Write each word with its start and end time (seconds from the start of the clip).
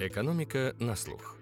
Экономика 0.00 0.76
на 0.78 0.94
слух. 0.94 1.36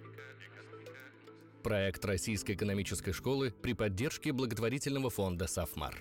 Проект 1.62 2.02
Российской 2.06 2.52
экономической 2.52 3.12
школы 3.12 3.52
при 3.60 3.74
поддержке 3.74 4.32
благотворительного 4.32 5.10
фонда 5.10 5.46
«Сафмар». 5.46 5.94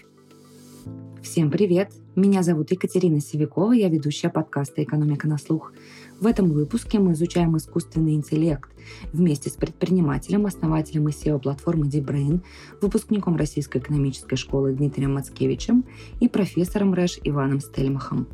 Всем 1.21 1.51
привет! 1.51 1.91
Меня 2.15 2.43
зовут 2.43 2.71
Екатерина 2.71 3.19
Севикова, 3.19 3.73
я 3.73 3.89
ведущая 3.89 4.29
подкаста 4.29 4.83
«Экономика 4.83 5.27
на 5.27 5.37
слух». 5.37 5.73
В 6.21 6.27
этом 6.27 6.49
выпуске 6.49 6.97
мы 6.99 7.11
изучаем 7.11 7.57
искусственный 7.57 8.13
интеллект 8.13 8.69
вместе 9.11 9.49
с 9.49 9.53
предпринимателем, 9.53 10.45
основателем 10.45 11.07
SEO-платформы 11.07 11.87
DeepBrain, 11.87 12.41
выпускником 12.79 13.35
Российской 13.35 13.79
экономической 13.79 14.37
школы 14.37 14.71
Дмитрием 14.71 15.15
Мацкевичем 15.15 15.83
и 16.21 16.29
профессором 16.29 16.93
РЭШ 16.93 17.19
Иваном 17.23 17.59
Стельмахом. 17.59 18.27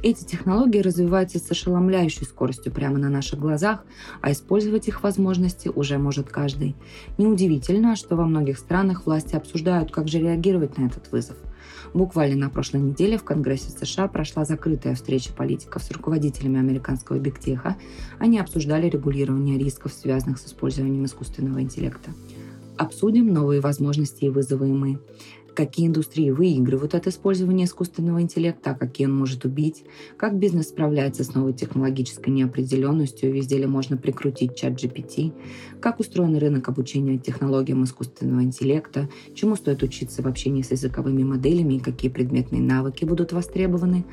Эти 0.00 0.24
технологии 0.24 0.78
развиваются 0.78 1.40
с 1.40 1.50
ошеломляющей 1.50 2.24
скоростью 2.24 2.72
прямо 2.72 2.98
на 2.98 3.08
наших 3.08 3.40
глазах, 3.40 3.84
а 4.20 4.30
использовать 4.30 4.86
их 4.86 5.02
возможности 5.02 5.68
уже 5.68 5.98
может 5.98 6.28
каждый. 6.28 6.76
Неудивительно, 7.18 7.96
что 7.96 8.14
во 8.14 8.24
многих 8.24 8.58
странах 8.58 9.06
власти 9.06 9.34
обсуждают, 9.34 9.90
как 9.90 10.06
же 10.06 10.20
реагировать 10.20 10.78
на 10.78 10.86
этот 10.86 11.10
вызов. 11.10 11.36
Буквально 11.94 12.36
на 12.36 12.50
прошлой 12.50 12.80
неделе 12.80 13.18
в 13.18 13.24
Конгрессе 13.24 13.70
США 13.70 14.06
прошла 14.06 14.44
закрытая 14.44 14.94
встреча 14.94 15.32
политиков 15.32 15.82
с 15.82 15.90
руководителями 15.90 16.60
американского 16.60 17.18
бигтеха. 17.18 17.76
Они 18.18 18.38
обсуждали 18.38 18.88
регулирование 18.88 19.58
рисков, 19.58 19.92
связанных 19.92 20.38
с 20.38 20.46
использованием 20.46 21.04
искусственного 21.06 21.60
интеллекта. 21.60 22.12
Обсудим 22.76 23.32
новые 23.32 23.60
возможности 23.60 24.26
и 24.26 24.28
вызовы 24.28 24.68
мы 24.68 25.00
какие 25.58 25.88
индустрии 25.88 26.30
выигрывают 26.30 26.94
от 26.94 27.08
использования 27.08 27.64
искусственного 27.64 28.22
интеллекта, 28.22 28.70
а 28.70 28.74
какие 28.76 29.08
он 29.08 29.18
может 29.18 29.44
убить, 29.44 29.82
как 30.16 30.38
бизнес 30.38 30.68
справляется 30.68 31.24
с 31.24 31.34
новой 31.34 31.52
технологической 31.52 32.32
неопределенностью, 32.32 33.32
везде 33.32 33.58
ли 33.58 33.66
можно 33.66 33.96
прикрутить 33.96 34.54
чат 34.54 34.74
GPT, 34.74 35.32
как 35.80 35.98
устроен 35.98 36.36
рынок 36.36 36.68
обучения 36.68 37.18
технологиям 37.18 37.82
искусственного 37.82 38.44
интеллекта, 38.44 39.08
чему 39.34 39.56
стоит 39.56 39.82
учиться 39.82 40.22
в 40.22 40.28
общении 40.28 40.62
с 40.62 40.70
языковыми 40.70 41.24
моделями 41.24 41.74
и 41.74 41.80
какие 41.80 42.08
предметные 42.08 42.62
навыки 42.62 43.04
будут 43.04 43.32
востребованы. 43.32 44.04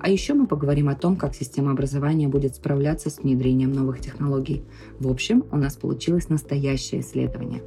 А 0.00 0.08
еще 0.08 0.32
мы 0.32 0.46
поговорим 0.46 0.88
о 0.88 0.94
том, 0.94 1.16
как 1.16 1.34
система 1.34 1.72
образования 1.72 2.28
будет 2.28 2.54
справляться 2.54 3.10
с 3.10 3.18
внедрением 3.18 3.72
новых 3.72 4.00
технологий. 4.00 4.62
В 4.98 5.10
общем, 5.10 5.44
у 5.52 5.58
нас 5.58 5.76
получилось 5.76 6.30
настоящее 6.30 7.02
исследование. 7.02 7.60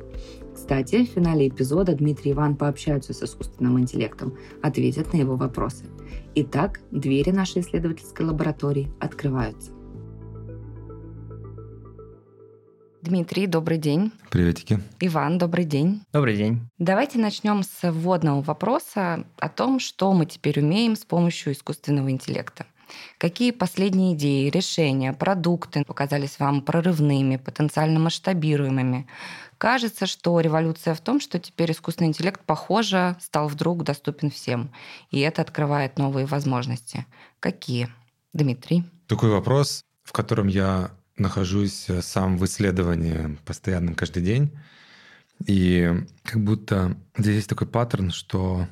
Кстати, 0.67 1.05
в 1.05 1.07
финале 1.07 1.47
эпизода 1.47 1.95
Дмитрий 1.95 2.31
и 2.31 2.33
Иван 2.33 2.57
пообщаются 2.57 3.13
с 3.13 3.23
искусственным 3.23 3.79
интеллектом, 3.79 4.37
ответят 4.61 5.13
на 5.13 5.17
его 5.17 5.37
вопросы. 5.37 5.85
Итак, 6.35 6.81
двери 6.91 7.29
нашей 7.29 7.61
исследовательской 7.61 8.25
лаборатории 8.25 8.91
открываются. 8.99 9.71
Дмитрий, 13.01 13.47
добрый 13.47 13.77
день. 13.77 14.11
Приветики. 14.29 14.81
Иван, 14.99 15.37
добрый 15.37 15.63
день. 15.63 16.01
Добрый 16.11 16.35
день. 16.35 16.59
Давайте 16.77 17.17
начнем 17.17 17.63
с 17.63 17.89
вводного 17.89 18.41
вопроса 18.41 19.25
о 19.39 19.47
том, 19.47 19.79
что 19.79 20.11
мы 20.11 20.25
теперь 20.25 20.59
умеем 20.59 20.97
с 20.97 21.05
помощью 21.05 21.53
искусственного 21.53 22.11
интеллекта. 22.11 22.65
Какие 23.17 23.51
последние 23.51 24.13
идеи, 24.13 24.49
решения, 24.49 25.13
продукты 25.13 25.83
показались 25.85 26.39
вам 26.39 26.61
прорывными, 26.61 27.37
потенциально 27.37 27.99
масштабируемыми? 27.99 29.07
Кажется, 29.57 30.05
что 30.05 30.39
революция 30.39 30.93
в 30.93 31.01
том, 31.01 31.19
что 31.19 31.39
теперь 31.39 31.71
искусственный 31.71 32.09
интеллект, 32.09 32.41
похоже, 32.45 33.15
стал 33.19 33.47
вдруг 33.47 33.83
доступен 33.83 34.29
всем. 34.29 34.71
И 35.09 35.19
это 35.19 35.41
открывает 35.41 35.97
новые 35.97 36.25
возможности. 36.25 37.05
Какие? 37.39 37.89
Дмитрий? 38.33 38.83
Такой 39.07 39.29
вопрос, 39.31 39.83
в 40.03 40.11
котором 40.11 40.47
я 40.47 40.91
нахожусь 41.17 41.87
сам 42.01 42.37
в 42.37 42.45
исследовании 42.45 43.37
постоянно 43.45 43.95
каждый 43.95 44.21
день. 44.21 44.51
И 45.45 45.91
как 46.23 46.43
будто 46.43 46.95
здесь 47.17 47.35
есть 47.35 47.49
такой 47.49 47.67
паттерн, 47.67 48.11
что 48.11 48.67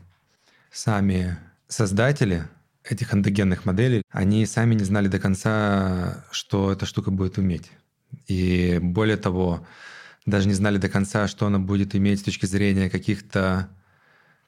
сами 0.71 1.37
создатели 1.67 2.47
этих 2.89 3.13
эндогенных 3.13 3.65
моделей, 3.65 4.01
они 4.11 4.45
сами 4.45 4.75
не 4.75 4.83
знали 4.83 5.07
до 5.07 5.19
конца, 5.19 6.25
что 6.31 6.71
эта 6.71 6.85
штука 6.85 7.11
будет 7.11 7.37
уметь. 7.37 7.71
И 8.27 8.79
более 8.81 9.17
того, 9.17 9.65
даже 10.25 10.47
не 10.47 10.53
знали 10.53 10.77
до 10.77 10.89
конца, 10.89 11.27
что 11.27 11.47
она 11.47 11.59
будет 11.59 11.95
иметь 11.95 12.19
с 12.19 12.23
точки 12.23 12.45
зрения 12.45 12.89
каких-то 12.89 13.69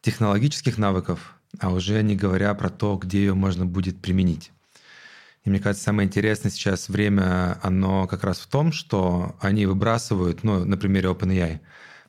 технологических 0.01 0.77
навыков, 0.77 1.35
а 1.59 1.71
уже 1.71 2.01
не 2.03 2.15
говоря 2.15 2.53
про 2.53 2.69
то, 2.69 2.97
где 2.97 3.19
ее 3.19 3.33
можно 3.33 3.65
будет 3.65 4.01
применить. 4.01 4.51
И 5.43 5.49
мне 5.49 5.59
кажется, 5.59 5.85
самое 5.85 6.07
интересное 6.07 6.51
сейчас 6.51 6.89
время, 6.89 7.57
оно 7.63 8.05
как 8.07 8.23
раз 8.23 8.39
в 8.39 8.47
том, 8.47 8.71
что 8.71 9.37
они 9.39 9.65
выбрасывают, 9.65 10.43
ну, 10.43 10.65
на 10.65 10.77
примере 10.77 11.09
OpenAI, 11.09 11.61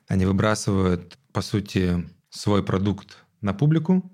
они 0.07 0.25
выбрасывают, 0.25 1.17
по 1.31 1.41
сути, 1.41 2.09
свой 2.29 2.63
продукт 2.63 3.17
на 3.41 3.53
публику 3.53 4.11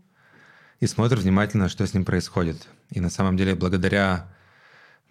и 0.79 0.87
смотрят 0.87 1.21
внимательно, 1.21 1.69
что 1.69 1.85
с 1.85 1.93
ним 1.93 2.05
происходит. 2.05 2.67
И 2.91 2.99
на 2.99 3.09
самом 3.09 3.37
деле, 3.37 3.55
благодаря 3.55 4.27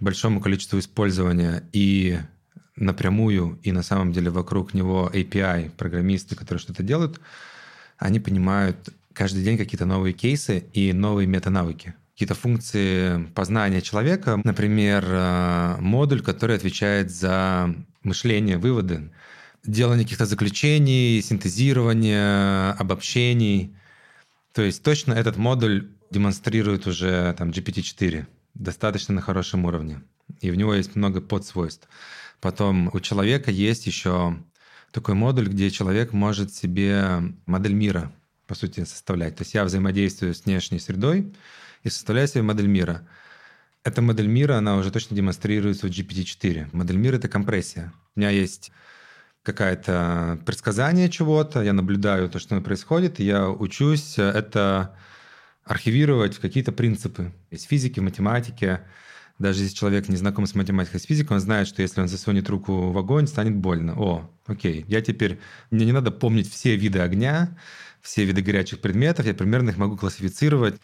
большому 0.01 0.41
количеству 0.41 0.79
использования 0.79 1.65
и 1.73 2.19
напрямую 2.77 3.59
и 3.63 3.73
на 3.73 3.83
самом 3.83 4.13
деле 4.13 4.31
вокруг 4.31 4.75
него 4.75 5.11
API, 5.13 5.71
программисты, 5.71 6.35
которые 6.37 6.61
что-то 6.61 6.83
делают, 6.83 7.21
они 7.99 8.21
понимают 8.21 8.91
каждый 9.13 9.45
день 9.45 9.57
какие-то 9.57 9.87
новые 9.87 10.13
кейсы 10.13 10.65
и 10.73 10.93
новые 10.93 11.27
метанавыки. 11.27 11.95
Какие-то 12.15 12.35
функции 12.35 13.27
познания 13.35 13.81
человека, 13.81 14.41
например, 14.45 15.05
э, 15.07 15.77
модуль, 15.81 16.23
который 16.23 16.57
отвечает 16.57 17.11
за 17.11 17.75
мышление, 18.05 18.59
выводы, 18.59 19.11
делание 19.65 20.05
каких-то 20.05 20.27
заключений, 20.27 21.21
синтезирование, 21.23 22.71
обобщений. 22.73 23.75
То 24.55 24.63
есть 24.63 24.85
точно 24.85 25.13
этот 25.13 25.37
модуль 25.37 25.91
демонстрирует 26.11 26.87
уже 26.87 27.35
там 27.37 27.51
GPT-4 27.51 28.27
достаточно 28.55 29.13
на 29.15 29.21
хорошем 29.21 29.65
уровне. 29.65 30.01
И 30.41 30.51
в 30.53 30.55
него 30.55 30.75
есть 30.75 30.95
много 30.95 31.21
подсвойств. 31.21 31.89
Потом 32.41 32.89
у 32.93 33.01
человека 33.01 33.51
есть 33.51 33.87
еще 33.87 34.39
такой 34.93 35.17
модуль, 35.17 35.49
где 35.49 35.71
человек 35.71 36.13
может 36.13 36.55
себе 36.55 37.35
модель 37.47 37.73
мира, 37.73 38.13
по 38.47 38.55
сути, 38.55 38.85
составлять. 38.85 39.35
То 39.37 39.43
есть 39.43 39.55
я 39.55 39.65
взаимодействую 39.65 40.35
с 40.35 40.45
внешней 40.45 40.79
средой 40.79 41.35
и 41.83 41.91
составляю 41.91 42.29
себе 42.29 42.43
модель 42.43 42.69
мира. 42.69 43.09
Эта 43.83 44.03
модель 44.03 44.29
мира, 44.29 44.57
она 44.57 44.77
уже 44.77 44.93
точно 44.93 45.17
демонстрируется 45.17 45.89
в 45.89 45.91
GPT-4. 45.91 46.69
Модель 46.73 46.97
мира— 46.97 47.17
это 47.19 47.29
компрессия. 47.29 47.93
У 48.15 48.21
меня 48.21 48.31
есть 48.31 48.71
какое-то 49.45 50.41
предсказание 50.47 51.09
чего-то, 51.09 51.63
я 51.63 51.73
наблюдаю 51.73 52.29
то, 52.29 52.39
что 52.39 52.61
происходит, 52.61 53.21
я 53.21 53.49
учусь 53.49 54.19
это 54.19 54.97
архивировать 55.65 56.35
в 56.35 56.41
какие-то 56.41 56.73
принципы 56.73 57.33
из 57.51 57.63
физики, 57.63 58.01
математики, 58.01 58.81
даже 59.39 59.63
если 59.63 59.75
человек 59.75 60.09
не 60.09 60.17
знаком 60.17 60.47
с 60.47 60.55
математикой, 60.55 61.01
с 61.01 61.05
физикой, 61.05 61.35
он 61.35 61.41
знает, 61.41 61.67
что 61.69 61.83
если 61.83 62.01
он 62.01 62.09
засунет 62.09 62.49
руку 62.49 62.91
в 62.91 62.99
огонь, 62.99 63.27
станет 63.27 63.57
больно. 63.57 63.95
О, 63.99 64.31
окей, 64.47 64.85
я 64.89 65.01
теперь... 65.01 65.39
Мне 65.71 65.85
не 65.85 65.93
надо 65.93 66.11
помнить 66.11 66.51
все 66.51 66.77
виды 66.77 67.01
огня, 67.01 67.57
все 68.01 68.25
виды 68.25 68.43
горячих 68.43 68.81
предметов, 68.81 69.27
я 69.27 69.35
примерно 69.35 69.71
их 69.71 69.77
могу 69.77 69.97
классифицировать. 69.97 70.81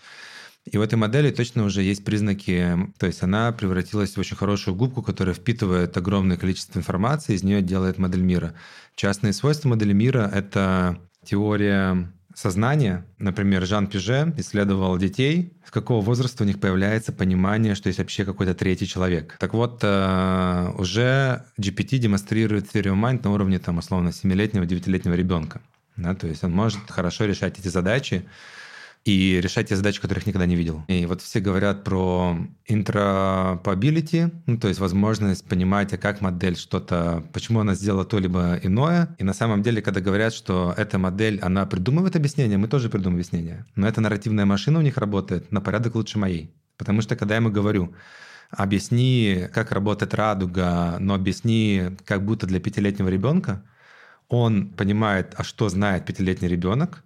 И 0.65 0.76
в 0.76 0.82
этой 0.82 0.97
модели 0.97 1.31
точно 1.31 1.65
уже 1.65 1.82
есть 1.82 2.04
признаки, 2.04 2.93
то 2.98 3.06
есть 3.06 3.22
она 3.22 3.50
превратилась 3.53 4.15
в 4.15 4.21
очень 4.21 4.37
хорошую 4.37 4.75
губку, 4.75 5.03
которая 5.03 5.34
впитывает 5.34 5.97
огромное 5.97 6.37
количество 6.37 6.78
информации, 6.78 7.34
из 7.34 7.43
нее 7.43 7.62
делает 7.62 7.98
модель 7.98 8.21
мира. 8.21 8.54
Частные 8.94 9.32
свойства 9.32 9.71
модели 9.71 9.93
мира— 9.93 10.31
это 10.34 10.98
теория 11.25 12.12
сознания. 12.34 13.06
Например, 13.19 13.65
Жан 13.66 13.87
Пиже 13.87 14.32
исследовал 14.37 14.97
детей, 14.98 15.53
с 15.66 15.71
какого 15.71 16.00
возраста 16.00 16.44
у 16.44 16.47
них 16.47 16.60
появляется 16.60 17.12
понимание, 17.12 17.75
что 17.75 17.88
есть 17.88 17.98
вообще 17.98 18.25
какой-то 18.25 18.54
третий 18.54 18.87
человек. 18.87 19.37
Так 19.38 19.54
вот, 19.54 19.81
э, 19.82 20.72
уже 20.78 21.44
GPT 21.60 21.98
демонстрирует 21.98 22.72
theory 22.72 22.95
mind 22.95 23.22
на 23.24 23.33
уровне, 23.33 23.59
там, 23.59 23.78
условно, 23.78 24.10
7-летнего, 24.10 24.65
9-летнего 24.65 25.15
ребенка. 25.15 25.60
Да, 25.97 26.15
то 26.15 26.27
есть 26.27 26.45
он 26.45 26.53
может 26.53 26.78
хорошо 26.89 27.24
решать 27.24 27.59
эти 27.59 27.68
задачи, 27.68 28.24
и 29.04 29.41
решать 29.42 29.68
те 29.68 29.76
задачи, 29.76 30.00
которых 30.00 30.26
никогда 30.26 30.47
не 30.47 30.56
видел. 30.56 30.84
И 30.88 31.06
вот 31.06 31.22
все 31.22 31.41
говорят 31.41 31.84
про 31.84 32.36
interoperability, 32.68 34.30
ну, 34.47 34.58
то 34.58 34.68
есть 34.68 34.78
возможность 34.78 35.44
понимать, 35.47 35.92
а 35.94 35.98
как 35.98 36.20
модель 36.20 36.56
что-то, 36.56 37.24
почему 37.32 37.60
она 37.60 37.74
сделала 37.74 38.04
то 38.04 38.18
либо 38.18 38.58
иное. 38.62 39.14
И 39.18 39.24
на 39.24 39.32
самом 39.32 39.62
деле, 39.62 39.80
когда 39.80 40.00
говорят, 40.00 40.34
что 40.34 40.74
эта 40.76 40.98
модель, 40.98 41.41
она 41.41 41.64
придумывает 41.64 42.14
объяснение, 42.14 42.58
мы 42.58 42.68
тоже 42.68 42.91
придумываем 42.91 43.20
объяснение. 43.20 43.66
Но 43.74 43.88
эта 43.88 44.00
нарративная 44.00 44.44
машина 44.44 44.78
у 44.78 44.82
них 44.82 44.98
работает 44.98 45.50
на 45.50 45.60
порядок 45.60 45.94
лучше 45.94 46.18
моей. 46.18 46.53
Потому 46.76 47.00
что 47.00 47.16
когда 47.16 47.34
я 47.34 47.41
ему 47.41 47.50
говорю, 47.50 47.94
объясни, 48.50 49.46
как 49.53 49.72
работает 49.72 50.14
радуга, 50.14 50.96
но 50.98 51.14
объясни, 51.14 51.96
как 52.04 52.24
будто 52.24 52.46
для 52.46 52.60
пятилетнего 52.60 53.08
ребенка, 53.08 53.62
он 54.28 54.68
понимает, 54.68 55.34
а 55.36 55.44
что 55.44 55.68
знает 55.68 56.04
пятилетний 56.04 56.48
ребенок, 56.48 57.03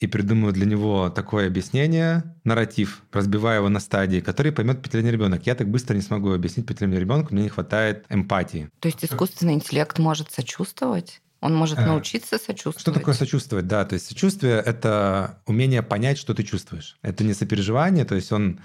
и 0.00 0.06
придумываю 0.06 0.54
для 0.54 0.64
него 0.66 1.10
такое 1.10 1.46
объяснение, 1.46 2.24
нарратив, 2.42 3.02
разбивая 3.12 3.58
его 3.58 3.68
на 3.68 3.80
стадии, 3.80 4.20
который 4.20 4.50
поймет 4.50 4.82
пятилетний 4.82 5.12
ребенок. 5.12 5.46
Я 5.46 5.54
так 5.54 5.68
быстро 5.68 5.94
не 5.94 6.00
смогу 6.00 6.32
объяснить 6.32 6.66
пятилетнему 6.66 7.00
ребенку, 7.00 7.34
мне 7.34 7.44
не 7.44 7.48
хватает 7.50 8.06
эмпатии. 8.08 8.70
То 8.80 8.88
есть 8.88 9.04
искусственный 9.04 9.52
интеллект 9.52 9.98
может 9.98 10.32
сочувствовать? 10.32 11.20
Он 11.42 11.54
может 11.54 11.78
э, 11.78 11.86
научиться 11.86 12.38
сочувствовать. 12.38 12.80
Что 12.80 12.92
такое 12.92 13.14
сочувствовать? 13.14 13.66
Да, 13.66 13.84
то 13.84 13.94
есть 13.94 14.06
сочувствие– 14.06 14.62
это 14.66 15.42
умение 15.46 15.82
понять, 15.82 16.18
что 16.18 16.34
ты 16.34 16.44
чувствуешь. 16.44 16.96
Это 17.02 17.22
не 17.22 17.34
сопереживание, 17.34 18.04
то 18.04 18.14
есть 18.14 18.32
он 18.32 18.60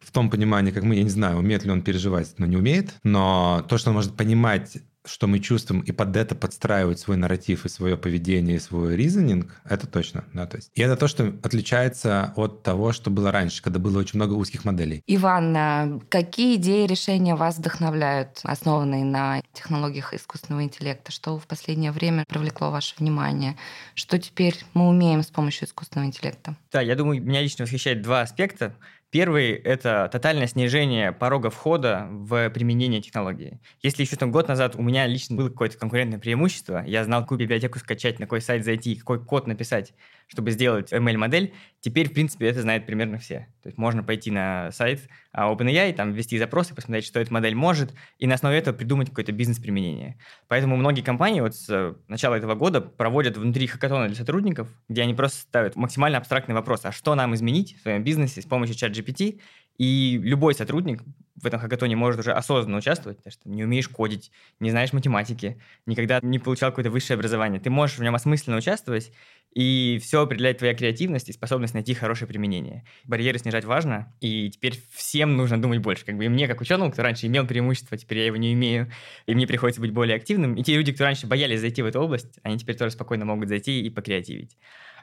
в 0.00 0.12
том 0.12 0.30
понимании, 0.30 0.72
как 0.72 0.82
мы, 0.82 0.96
я 0.96 1.02
не 1.02 1.10
знаю, 1.10 1.38
умеет 1.38 1.64
ли 1.64 1.70
он 1.70 1.82
переживать, 1.82 2.34
но 2.36 2.46
не 2.46 2.56
умеет, 2.56 2.94
но 3.02 3.64
то, 3.68 3.78
что 3.78 3.90
он 3.90 3.96
может 3.96 4.14
понимать 4.14 4.78
что 5.06 5.26
мы 5.26 5.38
чувствуем, 5.38 5.82
и 5.82 5.92
под 5.92 6.16
это 6.16 6.34
подстраивать 6.34 6.98
свой 6.98 7.16
нарратив 7.16 7.64
и 7.64 7.68
свое 7.68 7.96
поведение, 7.96 8.56
и 8.56 8.60
свой 8.60 8.96
ризонинг, 8.96 9.60
это 9.64 9.86
точно. 9.86 10.24
Да, 10.32 10.46
то 10.46 10.56
есть. 10.56 10.70
И 10.74 10.82
это 10.82 10.96
то, 10.96 11.08
что 11.08 11.34
отличается 11.42 12.32
от 12.36 12.62
того, 12.62 12.92
что 12.92 13.10
было 13.10 13.30
раньше, 13.30 13.62
когда 13.62 13.78
было 13.78 13.98
очень 13.98 14.18
много 14.18 14.34
узких 14.34 14.64
моделей. 14.64 15.02
Иван, 15.06 15.56
а 15.56 16.00
какие 16.08 16.56
идеи 16.56 16.84
и 16.84 16.86
решения 16.86 17.34
вас 17.34 17.58
вдохновляют, 17.58 18.40
основанные 18.42 19.04
на 19.04 19.42
технологиях 19.52 20.14
искусственного 20.14 20.64
интеллекта? 20.64 21.12
Что 21.12 21.38
в 21.38 21.46
последнее 21.46 21.92
время 21.92 22.24
привлекло 22.28 22.70
ваше 22.70 22.94
внимание? 22.98 23.56
Что 23.94 24.18
теперь 24.18 24.56
мы 24.74 24.88
умеем 24.88 25.22
с 25.22 25.28
помощью 25.28 25.68
искусственного 25.68 26.08
интеллекта? 26.08 26.56
Да, 26.72 26.80
я 26.80 26.96
думаю, 26.96 27.22
меня 27.22 27.40
лично 27.40 27.64
восхищает 27.64 28.02
два 28.02 28.22
аспекта. 28.22 28.74
Первый– 29.16 29.52
это 29.64 30.10
тотальное 30.12 30.46
снижение 30.46 31.10
порога 31.10 31.48
входа 31.48 32.06
в 32.10 32.50
применение 32.50 33.00
технологии. 33.00 33.58
Если 33.82 34.02
еще 34.02 34.16
там 34.16 34.30
год 34.30 34.46
назад 34.46 34.76
у 34.76 34.82
меня 34.82 35.06
лично 35.06 35.36
было 35.36 35.48
какое-то 35.48 35.78
конкурентное 35.78 36.18
преимущество, 36.18 36.84
я 36.86 37.02
знал, 37.02 37.22
какую 37.22 37.38
библиотеку 37.38 37.78
скачать, 37.78 38.18
на 38.18 38.26
какой 38.26 38.42
сайт 38.42 38.62
зайти, 38.62 38.94
какой 38.94 39.24
код 39.24 39.46
написать, 39.46 39.94
чтобы 40.26 40.50
сделать 40.50 40.92
ML-модель, 40.92 41.54
теперь, 41.80 42.08
в 42.08 42.12
принципе, 42.12 42.46
это 42.48 42.60
знают 42.62 42.84
примерно 42.84 43.18
все. 43.18 43.48
То 43.62 43.68
есть 43.68 43.78
можно 43.78 44.02
пойти 44.02 44.30
на 44.30 44.72
сайт 44.72 45.08
а, 45.32 45.52
OpenAI, 45.52 45.92
там 45.92 46.12
ввести 46.12 46.38
запросы, 46.38 46.74
посмотреть, 46.74 47.06
что 47.06 47.20
эта 47.20 47.32
модель 47.32 47.54
может, 47.54 47.92
и 48.18 48.26
на 48.26 48.34
основе 48.34 48.58
этого 48.58 48.74
придумать 48.74 49.08
какое-то 49.08 49.32
бизнес-применение. 49.32 50.18
Поэтому 50.48 50.76
многие 50.76 51.02
компании 51.02 51.40
вот 51.40 51.54
с 51.54 51.96
начала 52.08 52.34
этого 52.34 52.54
года 52.54 52.80
проводят 52.80 53.36
внутри 53.36 53.66
хакатона 53.66 54.08
для 54.08 54.16
сотрудников, 54.16 54.68
где 54.88 55.02
они 55.02 55.14
просто 55.14 55.40
ставят 55.40 55.76
максимально 55.76 56.18
абстрактный 56.18 56.54
вопрос, 56.54 56.84
а 56.84 56.92
что 56.92 57.14
нам 57.14 57.34
изменить 57.34 57.76
в 57.78 57.82
своем 57.82 58.02
бизнесе 58.02 58.42
с 58.42 58.46
помощью 58.46 58.76
чат 58.76 58.92
GPT, 58.92 59.40
и 59.78 60.18
любой 60.22 60.54
сотрудник 60.54 61.02
в 61.36 61.46
этом 61.46 61.60
хакатоне 61.60 61.96
может 61.96 62.20
уже 62.20 62.32
осознанно 62.32 62.78
участвовать, 62.78 63.18
потому 63.18 63.32
что 63.32 63.48
не 63.48 63.62
умеешь 63.62 63.88
кодить, 63.88 64.32
не 64.58 64.70
знаешь 64.70 64.92
математики, 64.94 65.60
никогда 65.84 66.18
не 66.22 66.38
получал 66.38 66.70
какое-то 66.70 66.90
высшее 66.90 67.16
образование. 67.16 67.60
Ты 67.60 67.68
можешь 67.68 67.98
в 67.98 68.02
нем 68.02 68.14
осмысленно 68.14 68.56
участвовать, 68.56 69.12
и 69.56 69.98
все 70.02 70.20
определяет 70.20 70.58
твоя 70.58 70.74
креативность 70.74 71.30
и 71.30 71.32
способность 71.32 71.72
найти 71.72 71.94
хорошее 71.94 72.28
применение. 72.28 72.84
Барьеры 73.04 73.38
снижать 73.38 73.64
важно, 73.64 74.14
и 74.20 74.50
теперь 74.50 74.78
всем 74.92 75.34
нужно 75.34 75.58
думать 75.58 75.78
больше. 75.78 76.04
Как 76.04 76.14
бы 76.18 76.26
и 76.26 76.28
мне, 76.28 76.46
как 76.46 76.60
ученому, 76.60 76.92
кто 76.92 77.02
раньше 77.02 77.26
имел 77.26 77.46
преимущество, 77.46 77.96
теперь 77.96 78.18
я 78.18 78.26
его 78.26 78.36
не 78.36 78.52
имею, 78.52 78.92
и 79.24 79.34
мне 79.34 79.46
приходится 79.46 79.80
быть 79.80 79.92
более 79.92 80.16
активным. 80.16 80.56
И 80.56 80.62
те 80.62 80.76
люди, 80.76 80.92
кто 80.92 81.04
раньше 81.04 81.26
боялись 81.26 81.60
зайти 81.60 81.80
в 81.80 81.86
эту 81.86 82.02
область, 82.02 82.38
они 82.42 82.58
теперь 82.58 82.76
тоже 82.76 82.90
спокойно 82.90 83.24
могут 83.24 83.48
зайти 83.48 83.80
и 83.80 83.88
покреативить. 83.88 84.58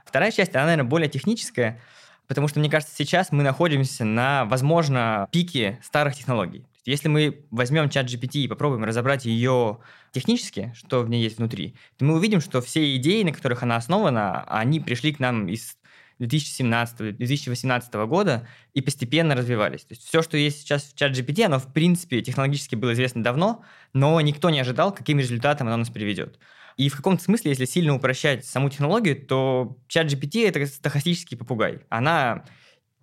Вторая 0.06 0.30
часть, 0.32 0.54
она, 0.54 0.66
наверное, 0.66 0.88
более 0.88 1.10
техническая, 1.10 1.82
потому 2.28 2.48
что, 2.48 2.60
мне 2.60 2.70
кажется, 2.70 2.94
сейчас 2.96 3.32
мы 3.32 3.42
находимся 3.42 4.06
на, 4.06 4.46
возможно, 4.46 5.28
пике 5.32 5.80
старых 5.82 6.14
технологий. 6.14 6.68
Если 6.86 7.08
мы 7.08 7.46
возьмем 7.50 7.90
чат 7.90 8.08
GPT 8.08 8.42
и 8.42 8.48
попробуем 8.48 8.84
разобрать 8.84 9.26
ее 9.26 9.80
технически, 10.12 10.74
что 10.76 11.02
в 11.02 11.10
ней 11.10 11.24
есть 11.24 11.38
внутри, 11.38 11.76
то 11.98 12.06
мы 12.06 12.16
увидим, 12.16 12.42
что 12.42 12.62
все 12.62 12.96
идеи, 12.98 13.24
на 13.24 13.32
которых 13.32 13.64
она 13.64 13.78
основана, 13.78 14.44
они 14.44 14.80
пришли 14.80 15.14
к 15.14 15.20
нам 15.20 15.48
из 15.48 15.78
2017-2018 16.20 18.06
года 18.08 18.48
и 18.74 18.82
постепенно 18.82 19.36
развивались. 19.36 19.82
То 19.82 19.94
есть 19.94 20.08
все, 20.08 20.22
что 20.22 20.38
есть 20.38 20.62
сейчас 20.62 20.84
в 20.84 20.96
чат 20.96 21.12
GPT, 21.12 21.44
оно 21.44 21.60
в 21.60 21.72
принципе 21.72 22.22
технологически 22.22 22.76
было 22.76 22.94
известно 22.94 23.24
давно, 23.24 23.64
но 23.94 24.20
никто 24.22 24.50
не 24.50 24.60
ожидал, 24.60 24.94
каким 24.94 25.20
результатом 25.20 25.68
оно 25.68 25.78
нас 25.78 25.90
приведет. 25.90 26.38
И 26.78 26.90
в 26.90 26.96
каком-то 26.96 27.24
смысле, 27.24 27.52
если 27.52 27.66
сильно 27.66 27.94
упрощать 27.96 28.46
саму 28.46 28.70
технологию, 28.70 29.16
то 29.26 29.78
чат 29.88 30.08
GPT— 30.08 30.48
это 30.50 30.66
стахастический 30.66 31.38
попугай. 31.38 31.82
Она 31.90 32.46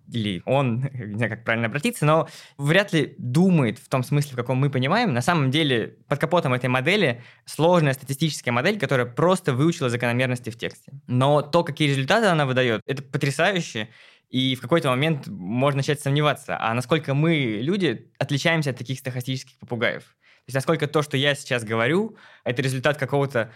или 0.07 0.41
он, 0.45 0.89
не 0.93 1.15
знаю, 1.15 1.31
как 1.31 1.43
правильно 1.43 1.67
обратиться, 1.67 2.05
но 2.05 2.27
вряд 2.57 2.93
ли 2.93 3.15
думает 3.17 3.79
в 3.79 3.87
том 3.89 4.03
смысле, 4.03 4.33
в 4.33 4.35
каком 4.35 4.57
мы 4.57 4.69
понимаем. 4.69 5.13
На 5.13 5.21
самом 5.21 5.51
деле, 5.51 5.97
под 6.07 6.19
капотом 6.19 6.53
этой 6.53 6.69
модели 6.69 7.23
сложная 7.45 7.93
статистическая 7.93 8.51
модель, 8.51 8.79
которая 8.79 9.05
просто 9.05 9.53
выучила 9.53 9.89
закономерности 9.89 10.49
в 10.49 10.57
тексте. 10.57 10.91
Но 11.07 11.41
то, 11.41 11.63
какие 11.63 11.89
результаты 11.89 12.27
она 12.27 12.45
выдает, 12.45 12.81
это 12.85 13.03
потрясающе. 13.03 13.89
И 14.29 14.55
в 14.55 14.61
какой-то 14.61 14.89
момент 14.89 15.27
можно 15.27 15.79
начать 15.79 15.99
сомневаться, 15.99 16.57
а 16.57 16.73
насколько 16.73 17.13
мы, 17.13 17.59
люди, 17.61 18.11
отличаемся 18.17 18.69
от 18.69 18.77
таких 18.77 18.99
стахастических 18.99 19.59
попугаев. 19.59 20.03
То 20.03 20.47
есть 20.47 20.55
насколько 20.55 20.87
то, 20.87 21.01
что 21.01 21.17
я 21.17 21.35
сейчас 21.35 21.63
говорю, 21.63 22.17
это 22.43 22.61
результат 22.61 22.97
какого-то 22.97 23.51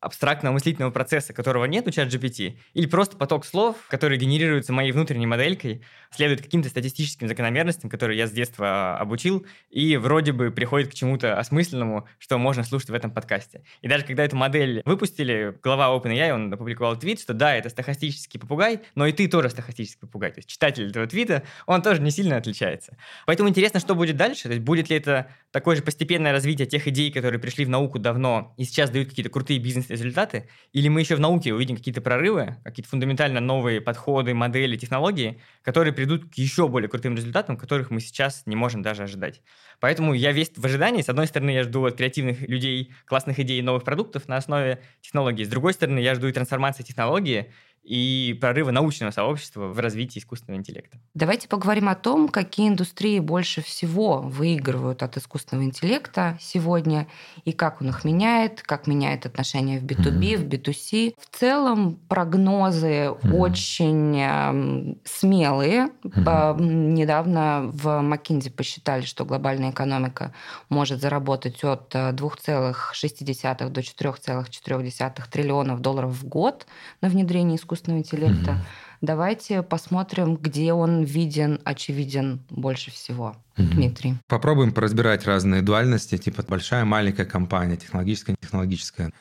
абстрактного 0.00 0.54
мыслительного 0.54 0.90
процесса, 0.90 1.32
которого 1.32 1.66
нет 1.66 1.86
у 1.86 1.90
ChatGPT, 1.90 2.58
или 2.74 2.86
просто 2.86 3.16
поток 3.16 3.44
слов, 3.44 3.76
которые 3.88 4.18
генерируются 4.18 4.72
моей 4.72 4.92
внутренней 4.92 5.26
моделькой, 5.26 5.82
следует 6.10 6.40
каким-то 6.40 6.68
статистическим 6.68 7.28
закономерностям, 7.28 7.90
которые 7.90 8.18
я 8.18 8.26
с 8.26 8.30
детства 8.30 8.96
обучил, 8.98 9.46
и 9.68 9.96
вроде 9.96 10.32
бы 10.32 10.50
приходит 10.50 10.90
к 10.90 10.94
чему-то 10.94 11.38
осмысленному, 11.38 12.08
что 12.18 12.38
можно 12.38 12.64
слушать 12.64 12.90
в 12.90 12.94
этом 12.94 13.10
подкасте. 13.10 13.62
И 13.82 13.88
даже 13.88 14.04
когда 14.04 14.24
эту 14.24 14.36
модель 14.36 14.82
выпустили, 14.84 15.56
глава 15.62 15.94
OpenAI, 15.94 16.32
он 16.32 16.52
опубликовал 16.52 16.98
твит, 16.98 17.20
что 17.20 17.34
да, 17.34 17.54
это 17.54 17.68
стахастический 17.68 18.40
попугай, 18.40 18.80
но 18.94 19.06
и 19.06 19.12
ты 19.12 19.28
тоже 19.28 19.50
стахастический 19.50 20.00
попугай. 20.00 20.30
То 20.30 20.38
есть 20.38 20.48
читатель 20.48 20.88
этого 20.88 21.06
твита, 21.06 21.42
он 21.66 21.82
тоже 21.82 22.00
не 22.00 22.10
сильно 22.10 22.36
отличается. 22.36 22.96
Поэтому 23.26 23.48
интересно, 23.48 23.80
что 23.80 23.94
будет 23.94 24.16
дальше. 24.16 24.44
То 24.44 24.50
есть 24.50 24.62
будет 24.62 24.88
ли 24.88 24.96
это 24.96 25.28
такое 25.50 25.76
же 25.76 25.82
постепенное 25.82 26.32
развитие 26.32 26.66
тех 26.66 26.88
идей, 26.88 27.12
которые 27.12 27.40
пришли 27.40 27.64
в 27.64 27.68
науку 27.68 27.98
давно 27.98 28.54
и 28.56 28.64
сейчас 28.64 28.90
дают 28.90 29.10
какие-то 29.10 29.30
крутые 29.30 29.58
бизнес 29.58 29.89
результаты, 29.90 30.48
или 30.72 30.88
мы 30.88 31.00
еще 31.00 31.16
в 31.16 31.20
науке 31.20 31.52
увидим 31.52 31.76
какие-то 31.76 32.00
прорывы, 32.00 32.56
какие-то 32.64 32.88
фундаментально 32.88 33.40
новые 33.40 33.80
подходы, 33.80 34.32
модели, 34.32 34.76
технологии, 34.76 35.40
которые 35.62 35.92
придут 35.92 36.30
к 36.30 36.34
еще 36.34 36.68
более 36.68 36.88
крутым 36.88 37.16
результатам, 37.16 37.56
которых 37.56 37.90
мы 37.90 38.00
сейчас 38.00 38.44
не 38.46 38.56
можем 38.56 38.82
даже 38.82 39.02
ожидать. 39.02 39.42
Поэтому 39.80 40.14
я 40.14 40.32
весь 40.32 40.52
в 40.54 40.64
ожидании. 40.64 41.02
С 41.02 41.08
одной 41.08 41.26
стороны, 41.26 41.50
я 41.50 41.64
жду 41.64 41.84
от 41.84 41.96
креативных 41.96 42.40
людей 42.42 42.92
классных 43.06 43.38
идей 43.40 43.60
новых 43.62 43.84
продуктов 43.84 44.28
на 44.28 44.36
основе 44.36 44.80
технологий. 45.00 45.44
С 45.44 45.48
другой 45.48 45.72
стороны, 45.72 45.98
я 45.98 46.14
жду 46.14 46.28
и 46.28 46.32
трансформации 46.32 46.82
технологии, 46.82 47.52
и 47.90 48.38
прорыва 48.40 48.70
научного 48.70 49.10
сообщества 49.10 49.66
в 49.66 49.80
развитии 49.80 50.20
искусственного 50.20 50.60
интеллекта. 50.60 50.96
Давайте 51.14 51.48
поговорим 51.48 51.88
о 51.88 51.96
том, 51.96 52.28
какие 52.28 52.68
индустрии 52.68 53.18
больше 53.18 53.62
всего 53.62 54.20
выигрывают 54.20 55.02
от 55.02 55.16
искусственного 55.16 55.66
интеллекта 55.66 56.38
сегодня, 56.40 57.08
и 57.44 57.50
как 57.50 57.82
он 57.82 57.88
их 57.88 58.04
меняет, 58.04 58.62
как 58.62 58.86
меняет 58.86 59.26
отношения 59.26 59.80
в 59.80 59.84
B2B, 59.84 60.20
mm-hmm. 60.20 60.36
в 60.36 60.48
B2C. 60.48 61.14
В 61.18 61.36
целом 61.36 61.96
прогнозы 62.08 62.86
mm-hmm. 62.86 63.34
очень 63.34 64.20
э, 64.20 64.94
смелые. 65.04 65.88
Mm-hmm. 66.04 66.62
Недавно 66.62 67.70
в 67.72 67.88
McKinsey 67.88 68.52
посчитали, 68.52 69.02
что 69.02 69.24
глобальная 69.24 69.72
экономика 69.72 70.32
может 70.68 71.00
заработать 71.00 71.64
от 71.64 71.92
2,6 71.92 73.68
до 73.68 73.80
4,4 73.80 75.22
триллионов 75.28 75.80
долларов 75.80 76.12
в 76.12 76.24
год 76.24 76.68
на 77.00 77.08
внедрение 77.08 77.56
искусственного 77.56 77.79
искусственного 77.80 78.00
интеллекта. 78.00 78.52
Угу. 78.52 78.60
Давайте 79.02 79.62
посмотрим, 79.62 80.36
где 80.36 80.72
он 80.72 81.02
виден, 81.04 81.60
очевиден 81.64 82.42
больше 82.50 82.90
всего. 82.90 83.36
Дмитрий. 83.56 84.16
Попробуем 84.26 84.72
поразбирать 84.72 85.26
разные 85.26 85.62
дуальности, 85.62 86.16
типа 86.16 86.44
большая, 86.48 86.84
маленькая 86.84 87.26
компания, 87.26 87.76
технологическая, 87.76 88.36
технологическая. 88.40 89.12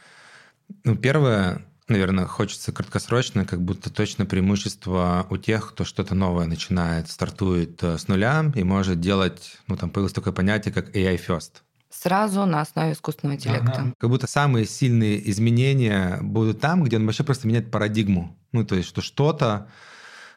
Ну, 0.83 0.95
первое, 0.95 1.61
наверное, 1.87 2.25
хочется 2.25 2.71
краткосрочно, 2.71 3.45
как 3.45 3.61
будто 3.61 3.89
точно 3.89 4.25
преимущество 4.25 5.25
у 5.29 5.37
тех, 5.37 5.71
кто 5.71 5.83
что-то 5.83 6.15
новое 6.15 6.45
начинает, 6.45 7.09
стартует 7.09 7.83
э, 7.83 7.97
с 7.97 8.07
нуля 8.07 8.51
и 8.55 8.63
может 8.63 8.99
делать, 8.99 9.57
ну, 9.67 9.75
там 9.75 9.89
появилось 9.89 10.13
такое 10.13 10.33
понятие, 10.33 10.73
как 10.73 10.95
AI 10.95 11.19
first 11.25 11.61
сразу 11.89 12.45
на 12.45 12.61
основе 12.61 12.93
искусственного 12.93 13.35
интеллекта. 13.35 13.71
Ага. 13.71 13.93
Как 13.97 14.09
будто 14.09 14.27
самые 14.27 14.65
сильные 14.65 15.29
изменения 15.29 16.19
будут 16.21 16.59
там, 16.59 16.83
где 16.83 16.97
он 16.97 17.05
вообще 17.05 17.23
просто 17.23 17.47
меняет 17.47 17.71
парадигму. 17.71 18.37
Ну, 18.51 18.65
то 18.65 18.75
есть, 18.75 18.87
что 18.87 19.01
что-то, 19.01 19.69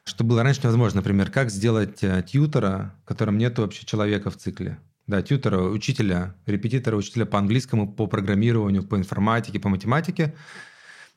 что 0.04 0.24
было 0.24 0.42
раньше 0.42 0.62
невозможно. 0.62 1.00
Например, 1.00 1.30
как 1.30 1.50
сделать 1.50 2.02
э, 2.02 2.24
тьютера, 2.26 2.94
в 3.02 3.04
котором 3.06 3.38
нет 3.38 3.58
вообще 3.58 3.84
человека 3.84 4.30
в 4.30 4.36
цикле. 4.36 4.78
Да, 5.06 5.20
тьютера, 5.20 5.60
учителя, 5.62 6.34
репетитора, 6.46 6.96
учителя 6.96 7.26
по 7.26 7.38
английскому, 7.38 7.92
по 7.92 8.06
программированию, 8.06 8.84
по 8.84 8.96
информатике, 8.96 9.60
по 9.60 9.68
математике. 9.68 10.34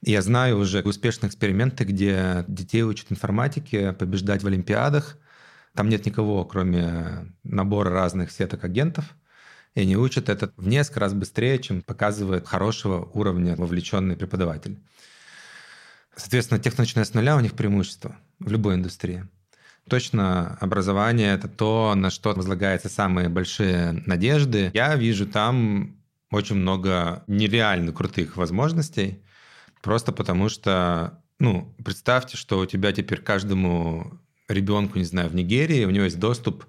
Я 0.01 0.22
знаю 0.22 0.58
уже 0.58 0.82
успешные 0.82 1.30
эксперименты, 1.30 1.86
где 1.86 2.44
детей 2.48 2.84
учат 2.84 3.12
информатике, 3.12 3.94
побеждать 3.94 4.44
в 4.44 4.48
олимпиадах. 4.48 5.18
Там 5.74 5.89
нет 5.89 6.06
никого, 6.06 6.44
кроме 6.46 7.34
набора 7.44 7.92
разных 7.92 8.32
сеток 8.32 8.65
агентов– 8.65 9.15
и 9.75 9.82
они 9.82 9.98
учат 9.98 10.29
это 10.29 10.51
в 10.58 10.67
несколько 10.67 11.01
раз 11.01 11.13
быстрее, 11.13 11.60
чем 11.60 11.82
показывает 11.82 12.48
хорошего 12.48 13.10
уровня 13.13 13.55
вовлеченный 13.55 14.15
преподаватель. 14.15 14.79
Соответственно, 16.15 16.60
те, 16.60 16.72
кто 16.72 16.82
начинает 16.82 17.10
с 17.10 17.13
нуля, 17.13 17.36
у 17.36 17.41
них 17.41 17.53
преимущество 17.53 18.15
в 18.39 18.50
любой 18.50 18.75
индустрии. 18.75 19.27
Точно 19.89 20.58
образование— 20.62 21.34
это 21.36 21.50
то, 21.50 21.94
на 21.96 22.10
что 22.10 22.34
возлагаются 22.34 22.89
самые 22.89 23.29
большие 23.29 24.01
надежды. 24.05 24.72
Я 24.74 24.96
вижу 24.96 25.27
там 25.27 25.98
очень 26.32 26.55
много 26.55 27.24
нереально 27.27 27.91
крутых 27.91 28.38
возможностей, 28.38 29.22
просто 29.82 30.12
потому 30.12 30.50
что, 30.50 31.22
ну, 31.38 31.75
представьте, 31.84 32.38
что 32.38 32.60
у 32.60 32.65
тебя 32.65 32.94
теперь 32.94 33.22
каждому 33.22 34.20
ребенку, 34.48 34.98
не 34.98 35.05
знаю, 35.05 35.29
в 35.29 35.36
Нигерии, 35.36 35.86
у 35.86 35.91
него 35.91 36.05
есть 36.05 36.20
доступ 36.20 36.65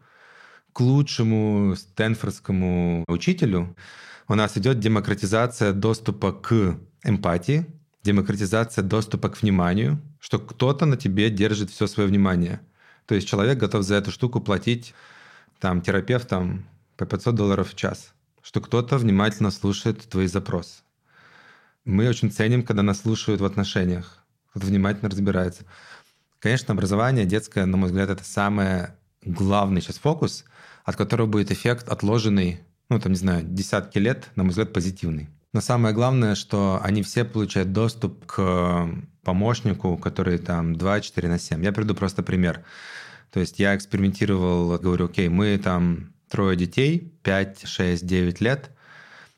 к 0.77 0.81
лучшему 0.81 1.75
стэнфордскому 1.75 3.07
учителю. 3.09 3.75
У 4.29 4.35
нас 4.35 4.59
идет 4.59 4.79
демократизация 4.79 5.73
доступа 5.73 6.33
к 6.33 6.79
эмпатии, 7.03 7.65
демократизация 8.03 8.85
доступа 8.85 9.31
к 9.31 9.41
вниманию, 9.41 9.99
что 10.21 10.39
кто-то 10.39 10.85
на 10.85 10.99
тебе 10.99 11.31
держит 11.31 11.71
все 11.71 11.87
свое 11.87 12.07
внимание. 12.07 12.61
То 13.07 13.15
есть 13.15 13.27
человек 13.27 13.57
готов 13.57 13.85
за 13.85 13.95
эту 13.95 14.11
штуку 14.11 14.43
платить 14.43 14.93
там 15.61 15.81
терапевтам 15.81 16.67
по 16.99 17.07
500 17.07 17.35
долларов 17.35 17.71
в 17.71 17.75
час, 17.75 18.13
что 18.43 18.61
кто-то 18.61 18.99
внимательно 18.99 19.51
слушает 19.51 20.07
твои 20.07 20.27
запросы. 20.27 20.83
Мы 21.87 22.07
очень 22.07 22.31
ценим, 22.31 22.63
когда 22.63 22.83
нас 22.83 23.01
слушают 23.01 23.41
в 23.41 23.47
отношениях, 23.47 24.19
кто-то 24.51 24.67
внимательно 24.67 25.09
разбирается. 25.09 25.65
Конечно, 26.39 26.75
образование 26.75 27.25
детское, 27.25 27.65
на 27.65 27.79
мой 27.79 27.89
взгляд, 27.89 28.11
это 28.11 28.25
самый 28.25 28.89
главный 29.25 29.81
сейчас 29.81 29.97
фокус, 29.97 30.45
от 30.87 30.97
которого 30.97 31.27
будет 31.27 31.51
эффект 31.51 31.89
отложенный, 31.89 32.61
ну, 32.89 33.01
там, 33.01 33.13
не 33.13 33.19
знаю, 33.19 33.43
десятки 33.45 33.99
лет, 33.99 34.31
на 34.37 34.45
мой 34.45 34.51
взгляд, 34.51 34.73
позитивный. 34.73 35.29
Но 35.53 35.61
самое 35.61 35.93
главное, 35.93 36.37
что 36.37 36.81
они 36.83 37.03
все 37.03 37.25
получают 37.25 37.73
доступ 37.73 38.25
к 38.27 38.89
помощнику, 39.25 39.97
который 39.97 40.39
там 40.39 40.75
2-4 40.75 41.29
на 41.29 41.39
7. 41.39 41.65
Я 41.65 41.73
приведу 41.73 41.95
просто 41.97 42.23
пример. 42.23 42.65
То 43.33 43.41
есть 43.41 43.59
я 43.59 43.75
экспериментировал, 43.75 44.79
говорю, 44.79 45.07
окей, 45.07 45.29
мы 45.29 45.59
там 45.59 46.13
трое 46.31 46.57
детей, 46.57 47.13
5, 47.25 47.67
6, 47.67 48.07
9 48.07 48.41
лет, 48.41 48.71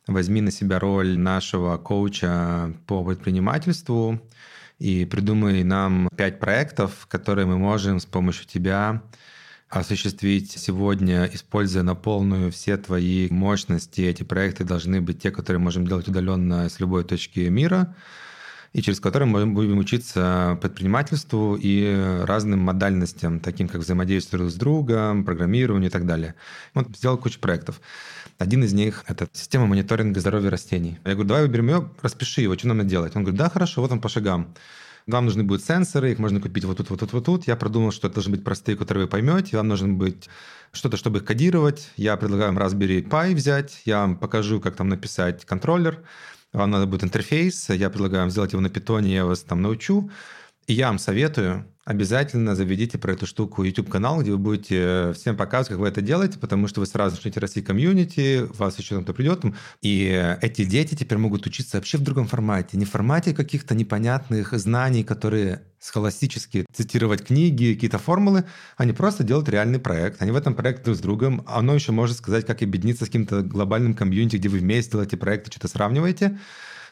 возьми 0.07 0.43
на 0.43 0.51
себя 0.51 0.79
роль 0.79 1.19
нашего 1.19 1.79
коуча 1.79 2.75
по 2.87 3.03
предпринимательству 3.03 4.21
и 4.79 5.07
придумай 5.07 5.65
нам 5.65 6.11
5 6.15 6.41
проектов, 6.41 7.07
которые 7.09 7.47
мы 7.47 7.57
можем 7.57 8.01
с 8.01 8.07
помощью 8.07 8.47
тебя 8.47 9.03
осуществить 9.69 10.53
сегодня, 10.53 11.29
используя 11.33 11.83
на 11.83 11.95
полную 11.95 12.51
все 12.51 12.77
твои 12.77 13.29
мощности. 13.29 14.01
Эти 14.01 14.23
проекты 14.23 14.65
должны 14.65 15.01
быть 15.01 15.21
те, 15.21 15.31
которые 15.31 15.61
можем 15.61 15.87
делать 15.87 16.09
удаленно 16.09 16.69
с 16.69 16.81
любой 16.81 17.05
точки 17.05 17.41
мира 17.41 17.95
и 18.73 18.83
через 18.83 19.01
которые 19.01 19.29
мы 19.29 19.47
будем 19.47 19.79
учиться 19.79 20.59
предпринимательству 20.61 21.59
и 21.61 22.23
разным 22.25 22.61
модальностям, 22.61 23.41
таким 23.41 23.69
как 23.69 23.81
взаимодействие 23.81 24.39
друг 24.39 24.51
с 24.51 24.55
другом, 24.55 25.25
программированию 25.25 25.89
и 25.89 25.93
так 25.93 26.07
далее. 26.07 26.35
Вот 26.75 26.89
сделал 26.97 27.17
кучу 27.17 27.41
проектов. 27.41 27.81
Один 28.39 28.63
из 28.63 28.73
них– 28.73 29.05
это 29.09 29.27
система 29.33 29.67
мониторинга 29.67 30.21
здоровья 30.21 30.51
растений. 30.51 30.99
Я 31.05 31.13
говорю, 31.13 31.29
давай 31.29 31.43
выберем 31.45 31.69
ее, 31.69 31.91
распиши 32.03 32.43
его, 32.43 32.57
что 32.57 32.69
нам 32.69 32.87
делать. 32.87 33.17
Он 33.17 33.23
говорит, 33.23 33.39
да, 33.39 33.49
хорошо, 33.49 33.81
вот 33.81 33.91
он 33.91 34.01
по 34.01 34.09
шагам. 34.09 34.55
Вам 35.09 35.25
нужны 35.25 35.43
будут 35.43 35.65
сенсоры, 35.65 36.13
их 36.13 36.21
можно 36.21 36.41
купить 36.41 36.65
вот 36.65 36.77
тут, 36.77 36.91
вот 36.91 37.01
тут, 37.01 37.13
вот 37.13 37.25
тут. 37.25 37.47
Я 37.49 37.57
продумал, 37.57 37.91
что 37.91 38.07
это 38.07 38.15
должны 38.15 38.37
быть 38.37 38.45
простые, 38.45 38.77
которые 38.77 39.05
вы 39.05 39.11
поймете. 39.11 39.57
Вам 39.57 39.67
нужно 39.67 39.89
быть 39.89 40.29
что-то, 40.71 40.97
чтобы 40.97 41.19
их 41.19 41.25
кодировать. 41.25 41.91
Я 41.97 42.17
предлагаю 42.17 42.53
вам 42.53 42.63
Raspberry 42.63 43.03
Pi 43.03 43.35
взять. 43.35 43.83
Я 43.85 44.03
вам 44.03 44.17
покажу, 44.17 44.61
как 44.61 44.77
там 44.77 44.89
написать 44.89 45.45
контроллер 45.45 46.05
вам 46.53 46.71
надо 46.71 46.87
будет 46.87 47.05
интерфейс, 47.05 47.69
я 47.71 47.91
предлагаю 47.91 48.23
вам 48.23 48.31
сделать 48.31 48.53
его 48.53 48.63
на 48.63 48.71
питоне, 48.71 49.15
я 49.15 49.25
вас 49.27 49.41
там 49.41 49.63
научу. 49.63 50.11
И 50.67 50.75
я 50.75 50.89
вам 50.89 50.99
советую, 50.99 51.67
обязательно 51.89 52.55
заведите 52.55 52.99
про 52.99 53.15
эту 53.15 53.27
штуку 53.27 53.63
YouTube-канал, 53.63 54.21
где 54.21 54.33
вы 54.33 54.37
будете 54.37 54.77
э, 54.79 55.13
всем 55.15 55.39
показывать, 55.39 55.69
как 55.69 55.79
вы 55.79 55.89
это 55.89 56.03
делаете, 56.03 56.39
потому 56.39 56.69
что 56.69 56.81
вы 56.81 56.87
сразу 56.87 57.17
начнете 57.17 57.41
расти 57.41 57.63
комьюнити, 57.63 58.47
вас 58.59 58.79
еще 58.79 58.97
кто-то 58.97 59.15
придет. 59.15 59.43
И 59.81 60.37
эти 60.43 60.65
дети 60.65 60.95
теперь 60.95 61.17
могут 61.17 61.47
учиться 61.47 61.79
вообще 61.79 61.97
в 61.97 62.03
другом 62.03 62.27
формате. 62.27 62.77
Не 62.77 62.85
в 62.85 62.91
формате 62.91 63.33
каких-то 63.33 63.75
непонятных 63.75 64.53
знаний, 64.59 65.03
которые 65.03 65.63
схоластически 65.81 66.67
цитировать 66.75 67.25
книги, 67.25 67.73
какие-то 67.73 67.99
формулы, 67.99 68.45
они 68.77 68.93
просто 68.93 69.25
делают 69.25 69.49
реальный 69.49 69.79
проект. 69.79 70.21
Они 70.21 70.31
в 70.31 70.37
этом 70.37 70.55
проекте 70.55 70.85
друг 70.85 70.97
с 70.97 71.01
другом. 71.01 71.43
Оно 71.47 71.75
еще 71.75 71.93
может 71.93 72.19
сказать, 72.19 72.45
как 72.45 72.63
объединиться 72.63 73.07
с 73.07 73.09
каким-то 73.09 73.41
глобальным 73.41 73.95
комьюнити, 73.95 74.37
где 74.37 74.51
вы 74.51 74.59
вместе 74.59 74.93
делаете 74.93 75.17
проекты, 75.17 75.51
что-то 75.51 75.69
сравниваете 75.69 76.39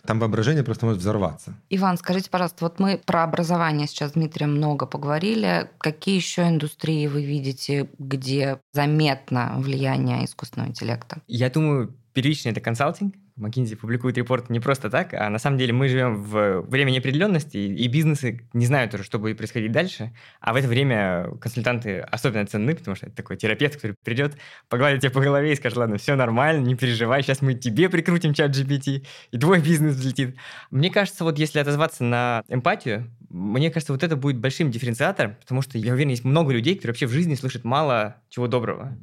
там 0.06 0.18
воображение 0.18 0.64
просто 0.64 0.86
может 0.86 1.00
взорваться. 1.00 1.54
Иван, 1.70 1.98
скажите, 1.98 2.30
пожалуйста, 2.30 2.64
вот 2.64 2.78
мы 2.78 2.98
про 3.04 3.24
образование 3.24 3.86
сейчас 3.86 4.10
с 4.10 4.12
Дмитрием 4.14 4.52
много 4.52 4.86
поговорили. 4.86 5.70
Какие 5.78 6.16
еще 6.16 6.48
индустрии 6.48 7.06
вы 7.06 7.24
видите, 7.24 7.90
где 7.98 8.60
заметно 8.72 9.54
влияние 9.58 10.24
искусственного 10.24 10.68
интеллекта? 10.70 11.20
Я 11.26 11.50
думаю, 11.50 11.94
первичный 12.12 12.52
это 12.52 12.60
консалтинг, 12.60 13.14
McKinsey 13.38 13.76
публикует 13.76 14.16
репорт 14.16 14.48
не 14.48 14.60
просто 14.60 14.88
так, 14.88 15.12
а 15.12 15.28
на 15.28 15.38
самом 15.38 15.58
деле 15.58 15.72
мы 15.72 15.88
живем 15.88 16.22
в 16.22 16.62
время 16.62 16.90
неопределенности, 16.90 17.58
и 17.58 17.86
бизнесы 17.88 18.48
не 18.54 18.66
знают 18.66 18.94
уже, 18.94 19.04
что 19.04 19.18
будет 19.18 19.36
происходить 19.36 19.72
дальше, 19.72 20.14
а 20.40 20.52
в 20.52 20.56
это 20.56 20.68
время 20.68 21.30
консультанты 21.40 22.00
особенно 22.00 22.46
ценны, 22.46 22.74
потому 22.74 22.96
что 22.96 23.06
это 23.06 23.16
такой 23.16 23.36
терапевт, 23.36 23.76
который 23.76 23.94
придет, 24.02 24.36
погладит 24.68 25.02
тебя 25.02 25.10
по 25.10 25.20
голове 25.20 25.52
и 25.52 25.56
скажет, 25.56 25.76
ладно, 25.76 25.98
все 25.98 26.16
нормально, 26.16 26.64
не 26.64 26.74
переживай, 26.74 27.22
сейчас 27.22 27.42
мы 27.42 27.54
тебе 27.54 27.90
прикрутим 27.90 28.32
чат 28.32 28.52
GPT, 28.52 29.06
и 29.30 29.38
твой 29.38 29.60
бизнес 29.60 29.96
взлетит. 29.96 30.36
Мне 30.70 30.90
кажется, 30.90 31.24
вот 31.24 31.38
если 31.38 31.58
отозваться 31.58 32.04
на 32.04 32.42
эмпатию, 32.48 33.10
мне 33.28 33.70
кажется, 33.70 33.92
вот 33.92 34.02
это 34.02 34.16
будет 34.16 34.38
большим 34.38 34.70
дифференциатором, 34.70 35.34
потому 35.34 35.60
что, 35.60 35.76
я 35.76 35.92
уверен, 35.92 36.10
есть 36.10 36.24
много 36.24 36.52
людей, 36.52 36.74
которые 36.74 36.92
вообще 36.92 37.06
в 37.06 37.10
жизни 37.10 37.34
слышат 37.34 37.64
мало 37.64 38.16
чего 38.30 38.46
доброго 38.46 38.96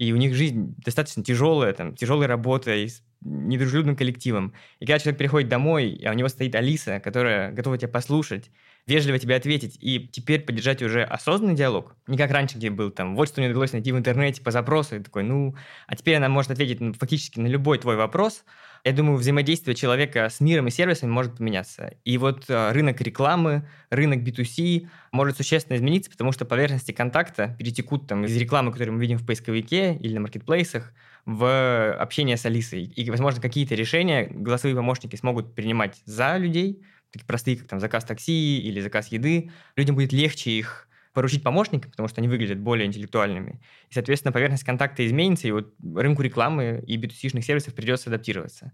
и 0.00 0.12
у 0.12 0.16
них 0.16 0.34
жизнь 0.34 0.74
достаточно 0.78 1.22
тяжелая, 1.22 1.74
там, 1.74 1.94
тяжелая 1.94 2.26
работа 2.26 2.74
и 2.74 2.88
недружелюбным 3.20 3.96
коллективом. 3.96 4.54
И 4.78 4.86
когда 4.86 4.98
человек 4.98 5.18
приходит 5.18 5.48
домой, 5.48 6.00
а 6.06 6.10
у 6.10 6.14
него 6.14 6.28
стоит 6.28 6.54
Алиса, 6.54 7.00
которая 7.00 7.52
готова 7.52 7.76
тебя 7.76 7.88
послушать, 7.88 8.50
вежливо 8.86 9.18
тебе 9.18 9.36
ответить 9.36 9.76
и 9.80 10.08
теперь 10.10 10.40
поддержать 10.40 10.82
уже 10.82 11.02
осознанный 11.02 11.54
диалог, 11.54 11.94
не 12.06 12.16
как 12.16 12.30
раньше, 12.30 12.56
где 12.56 12.70
был 12.70 12.90
там, 12.90 13.14
вот 13.14 13.28
что 13.28 13.40
мне 13.40 13.50
удалось 13.50 13.72
найти 13.72 13.92
в 13.92 13.98
интернете 13.98 14.42
по 14.42 14.50
запросу, 14.50 14.96
и 14.96 15.00
такой, 15.00 15.22
ну, 15.22 15.54
а 15.86 15.96
теперь 15.96 16.16
она 16.16 16.28
может 16.28 16.50
ответить 16.50 16.80
ну, 16.80 16.92
фактически 16.94 17.38
на 17.38 17.46
любой 17.46 17.78
твой 17.78 17.96
вопрос, 17.96 18.44
я 18.84 18.92
думаю, 18.92 19.18
взаимодействие 19.18 19.74
человека 19.74 20.28
с 20.30 20.40
миром 20.40 20.68
и 20.68 20.70
сервисами 20.70 21.10
может 21.10 21.36
поменяться. 21.36 21.94
И 22.04 22.16
вот 22.16 22.46
э, 22.48 22.72
рынок 22.72 23.00
рекламы, 23.02 23.68
рынок 23.90 24.20
B2C 24.20 24.88
может 25.12 25.36
существенно 25.36 25.76
измениться, 25.76 26.10
потому 26.10 26.32
что 26.32 26.46
поверхности 26.46 26.92
контакта 26.92 27.54
перетекут 27.58 28.06
там, 28.06 28.24
из 28.24 28.34
рекламы, 28.36 28.72
которую 28.72 28.94
мы 28.94 29.02
видим 29.02 29.18
в 29.18 29.26
поисковике 29.26 29.94
или 29.96 30.14
на 30.14 30.20
маркетплейсах, 30.20 30.94
в 31.26 31.92
общение 31.94 32.36
с 32.36 32.46
Алисой. 32.46 32.84
И, 32.84 33.10
возможно, 33.10 33.40
какие-то 33.40 33.74
решения 33.74 34.26
голосовые 34.30 34.76
помощники 34.76 35.16
смогут 35.16 35.54
принимать 35.54 36.00
за 36.04 36.36
людей, 36.36 36.82
такие 37.12 37.26
простые, 37.26 37.56
как 37.56 37.68
там 37.68 37.80
заказ 37.80 38.04
такси 38.04 38.58
или 38.60 38.80
заказ 38.80 39.08
еды. 39.08 39.50
Людям 39.76 39.96
будет 39.96 40.12
легче 40.12 40.50
их 40.50 40.88
поручить 41.12 41.42
помощникам, 41.42 41.90
потому 41.90 42.08
что 42.08 42.20
они 42.20 42.28
выглядят 42.28 42.58
более 42.60 42.86
интеллектуальными. 42.86 43.60
И, 43.88 43.94
соответственно, 43.94 44.32
поверхность 44.32 44.64
контакта 44.64 45.04
изменится, 45.06 45.48
и 45.48 45.50
вот 45.50 45.74
рынку 45.94 46.22
рекламы 46.22 46.82
и 46.86 46.96
B2C-шных 46.96 47.42
сервисов 47.42 47.74
придется 47.74 48.10
адаптироваться. 48.10 48.72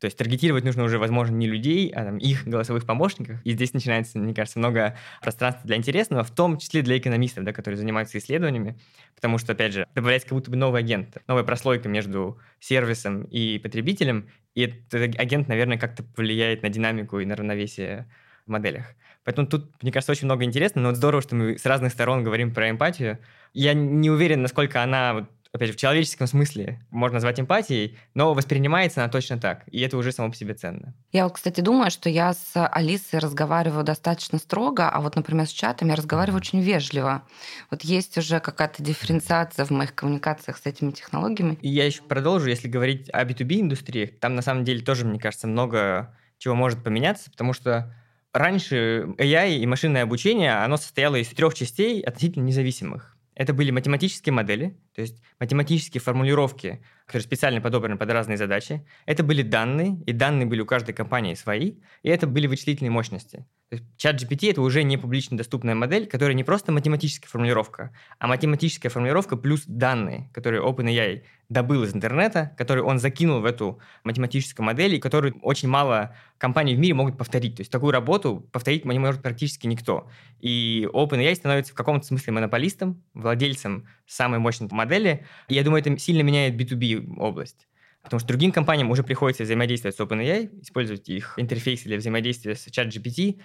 То 0.00 0.04
есть 0.04 0.16
таргетировать 0.16 0.64
нужно 0.64 0.84
уже, 0.84 0.98
возможно, 0.98 1.34
не 1.34 1.48
людей, 1.48 1.88
а 1.90 2.04
там, 2.04 2.18
их 2.18 2.46
голосовых 2.46 2.86
помощников. 2.86 3.44
И 3.44 3.52
здесь 3.52 3.72
начинается, 3.72 4.18
мне 4.18 4.32
кажется, 4.32 4.58
много 4.58 4.96
пространства 5.20 5.66
для 5.66 5.76
интересного, 5.76 6.22
в 6.22 6.30
том 6.30 6.58
числе 6.58 6.82
для 6.82 6.98
экономистов, 6.98 7.44
да, 7.44 7.52
которые 7.52 7.78
занимаются 7.78 8.18
исследованиями. 8.18 8.78
Потому 9.16 9.38
что, 9.38 9.52
опять 9.52 9.72
же, 9.72 9.86
добавляется 9.94 10.28
как 10.28 10.38
будто 10.38 10.50
бы 10.50 10.56
новый 10.56 10.80
агент, 10.80 11.16
новая 11.26 11.42
прослойка 11.42 11.88
между 11.88 12.38
сервисом 12.60 13.24
и 13.24 13.58
потребителем. 13.58 14.28
И 14.54 14.62
этот 14.62 15.18
агент, 15.18 15.48
наверное, 15.48 15.78
как-то 15.78 16.04
повлияет 16.04 16.62
на 16.62 16.68
динамику 16.68 17.18
и 17.18 17.26
на 17.26 17.34
равновесие 17.34 18.08
в 18.46 18.50
моделях. 18.50 18.94
Поэтому 19.24 19.46
тут, 19.46 19.82
мне 19.82 19.92
кажется, 19.92 20.12
очень 20.12 20.24
много 20.24 20.44
интересного, 20.44 20.84
но 20.84 20.88
вот 20.90 20.96
здорово, 20.96 21.20
что 21.20 21.34
мы 21.34 21.58
с 21.58 21.66
разных 21.66 21.92
сторон 21.92 22.24
говорим 22.24 22.54
про 22.54 22.70
эмпатию. 22.70 23.18
Я 23.52 23.74
не 23.74 24.10
уверен, 24.10 24.40
насколько 24.42 24.82
она, 24.82 25.12
вот, 25.12 25.24
опять 25.52 25.68
же, 25.68 25.74
в 25.74 25.78
человеческом 25.78 26.26
смысле 26.26 26.80
можно 26.90 27.14
назвать 27.14 27.40
эмпатией, 27.40 27.98
но 28.14 28.34
воспринимается 28.34 29.02
она 29.02 29.10
точно 29.10 29.38
так, 29.38 29.64
и 29.68 29.80
это 29.80 29.96
уже 29.96 30.12
само 30.12 30.30
по 30.30 30.36
себе 30.36 30.54
ценно. 30.54 30.94
Я 31.12 31.24
вот, 31.24 31.34
кстати, 31.34 31.60
думаю, 31.60 31.90
что 31.90 32.08
я 32.08 32.34
с 32.34 32.52
Алисой 32.54 33.20
разговариваю 33.20 33.84
достаточно 33.84 34.38
строго, 34.38 34.88
а 34.88 35.00
вот, 35.00 35.16
например, 35.16 35.46
с 35.46 35.50
чатом 35.50 35.88
я 35.88 35.94
разговариваю 35.94 36.40
очень 36.40 36.60
вежливо. 36.60 37.24
Вот 37.70 37.82
есть 37.82 38.16
уже 38.18 38.40
какая-то 38.40 38.82
дифференциация 38.82 39.64
в 39.64 39.70
моих 39.70 39.94
коммуникациях 39.94 40.58
с 40.58 40.66
этими 40.66 40.90
технологиями. 40.90 41.58
И 41.62 41.68
я 41.68 41.84
еще 41.84 42.02
продолжу, 42.02 42.48
если 42.48 42.68
говорить 42.68 43.08
о 43.12 43.24
B2B-индустрии, 43.24 44.06
там 44.06 44.34
на 44.34 44.42
самом 44.42 44.64
деле 44.64 44.82
тоже, 44.82 45.04
мне 45.04 45.18
кажется, 45.18 45.46
много 45.46 46.14
чего 46.38 46.54
может 46.54 46.84
поменяться, 46.84 47.30
потому 47.30 47.52
что 47.52 47.92
Раньше 48.32 49.14
AI 49.18 49.56
и 49.56 49.66
машинное 49.66 50.02
обучение, 50.02 50.52
оно 50.52 50.76
состояло 50.76 51.16
из 51.16 51.28
трех 51.28 51.54
частей 51.54 52.02
относительно 52.02 52.44
независимых. 52.44 53.16
Это 53.34 53.54
были 53.54 53.70
математические 53.70 54.32
модели, 54.32 54.76
то 54.98 55.02
есть 55.02 55.22
математические 55.38 56.00
формулировки, 56.00 56.82
которые 57.06 57.22
специально 57.22 57.60
подобраны 57.60 57.96
под 57.96 58.10
разные 58.10 58.36
задачи, 58.36 58.84
это 59.06 59.22
были 59.22 59.42
данные, 59.42 60.02
и 60.06 60.12
данные 60.12 60.46
были 60.46 60.60
у 60.60 60.66
каждой 60.66 60.92
компании 60.92 61.34
свои, 61.34 61.74
и 62.02 62.08
это 62.08 62.26
были 62.26 62.48
вычислительные 62.48 62.90
мощности. 62.90 63.46
То 63.68 63.76
есть 63.76 63.84
чат 63.96 64.20
GPT— 64.20 64.50
это 64.50 64.60
уже 64.60 64.82
не 64.82 64.96
публично 64.96 65.36
доступная 65.36 65.76
модель, 65.76 66.08
которая 66.08 66.34
не 66.34 66.42
просто 66.42 66.72
математическая 66.72 67.28
формулировка, 67.28 67.94
а 68.18 68.26
математическая 68.26 68.90
формулировка 68.90 69.36
плюс 69.36 69.62
данные, 69.66 70.30
которые 70.32 70.64
OpenAI 70.64 71.22
добыл 71.48 71.84
из 71.84 71.94
интернета, 71.94 72.54
которые 72.58 72.82
он 72.82 72.98
закинул 72.98 73.40
в 73.40 73.44
эту 73.44 73.78
математическую 74.02 74.66
модель, 74.66 74.94
и 74.94 74.98
которую 74.98 75.38
очень 75.42 75.68
мало 75.68 76.16
компаний 76.38 76.74
в 76.74 76.78
мире 76.80 76.94
могут 76.94 77.16
повторить. 77.16 77.56
То 77.56 77.60
есть 77.60 77.70
такую 77.70 77.92
работу 77.92 78.48
повторить 78.50 78.84
не 78.84 78.98
может 78.98 79.22
практически 79.22 79.68
никто. 79.68 80.10
И 80.40 80.88
OpenAI 80.92 81.34
становится 81.36 81.72
в 81.72 81.76
каком-то 81.76 82.04
смысле 82.04 82.32
монополистом, 82.32 83.02
владельцем 83.14 83.86
самой 84.08 84.40
мощной 84.40 84.68
модели. 84.72 85.26
И 85.48 85.54
я 85.54 85.62
думаю, 85.62 85.80
это 85.80 85.96
сильно 85.98 86.22
меняет 86.22 86.54
B2B 86.54 87.16
область. 87.18 87.68
Потому 88.02 88.20
что 88.20 88.28
другим 88.28 88.52
компаниям 88.52 88.90
уже 88.90 89.02
приходится 89.02 89.42
взаимодействовать 89.42 89.96
с 89.96 90.00
OpenAI, 90.00 90.62
использовать 90.62 91.08
их 91.08 91.34
интерфейсы 91.36 91.84
для 91.84 91.98
взаимодействия 91.98 92.54
с 92.54 92.66
ChatGPT, 92.68 93.40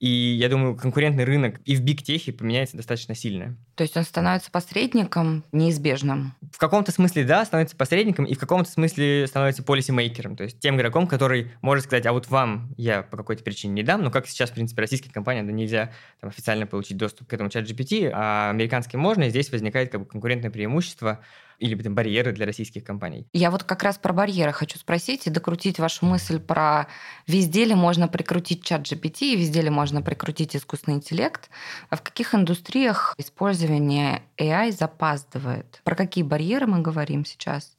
и 0.00 0.08
я 0.08 0.48
думаю, 0.48 0.76
конкурентный 0.76 1.24
рынок 1.24 1.60
и 1.64 1.74
в 1.74 1.82
биг-техе 1.82 2.32
поменяется 2.32 2.76
достаточно 2.76 3.14
сильно. 3.14 3.56
То 3.74 3.82
есть 3.82 3.96
он 3.96 4.04
становится 4.04 4.50
посредником 4.50 5.44
неизбежным? 5.52 6.34
В 6.52 6.58
каком-то 6.58 6.92
смысле, 6.92 7.24
да, 7.24 7.44
становится 7.44 7.76
посредником, 7.76 8.24
и 8.24 8.34
в 8.34 8.38
каком-то 8.38 8.70
смысле 8.70 9.26
становится 9.26 9.62
полисимейкером, 9.62 10.36
то 10.36 10.44
есть 10.44 10.60
тем 10.60 10.76
игроком, 10.76 11.06
который 11.06 11.52
может 11.62 11.84
сказать, 11.84 12.06
а 12.06 12.12
вот 12.12 12.28
вам 12.28 12.74
я 12.76 13.02
по 13.02 13.16
какой-то 13.16 13.42
причине 13.42 13.74
не 13.74 13.82
дам, 13.82 14.02
но 14.02 14.10
как 14.10 14.26
сейчас, 14.28 14.50
в 14.50 14.54
принципе, 14.54 14.82
российским 14.82 15.10
компаниям 15.10 15.46
да, 15.46 15.52
нельзя 15.52 15.92
там, 16.20 16.30
официально 16.30 16.66
получить 16.66 16.96
доступ 16.96 17.28
к 17.28 17.32
этому 17.32 17.50
чат 17.50 17.68
GPT, 17.68 18.10
а 18.12 18.50
американским 18.50 19.00
можно, 19.00 19.24
и 19.24 19.30
здесь 19.30 19.50
возникает 19.50 19.90
как 19.90 20.00
бы 20.00 20.06
конкурентное 20.06 20.50
преимущество 20.50 21.20
или 21.58 21.80
там, 21.82 21.94
барьеры 21.94 22.32
для 22.32 22.46
российских 22.46 22.84
компаний. 22.84 23.26
Я 23.32 23.50
вот 23.50 23.64
как 23.64 23.82
раз 23.82 23.98
про 23.98 24.12
барьеры 24.12 24.52
хочу 24.52 24.78
спросить 24.78 25.26
и 25.26 25.30
докрутить 25.30 25.78
вашу 25.78 26.06
мысль 26.06 26.38
про 26.38 26.86
везде 27.26 27.64
ли 27.64 27.74
можно 27.74 28.08
прикрутить 28.08 28.64
чат 28.64 28.82
GPT 28.82 29.32
и 29.32 29.36
везде 29.36 29.60
ли 29.62 29.70
можно 29.70 30.02
прикрутить 30.02 30.56
искусственный 30.56 30.96
интеллект. 30.96 31.50
А 31.90 31.96
в 31.96 32.02
каких 32.02 32.34
индустриях 32.34 33.14
использование 33.18 34.22
AI 34.38 34.72
запаздывает? 34.72 35.80
Про 35.84 35.96
какие 35.96 36.24
барьеры 36.24 36.66
мы 36.66 36.80
говорим 36.80 37.24
сейчас? 37.24 37.76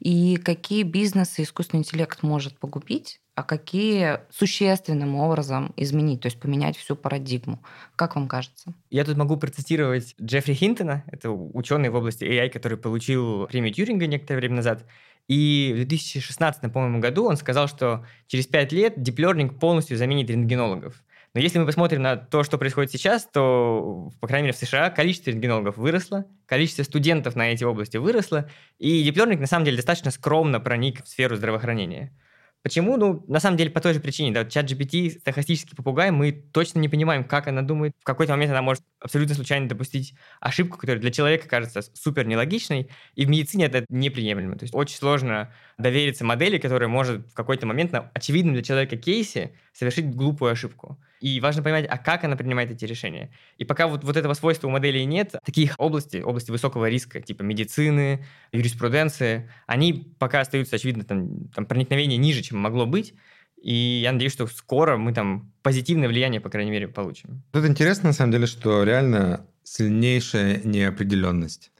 И 0.00 0.36
какие 0.36 0.82
бизнесы 0.82 1.42
искусственный 1.42 1.80
интеллект 1.80 2.22
может 2.22 2.58
погубить? 2.58 3.19
А 3.34 3.42
какие 3.42 4.20
существенным 4.30 5.16
образом 5.16 5.72
изменить, 5.76 6.20
то 6.20 6.26
есть 6.26 6.40
поменять 6.40 6.76
всю 6.76 6.96
парадигму. 6.96 7.62
Как 7.96 8.16
вам 8.16 8.28
кажется? 8.28 8.74
Я 8.90 9.04
тут 9.04 9.16
могу 9.16 9.36
процитировать 9.36 10.14
Джеффри 10.20 10.54
Хинтона, 10.54 11.04
это 11.06 11.30
ученый 11.30 11.88
в 11.88 11.94
области 11.94 12.24
AI, 12.24 12.50
который 12.50 12.76
получил 12.76 13.46
премию 13.46 13.72
Тьюринга 13.72 14.06
некоторое 14.06 14.40
время 14.40 14.56
назад. 14.56 14.84
И 15.28 15.70
в 15.72 15.76
2016, 15.76 16.72
по-моему, 16.72 16.98
году 16.98 17.26
он 17.26 17.36
сказал, 17.36 17.68
что 17.68 18.04
через 18.26 18.46
пять 18.46 18.72
лет 18.72 18.98
Deep 18.98 19.16
Learning 19.16 19.58
полностью 19.58 19.96
заменит 19.96 20.28
рентгенологов. 20.28 21.02
Но 21.32 21.40
если 21.40 21.60
мы 21.60 21.66
посмотрим 21.66 22.02
на 22.02 22.16
то, 22.16 22.42
что 22.42 22.58
происходит 22.58 22.90
сейчас, 22.90 23.24
то, 23.32 24.10
по 24.20 24.26
крайней 24.26 24.48
мере, 24.48 24.56
в 24.56 24.60
США 24.60 24.90
количество 24.90 25.30
рентгенологов 25.30 25.76
выросло, 25.76 26.26
количество 26.46 26.82
студентов 26.82 27.36
на 27.36 27.52
эти 27.52 27.62
области 27.62 27.96
выросло, 27.96 28.50
и 28.78 29.08
Deep 29.08 29.14
Learning, 29.14 29.38
на 29.38 29.46
самом 29.46 29.64
деле, 29.64 29.76
достаточно 29.76 30.10
скромно 30.10 30.58
проник 30.58 31.04
в 31.04 31.08
сферу 31.08 31.36
здравоохранения. 31.36 32.12
Почему? 32.62 32.98
Ну, 32.98 33.24
на 33.26 33.40
самом 33.40 33.56
деле, 33.56 33.70
по 33.70 33.80
той 33.80 33.94
же 33.94 34.00
причине. 34.00 34.32
Да, 34.32 34.44
чат 34.44 34.70
GPT, 34.70 35.20
стахастический 35.20 35.74
попугай, 35.74 36.10
мы 36.10 36.30
точно 36.32 36.78
не 36.78 36.90
понимаем, 36.90 37.24
как 37.24 37.48
она 37.48 37.62
думает. 37.62 37.94
В 38.00 38.04
какой-то 38.04 38.32
момент 38.32 38.50
она 38.50 38.60
может 38.60 38.82
абсолютно 39.00 39.34
случайно 39.34 39.66
допустить 39.66 40.14
ошибку, 40.40 40.76
которая 40.76 41.00
для 41.00 41.10
человека 41.10 41.48
кажется 41.48 41.80
супер 41.94 42.26
нелогичной, 42.26 42.90
и 43.14 43.24
в 43.24 43.30
медицине 43.30 43.64
это 43.64 43.86
неприемлемо. 43.88 44.56
То 44.56 44.64
есть 44.64 44.74
очень 44.74 44.96
сложно 44.96 45.54
довериться 45.80 46.24
модели, 46.24 46.58
которая 46.58 46.88
может 46.88 47.26
в 47.28 47.34
какой-то 47.34 47.66
момент 47.66 47.92
на 47.92 48.10
очевидном 48.14 48.54
для 48.54 48.62
человека 48.62 48.96
кейсе 48.96 49.52
совершить 49.72 50.14
глупую 50.14 50.52
ошибку. 50.52 51.00
И 51.20 51.40
важно 51.40 51.62
понимать, 51.62 51.86
а 51.88 51.98
как 51.98 52.24
она 52.24 52.36
принимает 52.36 52.70
эти 52.70 52.84
решения. 52.84 53.30
И 53.58 53.64
пока 53.64 53.88
вот, 53.88 54.04
вот 54.04 54.16
этого 54.16 54.34
свойства 54.34 54.68
у 54.68 54.70
моделей 54.70 55.04
нет, 55.04 55.34
таких 55.44 55.74
областей, 55.78 56.22
области 56.22 56.50
высокого 56.50 56.88
риска, 56.88 57.20
типа 57.20 57.42
медицины, 57.42 58.24
юриспруденции, 58.52 59.50
они 59.66 60.14
пока 60.18 60.40
остаются, 60.40 60.76
очевидно, 60.76 61.04
там, 61.04 61.48
там 61.48 61.66
проникновение 61.66 62.16
ниже, 62.16 62.42
чем 62.42 62.58
могло 62.58 62.86
быть. 62.86 63.14
И 63.62 64.00
я 64.02 64.12
надеюсь, 64.12 64.32
что 64.32 64.46
скоро 64.46 64.96
мы 64.96 65.12
там 65.12 65.52
позитивное 65.62 66.08
влияние, 66.08 66.40
по 66.40 66.48
крайней 66.48 66.70
мере, 66.70 66.88
получим. 66.88 67.42
Тут 67.52 67.66
интересно, 67.66 68.08
на 68.08 68.12
самом 68.14 68.32
деле, 68.32 68.46
что 68.46 68.84
реально 68.84 69.46
сильнейшая 69.62 70.62
неопределенность. 70.64 71.70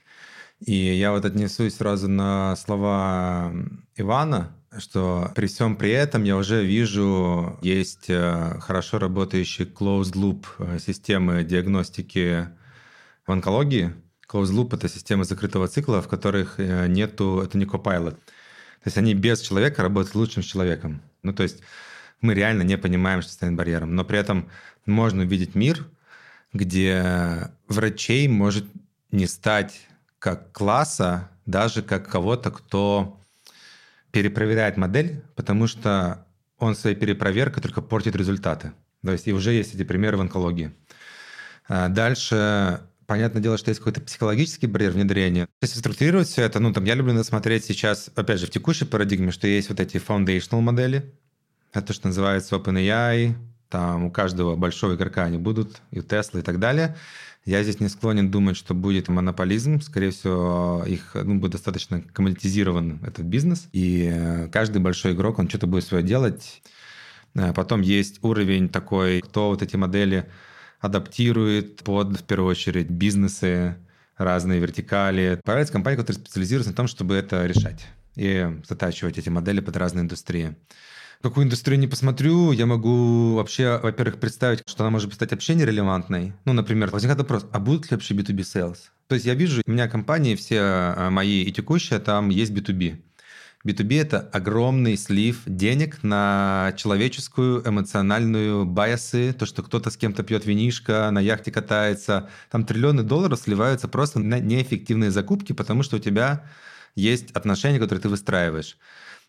И 0.60 0.74
я 0.74 1.12
вот 1.12 1.24
отнесусь 1.24 1.76
сразу 1.76 2.08
на 2.08 2.54
слова 2.56 3.52
Ивана, 3.96 4.54
что 4.78 5.32
при 5.34 5.46
всем 5.46 5.76
при 5.76 5.90
этом 5.90 6.24
я 6.24 6.36
уже 6.36 6.64
вижу, 6.64 7.58
есть 7.62 8.08
э, 8.08 8.58
хорошо 8.60 8.98
работающие 8.98 9.66
closed 9.66 10.12
loop 10.12 10.44
э, 10.58 10.78
системы 10.78 11.44
диагностики 11.44 12.48
в 13.26 13.32
онкологии. 13.32 13.94
Closed 14.30 14.52
loop– 14.52 14.68
это 14.74 14.88
система 14.88 15.24
закрытого 15.24 15.66
цикла, 15.66 16.02
в 16.02 16.08
которых 16.08 16.60
э, 16.60 16.86
нету, 16.88 17.40
это 17.42 17.56
не 17.56 17.64
copilot. 17.64 18.12
То 18.12 18.86
есть 18.86 18.98
они 18.98 19.14
без 19.14 19.40
человека 19.40 19.82
работают 19.82 20.14
лучше, 20.14 20.34
чем 20.34 20.42
с 20.42 20.46
человеком. 20.46 21.02
Ну, 21.22 21.32
то 21.32 21.42
есть 21.42 21.62
мы 22.20 22.34
реально 22.34 22.62
не 22.62 22.76
понимаем, 22.76 23.22
что 23.22 23.32
станет 23.32 23.56
барьером. 23.56 23.94
Но 23.94 24.04
при 24.04 24.18
этом 24.18 24.50
можно 24.84 25.22
увидеть 25.22 25.54
мир, 25.54 25.86
где 26.52 27.50
врачей 27.66 28.28
может 28.28 28.66
не 29.10 29.26
стать 29.26 29.88
как 30.20 30.52
класса, 30.52 31.30
даже 31.46 31.82
как 31.82 32.08
кого-то, 32.08 32.52
кто 32.52 33.18
перепроверяет 34.12 34.76
модель, 34.76 35.24
потому 35.34 35.66
что 35.66 36.26
он 36.58 36.76
своей 36.76 36.94
перепроверкой 36.94 37.62
только 37.62 37.82
портит 37.82 38.14
результаты. 38.14 38.72
То 39.04 39.12
есть 39.12 39.26
и 39.26 39.32
уже 39.32 39.52
есть 39.52 39.74
эти 39.74 39.82
примеры 39.82 40.18
в 40.18 40.20
онкологии. 40.20 40.72
А 41.68 41.88
дальше, 41.88 42.82
понятное 43.06 43.40
дело, 43.40 43.56
что 43.56 43.70
есть 43.70 43.80
какой-то 43.80 44.02
психологический 44.02 44.66
барьер 44.66 44.90
внедрения. 44.92 45.48
Если 45.62 45.78
структурировать 45.78 46.28
все 46.28 46.42
это, 46.42 46.60
ну, 46.60 46.72
там, 46.72 46.84
я 46.84 46.94
люблю 46.94 47.24
смотреть 47.24 47.64
сейчас, 47.64 48.10
опять 48.14 48.40
же, 48.40 48.46
в 48.46 48.50
текущей 48.50 48.84
парадигме, 48.84 49.32
что 49.32 49.46
есть 49.46 49.70
вот 49.70 49.80
эти 49.80 49.96
foundational 49.96 50.60
модели, 50.60 51.14
это 51.72 51.94
что 51.94 52.08
называется 52.08 52.56
OpenAI, 52.56 53.34
там 53.70 54.04
у 54.04 54.10
каждого 54.10 54.56
большого 54.56 54.96
игрока 54.96 55.24
они 55.24 55.38
будут, 55.38 55.80
и 55.92 56.00
Tesla 56.00 56.40
и 56.40 56.42
так 56.42 56.58
далее. 56.58 56.96
Я 57.46 57.62
здесь 57.62 57.80
не 57.80 57.88
склонен 57.88 58.30
думать, 58.30 58.56
что 58.56 58.74
будет 58.74 59.08
монополизм. 59.08 59.80
Скорее 59.80 60.10
всего, 60.10 60.84
их 60.86 61.12
ну, 61.14 61.38
будет 61.38 61.52
достаточно 61.52 62.02
коммодитизирован 62.02 63.00
этот 63.02 63.24
бизнес. 63.24 63.68
И 63.72 64.10
э, 64.12 64.48
каждый 64.48 64.82
большой 64.82 65.12
игрок, 65.12 65.38
он 65.38 65.48
что-то 65.48 65.66
будет 65.66 65.84
свое 65.84 66.02
делать. 66.02 66.62
Э, 67.34 67.54
потом 67.54 67.80
есть 67.80 68.22
уровень 68.22 68.68
такой, 68.68 69.20
кто 69.22 69.48
вот 69.48 69.62
эти 69.62 69.76
модели 69.76 70.28
адаптирует 70.80 71.82
под, 71.82 72.20
в 72.20 72.24
первую 72.24 72.50
очередь, 72.50 72.90
бизнесы, 72.90 73.76
разные 74.18 74.60
вертикали. 74.60 75.40
Появляется 75.44 75.72
компания, 75.72 75.96
которая 75.96 76.20
специализируется 76.20 76.72
на 76.72 76.76
том, 76.76 76.88
чтобы 76.88 77.14
это 77.14 77.46
решать 77.46 77.86
и 78.16 78.48
затачивать 78.68 79.16
эти 79.16 79.28
модели 79.28 79.60
под 79.60 79.76
разные 79.76 80.02
индустрии 80.02 80.56
какую 81.22 81.44
индустрию 81.44 81.78
не 81.78 81.86
посмотрю, 81.86 82.52
я 82.52 82.66
могу 82.66 83.34
вообще, 83.34 83.78
во-первых, 83.82 84.18
представить, 84.18 84.62
что 84.66 84.84
она 84.84 84.90
может 84.90 85.12
стать 85.12 85.32
вообще 85.32 85.54
нерелевантной. 85.54 86.32
Ну, 86.44 86.52
например, 86.52 86.90
возникает 86.90 87.18
вопрос, 87.18 87.46
а 87.52 87.58
будут 87.58 87.90
ли 87.90 87.96
вообще 87.96 88.14
B2B 88.14 88.38
sales? 88.38 88.78
То 89.08 89.14
есть 89.14 89.26
я 89.26 89.34
вижу, 89.34 89.62
у 89.66 89.70
меня 89.70 89.88
компании 89.88 90.34
все 90.34 90.60
а, 90.60 91.10
мои 91.10 91.42
и 91.42 91.52
текущие, 91.52 91.98
там 91.98 92.30
есть 92.30 92.52
B2B. 92.52 93.02
B2B– 93.66 94.00
это 94.00 94.20
огромный 94.32 94.96
слив 94.96 95.42
денег 95.44 96.02
на 96.02 96.72
человеческую 96.78 97.68
эмоциональную 97.68 98.64
байасы, 98.64 99.34
то, 99.34 99.44
что 99.44 99.62
кто-то 99.62 99.90
с 99.90 99.98
кем-то 99.98 100.22
пьет 100.22 100.46
винишко, 100.46 101.10
на 101.10 101.18
яхте 101.20 101.52
катается. 101.52 102.30
Там 102.50 102.64
триллионы 102.64 103.02
долларов 103.02 103.38
сливаются 103.38 103.86
просто 103.86 104.18
на 104.18 104.40
неэффективные 104.40 105.10
закупки, 105.10 105.52
потому 105.52 105.82
что 105.82 105.96
у 105.96 105.98
тебя 105.98 106.44
есть 106.94 107.32
отношения, 107.32 107.78
которые 107.78 108.00
ты 108.00 108.08
выстраиваешь. 108.08 108.78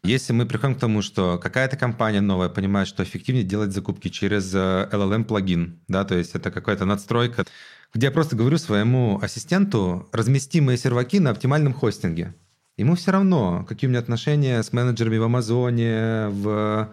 Если 0.04 0.34
мы 0.34 0.48
приходим 0.48 0.76
к 0.76 0.80
тому, 0.80 1.04
что 1.04 1.38
какая-то 1.38 1.78
компания 1.78 2.22
новая 2.22 2.50
понимает, 2.50 2.88
что 2.88 3.04
эффективнее 3.04 3.44
делать 3.44 3.72
закупки 3.72 4.08
через 4.08 4.52
э, 4.56 4.90
LLM-плагин, 4.92 5.80
да, 5.88 6.04
то 6.06 6.16
есть 6.16 6.34
это 6.34 6.50
какая-то 6.50 6.86
надстройка, 6.86 7.46
где 7.94 8.08
я 8.08 8.12
просто 8.12 8.36
говорю 8.36 8.58
своему 8.58 9.20
ассистенту, 9.22 10.10
размести 10.12 10.60
мои 10.60 10.76
серваки 10.76 11.20
на 11.20 11.30
оптимальном 11.30 11.74
хостинге. 11.74 12.34
Ему 12.78 12.96
все 12.96 13.12
равно, 13.12 13.64
какие 13.70 13.88
у 13.88 13.92
меня 13.92 14.00
отношения 14.00 14.64
с 14.64 14.74
менеджерами 14.74 15.18
в 15.18 15.24
Амазоне, 15.24 16.30
в 16.30 16.92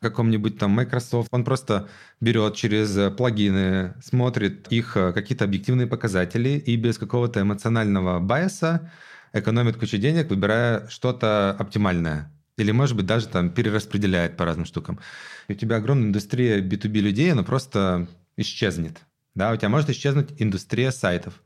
каком-нибудь 0.00 0.58
там 0.58 0.70
Microsoft. 0.70 1.28
Он 1.32 1.44
просто 1.44 1.88
берет 2.20 2.54
через 2.54 3.12
плагины, 3.14 3.92
смотрит 4.02 4.68
их 4.68 4.96
э, 4.96 5.12
какие-то 5.12 5.44
объективные 5.44 5.86
показатели 5.86 6.50
и 6.50 6.76
без 6.76 6.96
какого-то 6.96 7.42
эмоционального 7.42 8.20
байса 8.20 8.90
экономит 9.34 9.76
кучу 9.76 9.98
денег, 9.98 10.30
выбирая 10.30 10.88
что-то 10.88 11.54
оптимальное. 11.58 12.32
Или, 12.58 12.72
может 12.72 12.96
быть, 12.96 13.06
даже 13.06 13.28
там 13.28 13.50
перераспределяет 13.50 14.36
по 14.36 14.44
разным 14.44 14.66
штукам. 14.66 14.98
И 15.46 15.52
у 15.52 15.56
тебя 15.56 15.76
огромная 15.76 16.08
индустрия 16.08 16.60
B2B 16.60 16.98
людей, 16.98 17.32
она 17.32 17.44
просто 17.44 18.08
исчезнет. 18.36 18.98
Да, 19.36 19.52
у 19.52 19.56
тебя 19.56 19.68
может 19.68 19.88
исчезнуть 19.90 20.30
индустрия 20.38 20.90
сайтов. 20.90 21.40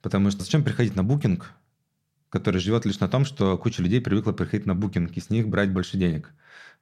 Потому 0.00 0.30
что 0.30 0.42
зачем 0.42 0.64
приходить 0.64 0.96
на 0.96 1.04
букинг, 1.04 1.52
который 2.30 2.58
живет 2.58 2.86
лишь 2.86 3.00
на 3.00 3.08
том, 3.08 3.26
что 3.26 3.58
куча 3.58 3.82
людей 3.82 4.00
привыкла 4.00 4.32
приходить 4.32 4.66
на 4.66 4.74
букинг 4.74 5.14
и 5.14 5.20
с 5.20 5.28
них 5.28 5.46
брать 5.46 5.70
больше 5.70 5.98
денег. 5.98 6.32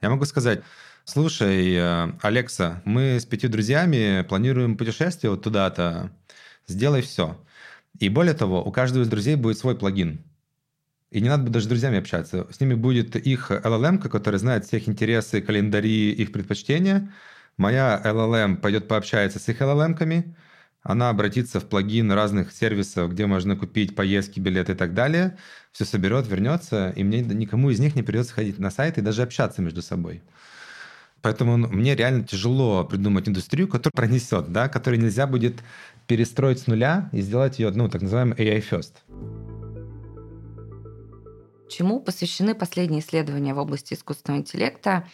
Я 0.00 0.08
могу 0.08 0.24
сказать, 0.24 0.62
слушай, 1.04 1.74
э, 1.74 2.12
Алекса, 2.22 2.80
мы 2.84 3.18
с 3.18 3.26
пятью 3.26 3.50
друзьями 3.50 4.24
планируем 4.28 4.76
путешествие 4.76 5.32
вот 5.32 5.42
туда-то, 5.42 6.12
сделай 6.68 7.02
все. 7.02 7.44
И 7.98 8.08
более 8.08 8.34
того, 8.34 8.64
у 8.64 8.70
каждого 8.70 9.02
из 9.02 9.08
друзей 9.08 9.34
будет 9.34 9.58
свой 9.58 9.76
плагин. 9.76 10.24
И 11.14 11.20
не 11.20 11.28
надо 11.28 11.48
даже 11.48 11.66
с 11.66 11.68
друзьями 11.68 11.98
общаться. 11.98 12.48
С 12.50 12.58
ними 12.58 12.74
будет 12.74 13.14
их 13.14 13.52
LLM, 13.52 13.98
которая 14.08 14.40
знает 14.40 14.64
всех 14.64 14.88
интересы, 14.88 15.40
календари, 15.40 16.10
их 16.10 16.32
предпочтения. 16.32 17.12
Моя 17.56 18.02
LLM 18.04 18.56
пойдет 18.56 18.88
пообщается 18.88 19.38
с 19.38 19.48
их 19.48 19.62
LLM-ками, 19.62 20.34
она 20.82 21.10
обратится 21.10 21.60
в 21.60 21.66
плагин 21.66 22.10
разных 22.10 22.52
сервисов, 22.52 23.12
где 23.12 23.26
можно 23.26 23.54
купить 23.54 23.94
поездки, 23.94 24.40
билеты 24.40 24.72
и 24.72 24.74
так 24.74 24.92
далее, 24.92 25.38
все 25.70 25.84
соберет, 25.84 26.26
вернется, 26.26 26.92
и 26.96 27.04
мне 27.04 27.20
никому 27.20 27.70
из 27.70 27.78
них 27.78 27.94
не 27.94 28.02
придется 28.02 28.34
ходить 28.34 28.58
на 28.58 28.72
сайт 28.72 28.98
и 28.98 29.00
даже 29.00 29.22
общаться 29.22 29.62
между 29.62 29.82
собой. 29.82 30.20
Поэтому 31.22 31.56
мне 31.56 31.94
реально 31.94 32.24
тяжело 32.24 32.82
придумать 32.84 33.28
индустрию, 33.28 33.68
которая 33.68 33.92
пронесет, 33.94 34.52
да, 34.52 34.68
которую 34.68 35.00
нельзя 35.00 35.28
будет 35.28 35.62
перестроить 36.08 36.58
с 36.58 36.66
нуля 36.66 37.08
и 37.12 37.22
сделать 37.22 37.60
ее, 37.60 37.70
ну, 37.70 37.88
так 37.88 38.02
называемый 38.02 38.36
AI 38.36 38.64
first. 38.68 39.53
Чему 41.68 42.00
посвящены 42.00 42.54
последние 42.54 43.00
исследования 43.00 43.54
в 43.54 43.58
области 43.58 43.94
искусственного 43.94 44.40
интеллекта? 44.40 45.08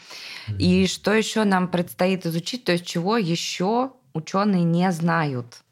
Mm-hmm. 0.49 0.59
И 0.59 0.87
что 0.87 1.13
еще 1.13 1.45
нам 1.45 1.69
предстоит 1.69 2.27
изучить, 2.27 2.65
то 2.65 2.73
есть 2.73 2.87
чего 2.87 3.17
еще 3.17 3.93
ученые 4.13 4.65
не 4.65 4.91
знают? 4.93 5.63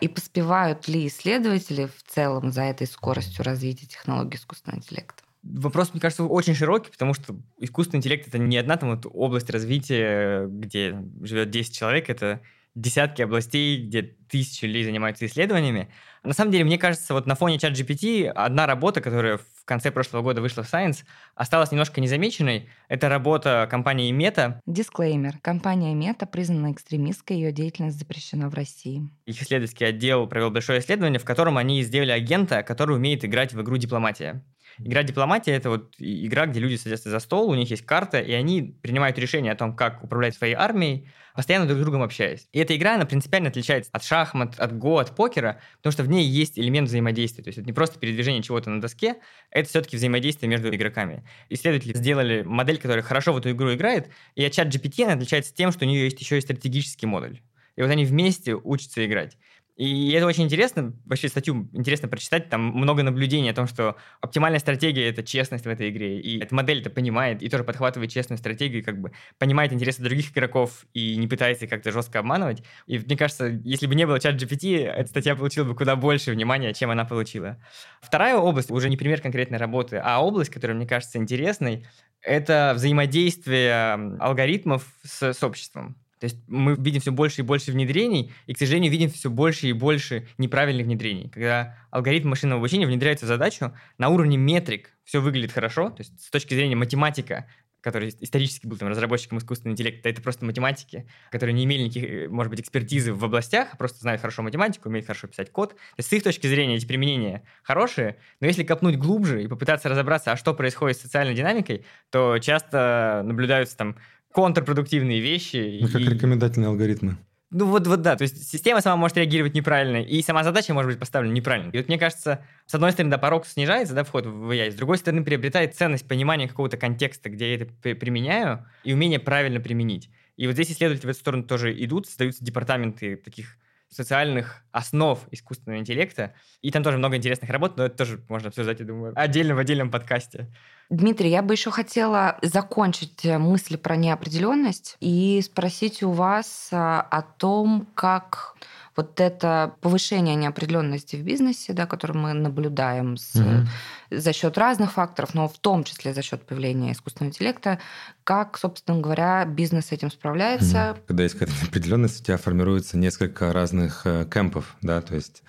И 0.00 0.08
поспевают 0.08 0.88
ли 0.88 1.06
исследователи 1.06 1.86
в 1.86 2.02
целом 2.10 2.52
за 2.52 2.62
этой 2.62 2.86
скоростью 2.86 3.44
развития 3.44 3.86
технологий 3.86 4.36
искусственного 4.36 4.78
интеллекта? 4.78 5.22
Вопрос, 5.42 5.92
мне 5.92 6.00
кажется, 6.00 6.24
очень 6.24 6.54
широкий, 6.54 6.90
потому 6.90 7.12
что 7.12 7.36
искусственный 7.58 7.98
интеллект 7.98 8.26
это 8.26 8.38
не 8.38 8.56
одна 8.56 8.76
там 8.76 8.90
вот 8.90 9.06
область 9.12 9.50
развития, 9.50 10.46
где 10.46 11.04
живет 11.22 11.50
10 11.50 11.76
человек, 11.76 12.08
это 12.08 12.40
десятки 12.74 13.22
областей, 13.22 13.86
где 13.86 14.02
тысячи 14.02 14.64
людей 14.64 14.84
занимаются 14.84 15.26
исследованиями. 15.26 15.90
На 16.22 16.32
самом 16.32 16.50
деле, 16.50 16.64
мне 16.64 16.78
кажется, 16.78 17.14
вот 17.14 17.26
на 17.26 17.34
фоне 17.34 17.58
чат 17.58 17.72
GPT 17.72 18.26
одна 18.26 18.66
работа, 18.66 19.00
которая 19.00 19.38
в 19.38 19.53
конце 19.64 19.90
прошлого 19.90 20.22
года 20.22 20.40
вышла 20.40 20.62
в 20.62 20.72
Science, 20.72 21.04
осталась 21.34 21.70
немножко 21.70 22.00
незамеченной. 22.00 22.68
Это 22.88 23.08
работа 23.08 23.66
компании 23.70 24.14
Meta. 24.14 24.58
Дисклеймер. 24.66 25.38
Компания 25.42 25.94
Meta 25.94 26.26
признана 26.26 26.72
экстремистской, 26.72 27.36
ее 27.36 27.52
деятельность 27.52 27.98
запрещена 27.98 28.48
в 28.48 28.54
России. 28.54 29.08
Их 29.26 29.40
исследовательский 29.40 29.86
отдел 29.86 30.26
провел 30.26 30.50
большое 30.50 30.80
исследование, 30.80 31.18
в 31.18 31.24
котором 31.24 31.58
они 31.58 31.82
сделали 31.82 32.10
агента, 32.10 32.62
который 32.62 32.96
умеет 32.96 33.24
играть 33.24 33.52
в 33.52 33.62
игру 33.62 33.76
«Дипломатия». 33.76 34.44
Игра 34.78 35.04
дипломатия 35.04 35.52
это 35.52 35.70
вот 35.70 35.94
игра, 35.98 36.46
где 36.46 36.58
люди 36.58 36.74
садятся 36.74 37.08
за 37.08 37.20
стол, 37.20 37.48
у 37.48 37.54
них 37.54 37.70
есть 37.70 37.86
карта, 37.86 38.18
и 38.20 38.32
они 38.32 38.62
принимают 38.82 39.18
решение 39.18 39.52
о 39.52 39.56
том, 39.56 39.76
как 39.76 40.02
управлять 40.02 40.34
своей 40.34 40.54
армией, 40.54 41.08
постоянно 41.34 41.66
друг 41.66 41.78
с 41.78 41.82
другом 41.82 42.02
общаясь. 42.02 42.48
И 42.52 42.58
эта 42.58 42.76
игра, 42.76 42.94
она 42.94 43.04
принципиально 43.04 43.48
отличается 43.50 43.90
от 43.92 44.04
шахмат, 44.04 44.58
от 44.58 44.78
го, 44.78 44.98
от 44.98 45.14
покера, 45.16 45.60
потому 45.78 45.92
что 45.92 46.04
в 46.04 46.08
ней 46.08 46.24
есть 46.26 46.58
элемент 46.58 46.88
взаимодействия. 46.88 47.42
То 47.42 47.48
есть 47.48 47.58
это 47.58 47.66
не 47.66 47.72
просто 47.72 47.98
передвижение 47.98 48.42
чего-то 48.42 48.70
на 48.70 48.80
доске, 48.80 49.16
это 49.50 49.68
все-таки 49.68 49.96
взаимодействие 49.96 50.48
между 50.48 50.74
игроками. 50.74 51.24
Исследователи 51.50 51.94
сделали 51.94 52.42
модель, 52.42 52.78
которая 52.78 53.02
хорошо 53.02 53.32
в 53.32 53.38
эту 53.38 53.50
игру 53.50 53.74
играет, 53.74 54.10
и 54.36 54.44
от 54.44 54.52
чат 54.52 54.68
GPT 54.68 55.04
она 55.04 55.14
отличается 55.14 55.52
тем, 55.52 55.72
что 55.72 55.84
у 55.84 55.88
нее 55.88 56.04
есть 56.04 56.20
еще 56.20 56.38
и 56.38 56.40
стратегический 56.40 57.06
модуль. 57.06 57.40
И 57.76 57.82
вот 57.82 57.90
они 57.90 58.04
вместе 58.04 58.54
учатся 58.54 59.04
играть. 59.04 59.36
И 59.76 60.12
это 60.12 60.26
очень 60.26 60.44
интересно, 60.44 60.94
вообще 61.04 61.28
статью 61.28 61.68
интересно 61.72 62.06
прочитать, 62.06 62.48
там 62.48 62.62
много 62.62 63.02
наблюдений 63.02 63.50
о 63.50 63.54
том, 63.54 63.66
что 63.66 63.96
оптимальная 64.20 64.60
стратегия— 64.60 65.08
это 65.10 65.24
честность 65.24 65.64
в 65.64 65.68
этой 65.68 65.90
игре, 65.90 66.20
и 66.20 66.38
эта 66.38 66.54
модель 66.54 66.80
это 66.80 66.90
понимает, 66.90 67.42
и 67.42 67.48
тоже 67.48 67.64
подхватывает 67.64 68.12
честную 68.12 68.38
стратегию, 68.38 68.84
как 68.84 69.00
бы 69.00 69.10
понимает 69.38 69.72
интересы 69.72 70.00
других 70.00 70.30
игроков 70.30 70.86
и 70.94 71.16
не 71.16 71.26
пытается 71.26 71.66
как-то 71.66 71.90
жестко 71.90 72.20
обманывать. 72.20 72.62
И 72.86 72.98
мне 72.98 73.16
кажется, 73.16 73.46
если 73.64 73.88
бы 73.88 73.96
не 73.96 74.06
было 74.06 74.20
чат 74.20 74.40
GPT, 74.40 74.86
эта 74.86 75.08
статья 75.08 75.34
получила 75.34 75.64
бы 75.64 75.74
куда 75.74 75.96
больше 75.96 76.30
внимания, 76.30 76.72
чем 76.72 76.90
она 76.90 77.04
получила. 77.04 77.58
Вторая 78.00 78.36
область, 78.36 78.70
уже 78.70 78.88
не 78.88 78.96
пример 78.96 79.20
конкретной 79.20 79.58
работы, 79.58 80.00
а 80.02 80.20
область, 80.24 80.50
которая 80.50 80.76
мне 80.76 80.86
кажется 80.86 81.18
интересной, 81.18 81.84
это 82.22 82.74
взаимодействие 82.76 83.94
алгоритмов 84.20 84.86
с, 85.02 85.32
с 85.32 85.42
обществом. 85.42 85.96
То 86.20 86.24
есть 86.24 86.38
мы 86.46 86.74
видим 86.76 87.00
все 87.00 87.12
больше 87.12 87.42
и 87.42 87.44
больше 87.44 87.72
внедрений, 87.72 88.32
и, 88.46 88.54
к 88.54 88.58
сожалению, 88.58 88.90
видим 88.90 89.10
все 89.10 89.30
больше 89.30 89.68
и 89.68 89.72
больше 89.72 90.26
неправильных 90.38 90.86
внедрений. 90.86 91.28
Когда 91.28 91.76
алгоритм 91.90 92.30
машинного 92.30 92.60
обучения 92.60 92.86
внедряется 92.86 93.26
в 93.26 93.28
задачу, 93.28 93.72
на 93.98 94.08
уровне 94.08 94.36
метрик 94.36 94.90
все 95.04 95.20
выглядит 95.20 95.52
хорошо, 95.52 95.90
то 95.90 96.00
есть 96.00 96.20
с 96.20 96.30
точки 96.30 96.54
зрения 96.54 96.76
математика, 96.76 97.46
который 97.84 98.08
исторически 98.20 98.66
был 98.66 98.78
там, 98.78 98.88
разработчиком 98.88 99.36
искусственного 99.36 99.74
интеллекта, 99.74 100.08
это 100.08 100.22
просто 100.22 100.46
математики, 100.46 101.06
которые 101.30 101.52
не 101.52 101.64
имели 101.64 101.82
никаких, 101.82 102.04
э, 102.04 102.28
может 102.28 102.48
быть, 102.48 102.60
экспертизы 102.60 103.12
в 103.12 103.22
областях, 103.22 103.68
а 103.72 103.76
просто 103.76 103.98
знают 103.98 104.22
хорошо 104.22 104.40
математику, 104.42 104.88
умеют 104.88 105.06
хорошо 105.06 105.28
писать 105.28 105.52
код. 105.52 105.74
То 105.74 105.98
есть 105.98 106.08
с 106.08 106.12
их 106.14 106.22
точки 106.22 106.46
зрения 106.46 106.76
эти 106.76 106.86
применения 106.86 107.42
хорошие, 107.62 108.16
но 108.40 108.46
если 108.46 108.64
копнуть 108.64 108.96
глубже 108.96 109.44
и 109.44 109.48
попытаться 109.48 109.90
разобраться, 109.90 110.32
а 110.32 110.36
что 110.36 110.54
происходит 110.54 110.96
с 110.96 111.02
социальной 111.02 111.34
динамикой, 111.34 111.84
то 112.10 112.38
часто 112.38 113.22
наблюдаются 113.22 113.76
там 113.76 113.98
контрпродуктивные 114.34 115.20
вещи. 115.20 115.78
Ну, 115.80 115.88
как 115.88 116.00
и... 116.00 116.04
рекомендательные 116.04 116.68
алгоритмы. 116.68 117.16
Ну 117.50 117.66
вот, 117.66 117.86
вот 117.86 118.02
да, 118.02 118.16
то 118.16 118.22
есть 118.22 118.50
система 118.50 118.80
сама 118.80 118.96
может 118.96 119.16
реагировать 119.16 119.54
неправильно, 119.54 120.02
и 120.02 120.20
сама 120.22 120.42
задача 120.42 120.74
может 120.74 120.90
быть 120.90 120.98
поставлена 120.98 121.32
неправильно. 121.32 121.70
И 121.70 121.76
вот 121.76 121.86
мне 121.86 121.98
кажется, 121.98 122.44
с 122.66 122.74
одной 122.74 122.90
стороны, 122.90 123.12
да, 123.12 123.18
порог 123.18 123.46
снижается, 123.46 123.94
да, 123.94 124.02
вход 124.02 124.26
в 124.26 124.50
AI, 124.50 124.72
с 124.72 124.74
другой 124.74 124.98
стороны, 124.98 125.22
приобретает 125.22 125.76
ценность 125.76 126.08
понимания 126.08 126.48
какого-то 126.48 126.76
контекста, 126.76 127.30
где 127.30 127.54
я 127.54 127.62
это 127.62 127.66
применяю, 127.94 128.66
и 128.82 128.92
умение 128.92 129.20
правильно 129.20 129.60
применить. 129.60 130.10
И 130.36 130.48
вот 130.48 130.54
здесь 130.54 130.72
исследователи 130.72 131.06
в 131.06 131.10
эту 131.10 131.20
сторону 131.20 131.44
тоже 131.44 131.72
идут, 131.84 132.08
создаются 132.08 132.44
департаменты 132.44 133.14
таких 133.14 133.56
социальных 133.94 134.62
основ 134.72 135.20
искусственного 135.30 135.80
интеллекта. 135.80 136.34
И 136.60 136.70
там 136.70 136.82
тоже 136.82 136.98
много 136.98 137.16
интересных 137.16 137.50
работ, 137.50 137.76
но 137.76 137.86
это 137.86 137.96
тоже 137.96 138.20
можно 138.28 138.48
обсуждать, 138.48 138.80
я 138.80 138.86
думаю, 138.86 139.12
отдельно 139.16 139.54
в 139.54 139.58
отдельном 139.58 139.90
подкасте. 139.90 140.48
Дмитрий, 140.90 141.30
я 141.30 141.42
бы 141.42 141.54
еще 141.54 141.70
хотела 141.70 142.38
закончить 142.42 143.24
э, 143.24 143.38
мысли 143.38 143.76
про 143.76 143.96
неопределенность 143.96 144.96
и 145.00 145.40
спросить 145.42 146.02
у 146.02 146.10
вас 146.10 146.68
а, 146.72 147.00
о 147.00 147.22
том, 147.22 147.88
как 147.94 148.54
вот 148.96 149.20
это 149.20 149.74
повышение 149.80 150.34
неопределенности 150.36 151.16
в 151.16 151.22
бизнесе, 151.22 151.72
да, 151.72 151.86
которое 151.86 152.14
мы 152.14 152.32
наблюдаем 152.32 153.16
с, 153.16 153.34
угу. 153.34 153.66
за 154.10 154.32
счет 154.32 154.56
разных 154.56 154.92
факторов, 154.92 155.34
но 155.34 155.48
в 155.48 155.58
том 155.58 155.84
числе 155.84 156.14
за 156.14 156.22
счет 156.22 156.46
появления 156.46 156.92
искусственного 156.92 157.30
интеллекта, 157.30 157.80
как, 158.22 158.56
собственно 158.56 159.00
говоря, 159.00 159.44
бизнес 159.44 159.86
с 159.86 159.92
этим 159.92 160.10
справляется. 160.10 160.96
Когда 161.06 161.24
есть 161.24 161.36
какая-то 161.36 161.60
неопределенность, 161.62 162.20
у 162.20 162.24
тебя 162.24 162.36
формируется 162.36 162.96
несколько 162.96 163.52
разных 163.52 164.02
э, 164.04 164.26
кемпов, 164.32 164.76
да, 164.80 165.00
то 165.00 165.14
есть 165.14 165.42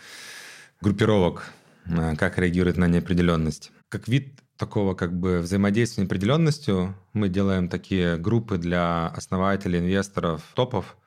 группировок, 0.82 1.52
э, 1.86 2.16
как 2.16 2.40
реагирует 2.40 2.78
на 2.78 2.86
неопределенность. 2.88 3.72
Как 3.90 4.08
вид 4.08 4.40
такого 4.58 4.96
как 4.96 5.14
бы 5.14 5.40
взаимодействия 5.40 5.96
с 5.96 6.04
неопределенностью 6.04 6.96
мы 7.14 7.30
делаем 7.30 7.68
такие 7.68 8.18
группы 8.18 8.58
для 8.58 9.08
основателей, 9.08 9.80
инвесторов, 9.80 10.42
топов, 10.54 10.98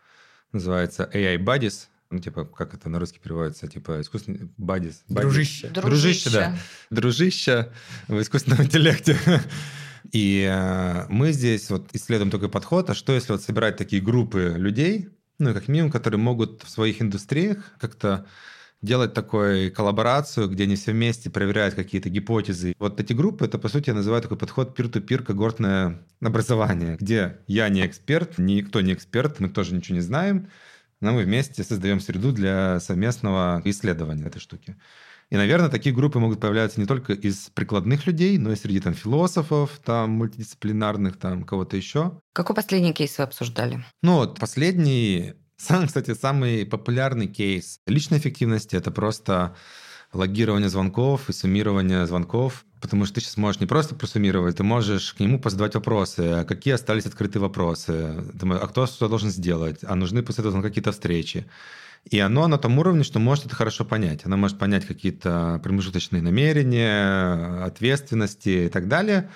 называется 0.53 1.11
AI 1.13 1.39
Buddies, 1.39 1.89
ну, 2.11 2.19
типа, 2.19 2.45
как 2.45 2.75
это 2.75 2.89
на 2.89 2.99
русский 2.99 3.19
переводится, 3.19 3.69
типа, 3.69 4.01
искусственный 4.01 4.51
бадис. 4.57 5.03
Дружище. 5.09 5.69
Дружище, 5.69 6.31
да. 6.31 6.57
Дружище 6.91 7.71
в 8.09 8.21
искусственном 8.21 8.63
интеллекте. 8.65 9.17
И 10.13 10.49
э, 10.51 11.07
мы 11.09 11.33
здесь 11.33 11.69
вот 11.71 11.91
исследуем 11.93 12.31
такой 12.31 12.49
подход, 12.49 12.89
а 12.89 12.95
что 12.95 13.13
если 13.13 13.33
вот 13.33 13.43
собирать 13.43 13.77
такие 13.77 14.01
группы 14.01 14.55
людей, 14.57 15.11
ну, 15.39 15.53
как 15.53 15.69
минимум, 15.69 15.91
которые 15.91 16.19
могут 16.19 16.63
в 16.63 16.71
своих 16.71 17.03
индустриях 17.03 17.73
как-то 17.79 18.27
делать 18.81 19.13
такую 19.13 19.73
коллаборацию, 19.73 20.49
где 20.49 20.65
они 20.65 20.77
все 20.77 20.93
вместе 20.93 21.31
проверяют 21.31 21.75
какие-то 21.75 22.11
гипотезы. 22.11 22.75
Вот 22.79 23.01
эти 23.01 23.13
группы, 23.13 23.45
это, 23.45 23.59
по 23.59 23.69
сути, 23.69 23.91
я 23.91 23.95
называю 23.95 24.23
такой 24.23 24.39
подход 24.39 24.79
peer-to-peer 24.79 25.25
когортное 25.25 26.01
образование, 26.21 26.97
где 26.99 27.39
я 27.49 27.69
не 27.69 27.85
эксперт, 27.85 28.39
никто 28.39 28.81
не 28.81 28.93
эксперт, 28.93 29.41
мы 29.41 29.49
тоже 29.49 29.75
ничего 29.75 29.97
не 29.97 30.01
знаем, 30.01 30.49
но 31.01 31.13
мы 31.13 31.25
вместе 31.25 31.65
создаем 31.65 32.01
среду 32.01 32.33
для 32.33 32.81
совместного 32.81 33.63
исследования 33.65 34.25
этой 34.25 34.41
штуки. 34.41 34.77
И, 35.31 35.37
наверное, 35.37 35.69
такие 35.69 35.95
группы 35.95 36.19
могут 36.19 36.41
появляться 36.41 36.81
не 36.81 36.87
только 36.87 37.13
из 37.13 37.51
прикладных 37.51 38.07
людей, 38.07 38.39
но 38.39 38.53
и 38.53 38.57
среди 38.57 38.81
там 38.81 38.95
философов, 38.95 39.79
там 39.85 40.11
мультидисциплинарных, 40.13 41.19
там 41.19 41.45
кого-то 41.45 41.77
еще. 41.77 42.21
Какой 42.33 42.57
последний 42.57 42.95
кейс 42.95 43.19
вы 43.19 43.25
обсуждали? 43.25 43.85
Ну 44.03 44.17
вот 44.17 44.39
последний, 44.41 45.35
сам, 45.59 45.87
кстати, 45.87 46.15
самый 46.15 46.65
популярный 46.65 47.27
кейс 47.27 47.81
личной 47.87 48.19
эффективности– 48.19 48.75
это 48.77 48.91
просто 48.91 49.55
логирование 50.13 50.69
звонков 50.69 51.29
и 51.29 51.33
суммирование 51.33 52.07
звонков, 52.07 52.65
потому 52.81 53.05
что 53.05 53.17
ты 53.17 53.21
сейчас 53.21 53.37
можешь 53.37 53.61
не 53.61 53.67
просто 53.67 53.95
просуммировать, 53.95 54.57
ты 54.57 54.63
можешь 54.63 55.15
к 55.15 55.21
нему 55.21 55.39
позадавать 55.41 55.75
вопросы, 55.75 56.21
а 56.21 56.45
какие 56.45 56.75
остались 56.75 57.07
открытые 57.07 57.43
вопросы, 57.43 58.25
а 58.43 58.67
кто 58.69 58.87
что 58.87 59.09
должен 59.09 59.31
сделать, 59.31 59.81
а 59.83 59.95
нужны 59.95 60.23
после 60.23 60.43
этого 60.43 60.63
какие-то 60.63 60.93
встречи. 60.93 61.47
И 62.11 62.19
оно 62.19 62.47
на 62.47 62.59
том 62.59 62.79
уровне, 62.79 63.05
что 63.05 63.19
может 63.19 63.47
это 63.47 63.55
хорошо 63.55 63.85
понять. 63.85 64.25
Оно 64.25 64.37
может 64.37 64.59
понять 64.59 64.87
какие-то 64.87 65.61
промежуточные 65.63 66.23
намерения, 66.23 67.65
ответственности 67.65 68.67
и 68.67 68.69
так 68.69 68.89
далее. 68.89 69.29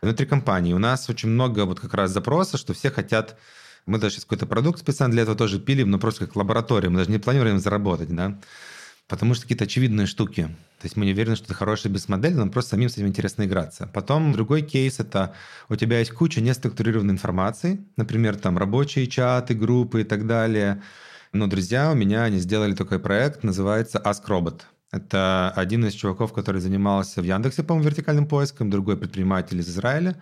Внутри 0.00 0.26
компании 0.26 0.72
у 0.72 0.78
нас 0.78 1.08
очень 1.10 1.28
много 1.28 1.64
вот 1.64 1.80
как 1.80 1.94
раз 1.94 2.10
запроса, 2.10 2.56
что 2.56 2.72
все 2.72 2.90
хотят 2.90 3.36
мы 3.88 3.98
даже 3.98 4.16
сейчас 4.16 4.24
какой-то 4.24 4.46
продукт 4.46 4.80
специально 4.80 5.12
для 5.12 5.22
этого 5.22 5.36
тоже 5.36 5.58
пилим, 5.58 5.90
но 5.90 5.98
просто 5.98 6.26
как 6.26 6.36
лаборатория. 6.36 6.90
Мы 6.90 6.98
даже 6.98 7.10
не 7.10 7.18
планируем 7.18 7.58
заработать, 7.58 8.14
да. 8.14 8.38
Потому 9.08 9.34
что 9.34 9.42
какие-то 9.42 9.64
очевидные 9.64 10.06
штуки. 10.06 10.42
То 10.78 10.84
есть 10.84 10.96
мы 10.96 11.06
не 11.06 11.12
уверены, 11.12 11.34
что 11.34 11.46
это 11.46 11.54
хорошая 11.54 11.90
бизнес-модель, 11.90 12.34
нам 12.34 12.50
просто 12.50 12.72
самим 12.72 12.90
с 12.90 12.92
этим 12.92 13.06
интересно 13.06 13.44
играться. 13.44 13.90
Потом 13.92 14.32
другой 14.32 14.62
кейс– 14.62 14.98
это 15.00 15.34
у 15.68 15.76
тебя 15.76 15.98
есть 15.98 16.12
куча 16.12 16.40
неструктурированной 16.42 17.14
информации, 17.14 17.80
например, 17.96 18.36
там 18.36 18.58
рабочие 18.58 19.06
чаты, 19.06 19.54
группы 19.54 20.02
и 20.02 20.04
так 20.04 20.26
далее. 20.26 20.82
Но 21.32 21.46
друзья 21.46 21.90
у 21.90 21.94
меня, 21.94 22.24
они 22.24 22.38
сделали 22.38 22.74
такой 22.74 22.98
проект, 22.98 23.42
называется 23.42 23.98
Ask 24.04 24.26
Robot. 24.28 24.60
Это 24.92 25.52
один 25.56 25.86
из 25.86 25.94
чуваков, 25.94 26.32
который 26.32 26.60
занимался 26.60 27.20
в 27.20 27.24
Яндексе, 27.24 27.62
по-моему, 27.62 27.88
вертикальным 27.88 28.26
поиском, 28.26 28.70
другой 28.70 28.96
предприниматель 28.96 29.58
из 29.58 29.68
Израиля 29.68 30.16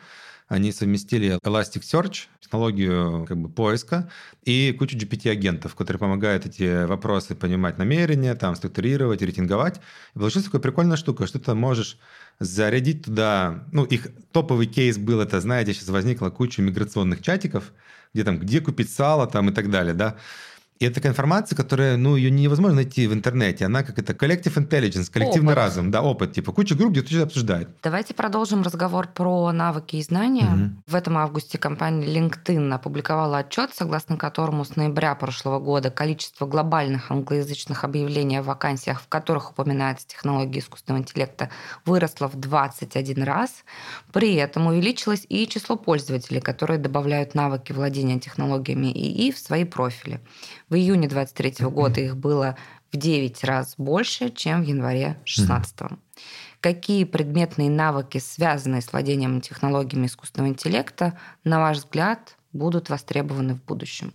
они 0.49 0.71
совместили 0.71 1.39
Elasticsearch, 1.43 2.27
технологию 2.41 3.27
как 3.27 3.37
бы, 3.37 3.49
поиска, 3.49 4.09
и 4.45 4.75
кучу 4.79 4.97
GPT-агентов, 4.97 5.75
которые 5.75 5.99
помогают 5.99 6.47
эти 6.47 6.85
вопросы 6.85 7.35
понимать 7.35 7.79
намерения, 7.79 8.35
там, 8.35 8.55
структурировать, 8.55 9.23
рейтинговать. 9.23 9.81
И 10.15 10.19
получилась 10.19 10.47
такая 10.47 10.61
прикольная 10.61 10.97
штука, 10.97 11.27
что 11.27 11.41
ты 11.41 11.55
можешь 11.55 11.99
зарядить 12.39 13.05
туда... 13.05 13.65
Ну, 13.73 13.85
их 13.85 14.09
топовый 14.31 14.67
кейс 14.67 14.99
был, 14.99 15.21
это, 15.21 15.41
знаете, 15.41 15.75
сейчас 15.75 15.89
возникла 15.89 16.31
куча 16.31 16.63
миграционных 16.63 17.23
чатиков, 17.23 17.73
где 18.15 18.23
там, 18.23 18.39
где 18.39 18.61
купить 18.61 18.93
сало 18.93 19.27
там 19.27 19.51
и 19.51 19.53
так 19.53 19.71
далее, 19.71 19.95
да. 19.95 20.17
И 20.79 20.85
это 20.85 20.97
такая 20.97 21.13
информация, 21.13 21.57
которая, 21.57 21.97
ну, 21.97 22.17
ее 22.17 22.31
невозможно 22.31 22.77
найти 22.77 23.07
в 23.07 23.15
интернете. 23.15 23.65
Она 23.65 23.83
как 23.83 23.99
это 23.99 24.13
collective 24.13 24.55
intelligence, 24.55 25.11
коллективный 25.11 25.53
опыт. 25.53 25.57
разум, 25.57 25.91
да, 25.91 26.03
опыт. 26.03 26.33
Типа 26.33 26.53
куча 26.53 26.75
групп, 26.75 26.93
где 26.93 27.03
кто-то 27.03 27.23
обсуждает. 27.23 27.69
Давайте 27.83 28.13
продолжим 28.13 28.63
разговор 28.63 29.09
про 29.09 29.53
навыки 29.53 29.97
и 29.97 30.03
знания. 30.03 30.45
Угу. 30.45 30.93
В 30.93 30.95
этом 30.95 31.17
августе 31.17 31.57
компания 31.57 32.07
LinkedIn 32.07 32.73
опубликовала 32.75 33.39
отчет, 33.39 33.71
согласно 33.75 34.19
которому 34.19 34.65
с 34.65 34.77
ноября 34.77 35.15
прошлого 35.15 35.59
года 35.61 35.91
количество 35.91 36.47
глобальных 36.47 37.11
англоязычных 37.11 37.85
объявлений 37.85 38.37
о 38.37 38.43
вакансиях, 38.43 39.01
в 39.01 39.09
которых 39.09 39.53
упоминается 39.53 40.07
технология 40.07 40.61
искусственного 40.61 41.03
интеллекта, 41.03 41.51
выросло 41.87 42.29
в 42.29 42.37
21 42.37 43.23
раз. 43.23 43.65
При 44.13 44.35
этом 44.35 44.67
увеличилось 44.67 45.25
и 45.29 45.49
число 45.49 45.77
пользователей, 45.77 46.41
которые 46.41 46.79
добавляют 46.79 47.35
навыки 47.35 47.73
владения 47.73 48.21
технологиями 48.21 48.89
ИИ 48.89 49.33
в 49.33 49.39
свои 49.39 49.65
профили. 49.65 50.21
В 50.69 50.75
июне 50.75 51.09
23 51.09 51.55
года 51.71 52.01
их 52.01 52.17
было 52.17 52.57
в 52.93 52.97
9 52.97 53.45
раз 53.45 53.75
больше, 53.77 54.31
чем 54.31 54.63
в 54.63 54.67
январе 54.67 55.19
2016. 55.25 55.99
Какие 56.61 57.05
предметные 57.05 57.71
навыки, 57.71 58.19
связанные 58.19 58.81
с 58.81 58.93
владением 58.93 59.41
технологиями 59.41 60.07
искусственного 60.07 60.51
интеллекта, 60.51 61.19
на 61.45 61.61
ваш 61.61 61.79
взгляд, 61.79 62.37
будут 62.53 62.89
востребованы 62.89 63.55
в 63.55 63.65
будущем? 63.65 64.13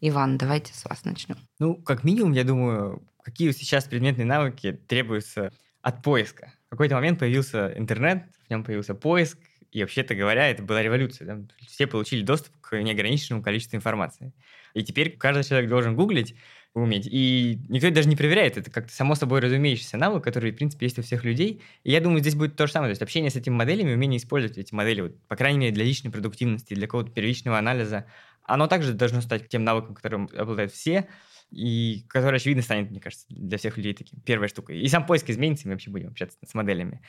Иван, 0.00 0.36
давайте 0.36 0.74
с 0.74 0.84
вас 0.84 1.04
начнем. 1.04 1.36
Ну, 1.58 1.76
как 1.76 2.02
минимум, 2.02 2.32
я 2.32 2.44
думаю, 2.44 3.02
какие 3.22 3.52
сейчас 3.52 3.84
предметные 3.84 4.26
навыки 4.26 4.72
требуются 4.72 5.52
от 5.82 6.02
поиска. 6.02 6.52
В 6.66 6.70
какой-то 6.70 6.96
момент 6.96 7.20
появился 7.20 7.72
интернет, 7.76 8.24
в 8.46 8.50
нем 8.50 8.64
появился 8.64 8.94
поиск, 8.94 9.38
и 9.74 9.80
вообще-то 9.80 10.14
говоря, 10.14 10.48
это 10.48 10.62
была 10.62 10.82
революция. 10.82 11.26
Да? 11.26 11.40
Все 11.66 11.88
получили 11.88 12.22
доступ 12.22 12.52
к 12.60 12.80
неограниченному 12.80 13.42
количеству 13.42 13.76
информации. 13.76 14.32
И 14.72 14.84
теперь 14.84 15.16
каждый 15.16 15.42
человек 15.42 15.68
должен 15.68 15.96
гуглить, 15.96 16.36
уметь. 16.74 17.08
И 17.10 17.58
никто 17.68 17.90
даже 17.90 18.08
не 18.08 18.14
проверяет. 18.14 18.56
Это 18.56 18.70
как-то 18.70 18.94
само 18.94 19.16
собой 19.16 19.40
разумеющийся 19.40 19.96
навык, 19.96 20.22
который, 20.22 20.52
в 20.52 20.54
принципе, 20.54 20.86
есть 20.86 21.00
у 21.00 21.02
всех 21.02 21.24
людей. 21.24 21.60
И 21.82 21.90
я 21.90 22.00
думаю, 22.00 22.20
здесь 22.20 22.36
будет 22.36 22.54
то 22.54 22.68
же 22.68 22.72
самое. 22.72 22.90
То 22.90 22.92
есть 22.92 23.02
общение 23.02 23.32
с 23.32 23.36
этими 23.36 23.54
моделями, 23.54 23.94
умение 23.94 24.18
использовать 24.18 24.58
эти 24.58 24.72
модели, 24.72 25.00
вот, 25.00 25.20
по 25.26 25.34
крайней 25.34 25.58
мере, 25.58 25.72
для 25.72 25.84
личной 25.84 26.12
продуктивности, 26.12 26.74
для 26.74 26.86
какого-то 26.86 27.10
первичного 27.10 27.58
анализа, 27.58 28.06
оно 28.44 28.68
также 28.68 28.92
должно 28.92 29.22
стать 29.22 29.48
тем 29.48 29.64
навыком, 29.64 29.96
которым 29.96 30.28
обладают 30.36 30.72
все, 30.72 31.08
и 31.50 32.04
который, 32.08 32.36
очевидно, 32.36 32.62
станет, 32.62 32.90
мне 32.90 33.00
кажется, 33.00 33.26
для 33.28 33.58
всех 33.58 33.76
людей 33.76 33.94
таким 33.94 34.20
первой 34.20 34.46
штукой. 34.46 34.80
И 34.80 34.86
сам 34.86 35.04
поиск 35.04 35.30
изменится, 35.30 35.64
и 35.64 35.66
мы 35.66 35.74
вообще 35.74 35.90
будем 35.90 36.08
общаться 36.08 36.38
с 36.46 36.54
моделями. 36.54 37.02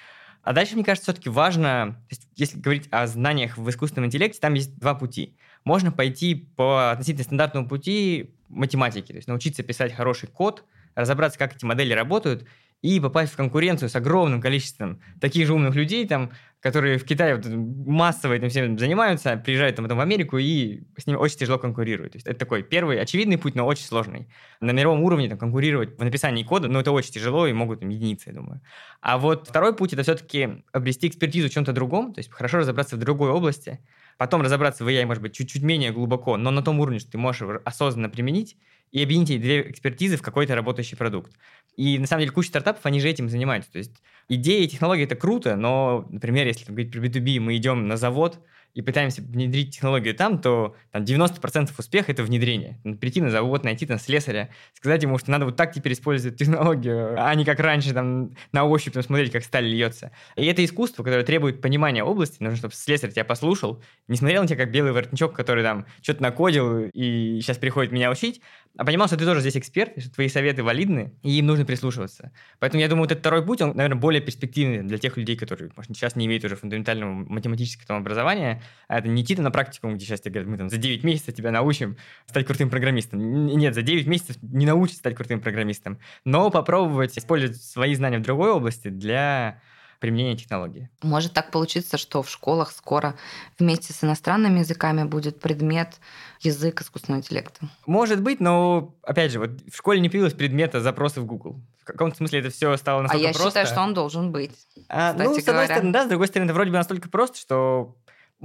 А 0.46 0.54
дальше, 0.54 0.76
мне 0.76 0.84
кажется, 0.84 1.12
все-таки 1.12 1.28
важно, 1.28 2.00
есть, 2.08 2.28
если 2.36 2.60
говорить 2.60 2.88
о 2.92 3.08
знаниях 3.08 3.58
в 3.58 3.68
искусственном 3.68 4.06
интеллекте, 4.06 4.40
там 4.40 4.54
есть 4.54 4.78
два 4.78 4.94
пути. 4.94 5.36
Можно 5.64 5.92
пойти 5.92 6.36
по 6.36 6.92
относительно 6.92 7.24
стандартному 7.24 7.68
пути 7.68 8.30
математики, 8.50 9.08
то 9.08 9.16
есть 9.16 9.28
научиться 9.28 9.64
писать 9.64 9.92
хороший 9.92 10.30
код, 10.30 10.64
разобраться, 10.94 11.40
как 11.40 11.56
эти 11.56 11.66
модели 11.66 11.94
работают, 11.94 12.46
и 12.86 13.00
попасть 13.00 13.34
в 13.34 13.36
конкуренцию 13.36 13.90
с 13.90 13.96
огромным 13.96 14.40
количеством 14.40 15.02
таких 15.20 15.48
же 15.48 15.54
умных 15.54 15.74
людей, 15.74 16.08
там, 16.08 16.32
которые 16.60 17.00
в 17.00 17.04
Китае 17.04 17.36
вот, 17.36 17.48
массово 17.48 18.34
этим 18.34 18.50
всем 18.50 18.78
занимаются, 18.78 19.38
приезжают 19.38 19.76
там, 19.76 19.88
в 19.88 20.00
Америку 20.00 20.38
и 20.38 20.84
с 20.96 21.08
ними 21.08 21.18
очень 21.18 21.38
тяжело 21.38 21.58
конкурируют. 21.58 22.14
То 22.14 22.18
есть 22.18 22.28
это 22.28 22.38
такой 22.38 22.62
первый 22.62 23.02
очевидный 23.02 23.40
путь, 23.40 23.56
но 23.56 23.66
очень 23.66 23.86
сложный. 23.86 24.28
На 24.62 24.70
мировом 24.70 25.02
уровне 25.02 25.28
там, 25.28 25.40
конкурировать 25.40 25.98
в 25.98 26.04
написании 26.04 26.44
кода, 26.44 26.68
ну, 26.68 26.80
это 26.80 26.92
очень 26.92 27.12
тяжело 27.12 27.48
и 27.48 27.54
могут 27.54 27.80
там, 27.80 27.90
единицы, 27.90 28.30
я 28.30 28.34
думаю. 28.34 28.62
А 29.02 29.18
вот 29.18 29.48
второй 29.48 29.76
путь– 29.76 29.94
это 29.94 30.04
все-таки 30.04 30.64
обрести 30.72 31.08
экспертизу 31.08 31.50
в 31.50 31.52
чем-то 31.52 31.74
другом, 31.74 32.14
то 32.14 32.20
есть 32.20 32.32
хорошо 32.32 32.60
разобраться 32.60 32.98
в 32.98 33.00
другой 33.00 33.32
области, 33.32 33.80
потом 34.18 34.44
разобраться 34.44 34.86
в 34.86 34.88
AI, 34.88 35.08
может 35.08 35.24
быть, 35.24 35.34
чуть-чуть 35.34 35.64
менее 35.64 35.92
глубоко, 35.92 36.38
но 36.38 36.52
на 36.52 36.62
том 36.62 36.80
уровне, 36.80 37.00
что 37.00 37.12
ты 37.12 37.18
можешь 37.18 37.62
осознанно 37.64 38.10
применить, 38.10 38.58
и 38.92 39.02
объединить 39.04 39.32
эти 39.32 39.42
две 39.42 39.70
экспертизы 39.70 40.18
в 40.18 40.22
какой-то 40.22 40.56
работающий 40.56 40.98
продукт. 40.98 41.34
И 41.76 42.00
на 42.00 42.08
самом 42.08 42.22
деле 42.22 42.32
куча 42.32 42.50
стартапов, 42.50 42.86
они 42.86 43.00
же 43.00 43.10
этим 43.10 43.30
занимаются. 43.30 43.72
То 43.72 43.78
есть 43.80 44.02
идеи 44.30 44.64
и 44.64 44.68
технологии 44.68 45.04
это 45.04 45.16
круто, 45.16 45.56
но, 45.56 46.08
например, 46.10 46.48
если 46.48 46.66
говорить 46.66 46.92
про 46.92 47.00
B2B, 47.00 47.40
мы 47.40 47.58
идем 47.58 47.88
на 47.88 47.98
завод, 47.98 48.40
и 48.76 48.82
пытаемся 48.82 49.22
внедрить 49.22 49.74
технологию 49.74 50.14
там, 50.14 50.40
то 50.40 50.76
там 50.92 51.04
90% 51.04 51.70
успеха– 51.78 52.12
это 52.14 52.24
внедрение. 52.24 52.78
Прийти 53.00 53.22
на 53.22 53.30
завод, 53.30 53.64
найти 53.64 53.86
там 53.86 53.98
слесаря, 53.98 54.50
сказать 54.74 55.02
ему, 55.02 55.18
что 55.18 55.32
надо 55.32 55.46
вот 55.46 55.56
так 55.56 55.74
теперь 55.74 55.94
использовать 55.94 56.38
технологию, 56.38 57.16
а 57.18 57.34
не 57.36 57.46
как 57.46 57.60
раньше 57.62 57.94
там 57.94 58.36
на 58.52 58.66
ощупь 58.66 58.94
там, 58.94 59.02
смотреть, 59.02 59.32
как 59.32 59.46
сталь 59.46 59.66
льется. 59.66 60.12
И 60.36 60.46
это 60.46 60.64
искусство, 60.64 61.04
которое 61.04 61.24
требует 61.24 61.62
понимания 61.62 62.04
области. 62.04 62.44
Нужно, 62.44 62.58
чтобы 62.58 62.74
слесарь 62.74 63.12
тебя 63.12 63.24
послушал, 63.24 63.82
не 64.10 64.18
смотрел 64.18 64.42
на 64.42 64.48
тебя 64.50 64.58
как 64.58 64.72
белый 64.72 64.92
воротничок, 64.92 65.34
который 65.34 65.64
там 65.64 65.86
что-то 66.02 66.22
накодил 66.22 66.90
и 66.94 67.40
сейчас 67.42 67.58
приходит 67.58 67.94
меня 67.94 68.12
учить, 68.12 68.42
а 68.78 68.84
понимал, 68.84 69.08
что 69.08 69.16
ты 69.16 69.24
тоже 69.24 69.40
здесь 69.40 69.56
эксперт, 69.56 69.94
что 69.98 70.12
твои 70.12 70.28
советы 70.28 70.64
валидны, 70.64 71.14
и 71.24 71.40
им 71.40 71.46
нужно 71.46 71.64
прислушиваться. 71.64 72.34
Поэтому 72.60 72.82
я 72.82 72.90
думаю, 72.90 73.04
вот 73.04 73.12
этот 73.12 73.22
второй 73.22 73.46
путь, 73.46 73.62
он, 73.62 73.76
наверное, 73.76 73.98
более 73.98 74.22
перспективный 74.22 74.84
для 74.84 74.98
тех 74.98 75.16
людей, 75.16 75.38
которые, 75.38 75.72
может, 75.78 75.96
сейчас 75.96 76.18
не 76.18 76.26
имеют 76.26 76.44
уже 76.44 76.58
фундаментального 76.58 77.12
математического 77.14 77.98
образования. 77.98 78.62
А 78.88 79.00
это 79.00 79.08
не 79.08 79.22
идти 79.24 79.36
на 79.36 79.52
практику, 79.52 79.90
где 79.90 80.06
сейчас 80.06 80.22
тебе 80.22 80.34
говорят, 80.34 80.52
мы 80.52 80.58
там 80.58 80.70
за 80.70 80.78
9 80.78 81.04
месяцев 81.04 81.36
тебя 81.36 81.52
научим 81.52 81.98
стать 82.28 82.46
крутым 82.46 82.70
программистом. 82.70 83.48
Нет, 83.48 83.74
за 83.74 83.82
9 83.82 84.08
месяцев 84.08 84.38
не 84.42 84.66
научишь 84.66 84.98
стать 84.98 85.16
крутым 85.16 85.42
программистом. 85.42 86.00
Но 86.24 86.50
попробовать 86.52 87.18
использовать 87.18 87.62
свои 87.62 87.96
знания 87.96 88.20
в 88.20 88.22
другой 88.24 88.52
области 88.52 88.90
для 88.90 89.62
применения 90.00 90.38
технологии. 90.38 90.90
Может 91.02 91.34
так 91.34 91.52
получиться, 91.52 91.98
что 91.98 92.22
в 92.22 92.30
школах 92.30 92.72
скоро 92.72 93.16
вместе 93.58 93.94
с 93.94 94.04
иностранными 94.04 94.60
языками 94.60 95.04
будет 95.04 95.40
предмет 95.40 95.96
язык 96.42 96.82
искусственного 96.82 97.22
интеллекта? 97.22 97.68
Может 97.86 98.22
быть, 98.22 98.40
но, 98.40 98.94
опять 99.02 99.32
же, 99.32 99.40
вот 99.40 99.52
в 99.72 99.76
школе 99.76 100.00
не 100.00 100.10
появилось 100.10 100.34
предмета 100.34 100.82
запросы 100.82 101.22
в 101.22 101.26
Google. 101.26 101.60
В 101.82 101.86
каком-то 101.86 102.18
смысле 102.18 102.40
это 102.40 102.50
все 102.50 102.76
стало 102.78 103.04
настолько 103.04 103.24
просто. 103.24 103.30
А 103.30 103.32
я 103.32 103.34
просто. 103.34 103.60
считаю, 103.60 103.68
что 103.68 103.82
он 103.82 103.94
должен 103.94 104.32
быть. 104.32 104.52
А, 104.90 105.14
ну, 105.14 105.34
с 105.34 105.38
одной 105.38 105.42
говоря. 105.42 105.66
стороны, 105.66 105.92
да, 105.92 106.06
с 106.06 106.10
другой 106.10 106.28
стороны, 106.28 106.46
это 106.48 106.54
вроде 106.54 106.72
бы 106.72 106.78
настолько 106.78 107.10
просто, 107.10 107.40
что 107.40 107.96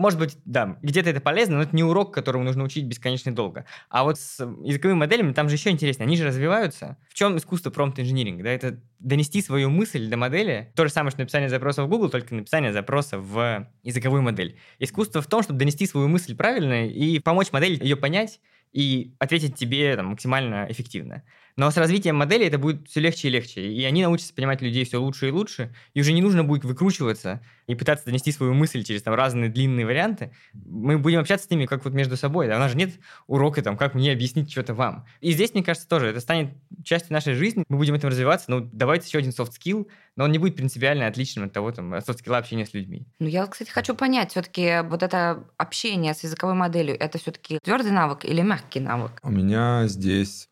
может 0.00 0.18
быть, 0.18 0.38
да, 0.46 0.78
где-то 0.80 1.10
это 1.10 1.20
полезно, 1.20 1.58
но 1.58 1.62
это 1.62 1.76
не 1.76 1.84
урок, 1.84 2.14
которому 2.14 2.42
нужно 2.42 2.64
учить 2.64 2.86
бесконечно 2.86 3.34
долго. 3.34 3.66
А 3.90 4.02
вот 4.02 4.18
с 4.18 4.40
языковыми 4.62 4.96
моделями 4.98 5.34
там 5.34 5.50
же 5.50 5.56
еще 5.56 5.68
интереснее. 5.68 6.06
Они 6.06 6.16
же 6.16 6.24
развиваются. 6.24 6.96
В 7.10 7.14
чем 7.14 7.36
искусство 7.36 7.68
промпт-инжиниринга? 7.70 8.42
Да, 8.42 8.50
это 8.50 8.80
донести 8.98 9.42
свою 9.42 9.68
мысль 9.68 10.08
до 10.08 10.16
модели. 10.16 10.72
То 10.74 10.86
же 10.86 10.90
самое, 10.90 11.10
что 11.10 11.20
написание 11.20 11.50
запроса 11.50 11.84
в 11.84 11.88
Google, 11.88 12.08
только 12.08 12.34
написание 12.34 12.72
запроса 12.72 13.18
в 13.18 13.68
языковую 13.82 14.22
модель. 14.22 14.58
Искусство 14.78 15.20
в 15.20 15.26
том, 15.26 15.42
чтобы 15.42 15.58
донести 15.58 15.86
свою 15.86 16.08
мысль 16.08 16.34
правильно 16.34 16.88
и 16.88 17.18
помочь 17.18 17.52
модели 17.52 17.82
ее 17.82 17.96
понять 17.96 18.40
и 18.72 19.14
ответить 19.18 19.56
тебе 19.56 19.94
там, 19.96 20.06
максимально 20.06 20.66
эффективно. 20.68 21.24
Но 21.56 21.70
с 21.70 21.76
развитием 21.76 22.16
модели 22.16 22.46
это 22.46 22.58
будет 22.58 22.88
все 22.88 23.00
легче 23.00 23.28
и 23.28 23.30
легче. 23.30 23.60
И 23.60 23.84
они 23.84 24.02
научатся 24.02 24.32
понимать 24.32 24.62
людей 24.62 24.84
все 24.84 24.98
лучше 24.98 25.28
и 25.28 25.30
лучше. 25.30 25.74
И 25.94 26.00
уже 26.00 26.12
не 26.12 26.22
нужно 26.22 26.44
будет 26.44 26.64
выкручиваться 26.64 27.42
и 27.66 27.74
пытаться 27.74 28.06
донести 28.06 28.32
свою 28.32 28.54
мысль 28.54 28.82
через 28.82 29.02
там, 29.02 29.14
разные 29.14 29.50
длинные 29.50 29.84
варианты. 29.84 30.32
Мы 30.54 30.98
будем 30.98 31.18
общаться 31.18 31.46
с 31.46 31.50
ними 31.50 31.66
как 31.66 31.84
вот 31.84 31.92
между 31.92 32.16
собой. 32.16 32.46
Да? 32.46 32.56
У 32.56 32.58
нас 32.60 32.70
же 32.70 32.78
нет 32.78 32.94
урока, 33.26 33.62
там, 33.62 33.76
как 33.76 33.94
мне 33.94 34.12
объяснить 34.12 34.50
что-то 34.50 34.74
вам. 34.74 35.06
И 35.20 35.32
здесь, 35.32 35.52
мне 35.52 35.62
кажется, 35.62 35.88
тоже 35.88 36.06
это 36.06 36.20
станет 36.20 36.54
частью 36.84 37.12
нашей 37.12 37.34
жизни. 37.34 37.64
Мы 37.68 37.76
будем 37.76 37.94
этим 37.94 38.08
развиваться. 38.08 38.50
Ну, 38.50 38.60
давайте 38.72 39.08
еще 39.08 39.18
один 39.18 39.30
skill, 39.30 39.86
но 40.16 40.24
он 40.24 40.32
не 40.32 40.38
будет 40.38 40.56
принципиально 40.56 41.06
отличным 41.06 41.46
от 41.46 41.52
того, 41.52 41.72
там, 41.72 41.92
soft 41.94 42.24
skill 42.24 42.36
общения 42.36 42.64
с 42.64 42.72
людьми. 42.72 43.06
Ну, 43.18 43.26
я, 43.26 43.46
кстати, 43.46 43.70
хочу 43.70 43.94
понять, 43.94 44.30
все-таки 44.30 44.80
вот 44.84 45.02
это 45.02 45.44
общение 45.56 46.14
с 46.14 46.22
языковой 46.22 46.54
моделью, 46.54 46.96
это 46.98 47.18
все-таки 47.18 47.58
твердый 47.62 47.92
навык 47.92 48.24
или 48.24 48.40
мягкий 48.40 48.59
навык? 48.78 49.12
У 49.22 49.30
меня 49.30 49.86
здесь 49.86 50.48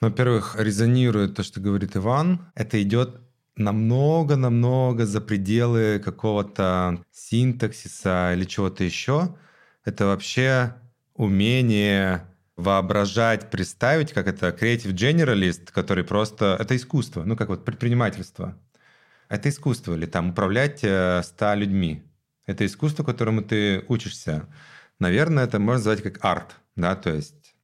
Во-первых, 0.00 0.56
резонирует 0.58 1.34
то, 1.34 1.42
что 1.42 1.60
говорит 1.60 1.96
Иван. 1.96 2.50
Это 2.54 2.82
идет 2.82 3.20
намного-намного 3.56 5.06
за 5.06 5.20
пределы 5.20 5.98
какого-то 6.04 7.02
синтаксиса 7.10 8.32
или 8.34 8.44
чего-то 8.44 8.84
еще. 8.84 9.36
Это 9.84 10.06
вообще 10.06 10.74
умение 11.14 12.26
воображать, 12.56 13.50
представить, 13.50 14.12
как 14.12 14.26
это 14.28 14.48
creative 14.48 14.92
generalist, 14.92 15.72
который 15.72 16.04
просто... 16.04 16.56
Это 16.58 16.76
искусство, 16.76 17.24
ну 17.24 17.36
как 17.36 17.48
вот 17.48 17.64
предпринимательство. 17.64 18.58
Это 19.28 19.48
искусство, 19.48 19.94
или 19.94 20.06
там 20.06 20.30
управлять 20.30 20.80
э, 20.82 21.22
ста 21.24 21.54
людьми. 21.54 22.02
Это 22.46 22.64
искусство, 22.64 23.04
которому 23.04 23.42
ты 23.42 23.84
учишься. 23.88 24.46
Наверное, 24.98 25.44
это 25.44 25.58
можно 25.58 25.78
назвать 25.78 26.02
как 26.02 26.24
арт, 26.24 26.56
да, 26.76 26.94
то 26.94 27.10
есть 27.12 27.54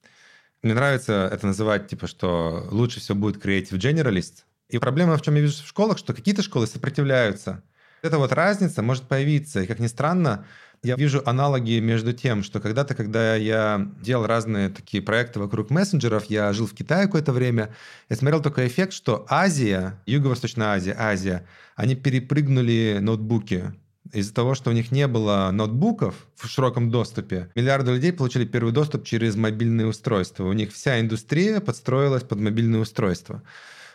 мне 0.63 0.75
нравится 0.75 1.29
это 1.33 1.47
называть, 1.47 1.89
типа, 1.89 2.07
что 2.07 2.69
лучше 2.71 3.01
всего 3.01 3.19
будет 3.19 3.45
creative 3.45 3.79
generalist. 3.79 4.45
И 4.69 4.79
проблема 4.79 5.17
в 5.17 5.23
чем 5.23 5.35
я 5.35 5.43
вижу 5.43 5.63
в 5.63 5.67
школах, 5.67 5.99
что 5.99 6.15
какие-то 6.15 6.43
школы 6.43 6.67
сопротивляются. 6.67 7.63
Эта 8.01 8.19
вот 8.19 8.33
разница 8.33 8.83
может 8.83 9.05
появиться. 9.05 9.63
И, 9.63 9.67
как 9.67 9.79
ни 9.79 9.87
странно, 9.87 10.47
я 10.83 10.97
вижу 10.97 11.23
аналогии 11.25 11.79
между 11.79 12.13
тем, 12.13 12.43
что 12.43 12.59
когда-то, 12.59 12.95
когда 12.95 13.37
я 13.37 13.89
делал 14.01 14.27
разные 14.27 14.69
такие 14.69 15.03
проекты 15.03 15.39
вокруг 15.41 15.71
мессенджеров, 15.71 16.25
я 16.25 16.53
жил 16.53 16.67
в 16.67 16.75
Китае 16.75 17.07
какое-то 17.07 17.33
время, 17.33 17.75
я 18.09 18.17
смотрел 18.17 18.41
такой 18.41 18.67
эффект, 18.67 18.93
что 18.93 19.27
Азия, 19.29 20.01
Юго-Восточная 20.07 20.69
Азия, 20.69 20.97
Азия, 20.99 21.47
они 21.77 21.95
перепрыгнули 21.95 22.99
ноутбуки 23.01 23.73
из-за 24.13 24.35
того, 24.35 24.55
что 24.55 24.71
у 24.71 24.73
них 24.73 24.91
не 24.91 25.07
было 25.07 25.51
ноутбуков 25.53 26.15
в 26.35 26.49
широком 26.49 26.91
доступе, 26.91 27.51
миллиарды 27.55 27.93
людей 27.93 28.13
получили 28.13 28.45
первый 28.45 28.73
доступ 28.73 29.05
через 29.05 29.37
мобильные 29.37 29.87
устройства. 29.87 30.45
У 30.45 30.53
них 30.53 30.73
вся 30.73 31.01
индустрия 31.01 31.61
подстроилась 31.61 32.25
под 32.25 32.41
мобильные 32.41 32.83
устройства. 32.83 33.43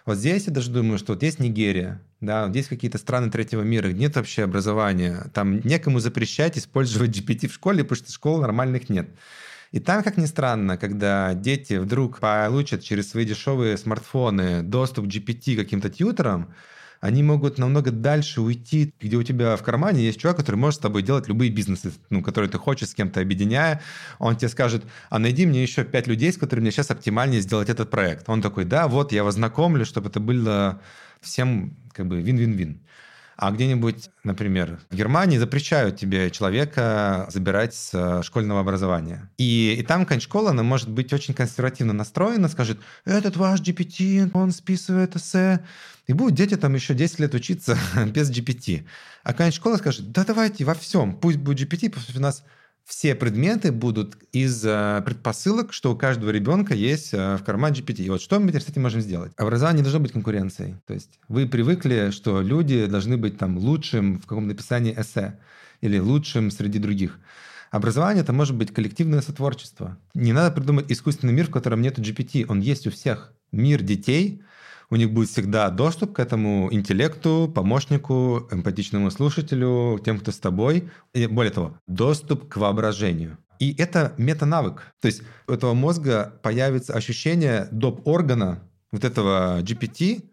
Вот 0.05 0.17
здесь 0.17 0.47
я 0.47 0.53
даже 0.53 0.71
думаю, 0.71 0.97
что 0.97 1.13
вот 1.13 1.23
есть 1.23 1.39
Нигерия, 1.39 2.01
да, 2.21 2.49
есть 2.53 2.69
какие-то 2.69 2.97
страны 2.97 3.29
третьего 3.29 3.61
мира, 3.61 3.89
где 3.89 3.99
нет 3.99 4.15
вообще 4.15 4.43
образования. 4.43 5.29
Там 5.33 5.59
некому 5.65 5.99
запрещать 5.99 6.57
использовать 6.57 7.11
GPT 7.11 7.49
в 7.49 7.53
школе, 7.53 7.83
потому 7.83 7.97
что 7.97 8.13
школ 8.13 8.39
нормальных 8.39 8.87
нет. 8.87 9.09
И 9.73 9.81
там, 9.81 10.03
как 10.03 10.15
ни 10.15 10.25
странно, 10.25 10.77
когда 10.77 11.33
дети 11.33 11.73
вдруг 11.73 12.19
получат 12.19 12.83
через 12.83 13.09
свои 13.09 13.25
дешевые 13.25 13.77
смартфоны 13.77 14.63
доступ 14.63 15.05
к 15.05 15.09
GPT 15.09 15.57
каким-то 15.57 15.89
тьютерам, 15.89 16.53
они 17.01 17.23
могут 17.23 17.57
намного 17.57 17.91
дальше 17.91 18.41
уйти, 18.41 18.93
где 18.99 19.17
у 19.17 19.23
тебя 19.23 19.55
в 19.55 19.63
кармане 19.63 20.03
есть 20.03 20.19
чувак, 20.19 20.37
который 20.37 20.55
может 20.55 20.79
с 20.79 20.81
тобой 20.81 21.03
делать 21.03 21.27
любые 21.27 21.51
бизнесы, 21.51 21.91
ну, 22.09 22.21
которые 22.21 22.49
ты 22.49 22.57
хочешь, 22.57 22.89
с 22.89 22.93
кем-то 22.93 23.21
объединяя. 23.21 23.81
Он 24.19 24.35
тебе 24.35 24.49
скажет, 24.49 24.83
а 25.09 25.19
найди 25.19 25.45
мне 25.45 25.61
еще 25.61 25.83
пять 25.83 26.07
людей, 26.07 26.31
с 26.31 26.37
которыми 26.37 26.65
мне 26.65 26.71
сейчас 26.71 26.91
оптимальнее 26.91 27.41
сделать 27.41 27.69
этот 27.69 27.89
проект. 27.89 28.27
Он 28.29 28.41
такой, 28.41 28.65
да, 28.65 28.87
вот, 28.87 29.11
я 29.11 29.23
вас 29.23 29.35
знакомлю, 29.35 29.85
чтобы 29.85 30.09
это 30.09 30.19
было 30.19 30.81
всем 31.21 31.75
как 31.93 32.07
бы 32.07 32.21
вин-вин-вин. 32.21 32.81
А 33.37 33.51
где-нибудь, 33.51 34.09
например, 34.23 34.79
в 34.89 34.95
Германии 34.95 35.37
запрещают 35.37 35.95
тебе 35.95 36.31
человека 36.31 37.27
забирать 37.29 37.75
с 37.75 37.91
э, 37.93 38.23
школьного 38.23 38.61
образования. 38.61 39.29
И, 39.37 39.75
и 39.77 39.83
там, 39.83 40.07
конечно, 40.07 40.27
школа, 40.27 40.49
она 40.49 40.63
может 40.63 40.89
быть 40.89 41.13
очень 41.13 41.35
консервативно 41.35 41.93
настроена, 41.93 42.49
скажет, 42.49 42.79
этот 43.05 43.37
ваш 43.37 43.61
GPT, 43.61 44.31
он 44.33 44.51
списывает 44.51 45.15
эссе, 45.15 45.63
и 46.07 46.13
будут 46.13 46.33
дети 46.33 46.55
там 46.55 46.73
еще 46.73 46.95
10 46.95 47.19
лет 47.19 47.35
учиться 47.35 47.77
без 48.07 48.31
GPT. 48.31 48.87
А 49.23 49.33
какая 49.33 49.51
школа 49.51 49.77
скажет, 49.77 50.11
да 50.11 50.23
давайте 50.25 50.65
во 50.65 50.73
всем, 50.73 51.15
пусть 51.15 51.37
будет 51.37 51.59
GPT, 51.59 51.91
пусть 51.91 52.15
у 52.15 52.19
нас 52.19 52.43
все 52.87 53.15
предметы 53.15 53.73
будут 53.73 54.15
из 54.31 54.63
э, 54.63 55.01
предпосылок, 55.05 55.73
что 55.73 55.91
у 55.91 55.97
каждого 55.97 56.29
ребенка 56.29 56.73
есть 56.73 57.13
э, 57.13 57.35
в 57.35 57.43
кармане 57.43 57.81
GPT. 57.81 58.03
И 58.03 58.09
вот 58.09 58.21
что 58.21 58.39
мы 58.39 58.47
теперь 58.47 58.61
с 58.61 58.69
этим 58.69 58.83
можем 58.83 59.01
сделать? 59.01 59.33
Образование 59.35 59.79
не 59.79 59.83
должно 59.83 59.99
быть 59.99 60.13
конкуренцией. 60.13 60.77
То 60.87 60.93
есть 60.93 61.19
вы 61.27 61.47
привыкли, 61.47 62.11
что 62.11 62.41
люди 62.41 62.85
должны 62.85 63.17
быть 63.17 63.37
там 63.37 63.57
лучшим 63.57 64.21
в 64.21 64.25
каком-то 64.25 64.47
написании 64.47 64.93
эссе 64.97 65.37
или 65.81 65.99
лучшим 65.99 66.49
среди 66.49 66.79
других. 66.79 67.19
Образование 67.71 68.23
это 68.23 68.31
может 68.31 68.55
быть 68.55 68.73
коллективное 68.73 69.19
сотворчество. 69.19 69.97
Не 70.13 70.31
надо 70.31 70.55
придумать 70.55 70.89
искусственный 70.89 71.33
мир, 71.33 71.47
в 71.47 71.51
котором 71.51 71.81
нет 71.81 71.99
GPT. 71.99 72.45
Он 72.47 72.61
есть 72.61 72.87
у 72.87 72.91
всех. 72.91 73.33
Мир 73.51 73.81
детей— 73.81 74.41
у 74.89 74.95
них 74.95 75.11
будет 75.11 75.29
всегда 75.29 75.69
доступ 75.69 76.13
к 76.13 76.19
этому 76.19 76.69
интеллекту, 76.71 77.51
помощнику, 77.53 78.47
эмпатичному 78.51 79.11
слушателю, 79.11 79.99
тем, 80.03 80.19
кто 80.19 80.31
с 80.31 80.39
тобой. 80.39 80.89
И 81.13 81.27
более 81.27 81.51
того, 81.51 81.77
доступ 81.87 82.47
к 82.47 82.57
воображению. 82.57 83.37
И 83.59 83.75
это 83.77 84.13
метанавык. 84.17 84.93
То 85.01 85.07
есть 85.07 85.23
у 85.47 85.51
этого 85.51 85.73
мозга 85.73 86.39
появится 86.41 86.93
ощущение 86.93 87.67
доп. 87.71 88.07
органа, 88.07 88.63
вот 88.91 89.03
этого 89.03 89.61
GPT, 89.61 90.23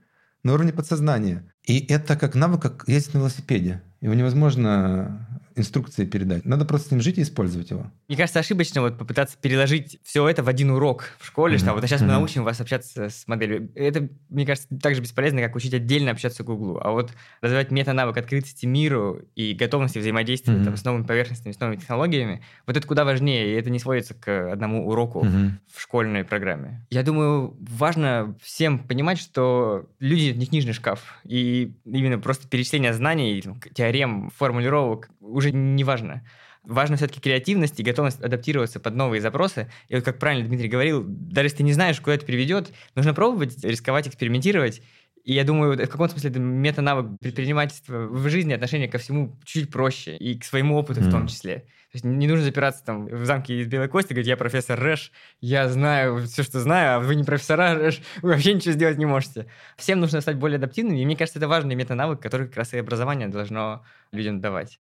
на 0.43 0.53
уровне 0.55 0.73
подсознания. 0.73 1.51
И 1.65 1.85
это 1.87 2.17
как 2.17 2.35
навык, 2.35 2.61
как 2.61 2.85
ездить 2.87 3.15
на 3.15 3.19
велосипеде. 3.19 3.83
Его 4.01 4.15
невозможно 4.15 5.27
инструкции 5.57 6.05
передать. 6.05 6.45
Надо 6.45 6.65
просто 6.65 6.89
с 6.89 6.91
ним 6.91 7.01
жить 7.01 7.19
и 7.19 7.23
использовать 7.23 7.71
его. 7.71 7.91
Мне 8.09 8.17
кажется, 8.17 8.41
ошибочно 8.41 8.81
вот 8.81 8.99
попытаться 8.99 9.37
переложить 9.41 9.99
все 10.03 10.29
это 10.29 10.43
в 10.43 10.49
один 10.49 10.71
урок 10.71 11.05
в 11.19 11.27
школе, 11.27 11.57
mm-hmm. 11.57 11.59
что 11.59 11.73
вот 11.75 11.85
сейчас 11.85 12.01
мы 12.01 12.09
научим 12.09 12.45
вас 12.45 12.61
общаться 12.61 13.09
с 13.09 13.27
моделью. 13.27 13.71
Это, 13.75 14.09
мне 14.29 14.47
кажется, 14.47 14.69
так 14.81 14.95
же 14.95 15.01
бесполезно, 15.01 15.41
как 15.41 15.55
учить 15.57 15.75
отдельно 15.75 16.11
общаться 16.11 16.43
к 16.43 16.47
Гуглу. 16.47 16.81
А 16.83 16.91
вот 16.91 17.13
развивать 17.41 17.71
мета-навык 17.71 18.17
открытости 18.17 18.67
миру 18.67 19.23
и 19.35 19.55
готовности 19.55 19.99
взаимодействия 19.99 20.55
mm-hmm. 20.55 20.65
там, 20.65 20.77
с 20.77 20.85
новыми 20.85 21.05
поверхностями, 21.05 21.53
с 21.53 21.61
новыми 21.61 21.77
технологиями, 21.77 22.43
вот 22.67 22.77
это 22.77 22.87
куда 22.87 23.05
важнее, 23.05 23.53
и 23.53 23.59
это 23.59 23.71
не 23.71 23.79
сводится 23.79 24.15
к 24.15 24.53
одному 24.53 24.89
уроку 24.89 25.25
mm-hmm. 25.25 25.51
в 25.73 25.81
школьной 25.81 26.25
программе. 26.25 26.87
Я 26.91 27.03
думаю, 27.03 27.57
важно 27.61 28.37
всем 28.43 28.79
понимать, 28.79 29.19
что 29.19 29.89
люди 29.99 30.37
не 30.37 30.47
книжный 30.47 30.73
шкаф, 30.73 31.01
и 31.25 31.75
именно 31.85 32.19
просто 32.19 32.49
перечисление 32.49 32.93
знаний, 32.93 33.43
теорем, 33.75 34.31
формулировок 34.37 35.11
уже 35.21 35.44
не 35.53 35.85
важно. 35.85 36.25
Важно 36.63 36.97
все-таки 36.97 37.21
креативность 37.21 37.79
и 37.79 37.83
готовность 37.83 38.23
адаптироваться 38.23 38.81
под 38.81 38.95
новые 38.95 39.21
запросы. 39.21 39.71
И 39.89 39.95
вот 39.95 40.05
как 40.05 40.19
правильно 40.19 40.47
Дмитрий 40.47 40.69
говорил, 40.69 41.05
даже 41.07 41.47
если 41.47 41.59
ты 41.59 41.63
не 41.63 41.75
знаешь, 41.75 42.01
куда 42.01 42.15
это 42.15 42.25
приведет, 42.25 42.73
нужно 42.95 43.13
пробовать, 43.13 43.63
рисковать, 43.63 44.09
экспериментировать. 44.09 44.81
И 45.25 45.33
я 45.33 45.45
думаю, 45.45 45.73
в 45.73 45.89
каком 45.89 46.09
смысле 46.09 46.31
это 46.31 46.39
мета-навык 46.39 47.19
предпринимательства 47.19 48.07
в 48.07 48.29
жизни, 48.29 48.53
отношение 48.53 48.89
ко 48.89 48.99
всему 48.99 49.39
чуть 49.45 49.71
проще, 49.71 50.17
и 50.17 50.39
к 50.39 50.45
своему 50.45 50.77
опыту 50.77 51.01
mm. 51.01 51.09
в 51.09 51.11
том 51.11 51.27
числе. 51.29 51.61
То 51.95 51.97
есть 51.97 52.05
не 52.05 52.27
нужно 52.27 52.45
запираться 52.45 52.85
там 52.85 53.07
в 53.07 53.25
замке 53.25 53.61
из 53.61 53.67
Белой 53.67 53.89
Кости, 53.89 54.13
говорить, 54.13 54.27
я 54.27 54.37
профессор 54.37 54.79
Рэш, 54.79 55.13
я 55.41 55.69
знаю 55.69 56.27
все, 56.27 56.43
что 56.43 56.61
знаю, 56.61 56.97
а 56.97 57.01
вы 57.01 57.15
не 57.15 57.25
профессора 57.25 57.75
Рэш, 57.75 58.03
вы 58.21 58.31
вообще 58.31 58.53
ничего 58.53 58.73
сделать 58.73 58.99
не 58.99 59.07
можете. 59.07 59.47
Всем 59.79 60.01
нужно 60.01 60.21
стать 60.21 60.37
более 60.37 60.57
адаптивными, 60.57 61.01
и 61.01 61.07
мне 61.07 61.17
кажется, 61.17 61.39
это 61.39 61.49
важный 61.49 61.75
мета-навык, 61.75 62.21
который 62.21 62.49
как 62.49 62.59
раз 62.59 62.75
и 62.75 62.79
образование 62.79 63.29
должно 63.29 63.83
людям 64.13 64.41
давать 64.41 64.79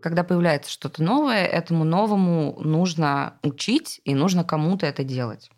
когда 0.00 0.24
появляется 0.24 0.70
что-то 0.70 1.02
новое, 1.02 1.44
этому 1.44 1.84
новому 1.84 2.58
нужно 2.60 3.34
учить 3.42 4.00
и 4.04 4.14
нужно 4.14 4.44
кому-то 4.44 4.86
это 4.86 5.04
делать. 5.04 5.50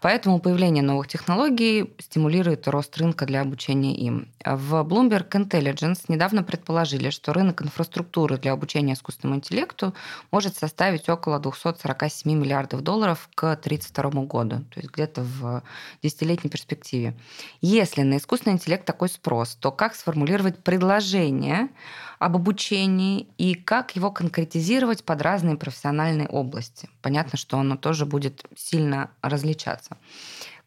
Поэтому 0.00 0.38
появление 0.38 0.82
новых 0.82 1.08
технологий 1.08 1.92
стимулирует 1.98 2.68
рост 2.68 2.96
рынка 2.96 3.26
для 3.26 3.40
обучения 3.40 3.94
им. 3.96 4.28
В 4.44 4.74
Bloomberg 4.84 5.28
Intelligence 5.30 6.04
недавно 6.08 6.42
предположили, 6.42 7.10
что 7.10 7.32
рынок 7.32 7.62
инфраструктуры 7.62 8.38
для 8.38 8.52
обучения 8.52 8.92
искусственному 8.92 9.38
интеллекту 9.38 9.94
может 10.30 10.56
составить 10.56 11.08
около 11.08 11.40
247 11.40 12.32
миллиардов 12.32 12.82
долларов 12.82 13.28
к 13.34 13.52
1932 13.52 14.22
году, 14.24 14.64
то 14.70 14.80
есть 14.80 14.92
где-то 14.92 15.22
в 15.22 15.62
десятилетней 16.02 16.50
перспективе. 16.50 17.16
Если 17.60 18.02
на 18.02 18.18
искусственный 18.18 18.54
интеллект 18.54 18.84
такой 18.84 19.08
спрос, 19.08 19.56
то 19.56 19.72
как 19.72 19.94
сформулировать 19.94 20.62
предложение 20.62 21.68
об 22.18 22.36
обучении 22.36 23.28
и 23.38 23.54
как 23.54 23.96
его 23.96 24.10
конкретизировать 24.10 25.04
под 25.04 25.22
разные 25.22 25.56
профессиональные 25.56 26.28
области? 26.28 26.88
Понятно, 27.02 27.38
что 27.38 27.58
оно 27.58 27.76
тоже 27.76 28.06
будет 28.06 28.44
сильно 28.56 29.10
различаться. 29.22 29.96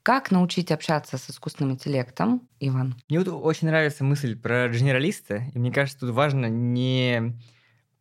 Как 0.04 0.32
научить 0.32 0.72
общаться 0.72 1.18
с 1.18 1.30
искусственным 1.30 1.74
интеллектом, 1.74 2.48
Иван? 2.60 2.96
Мне 3.08 3.20
вот 3.20 3.28
очень 3.28 3.68
нравится 3.68 4.04
мысль 4.04 4.36
про 4.36 4.68
генералиста, 4.68 5.44
и 5.54 5.60
мне 5.60 5.72
кажется, 5.72 6.00
тут 6.00 6.10
важно 6.10 6.48
не 6.48 7.36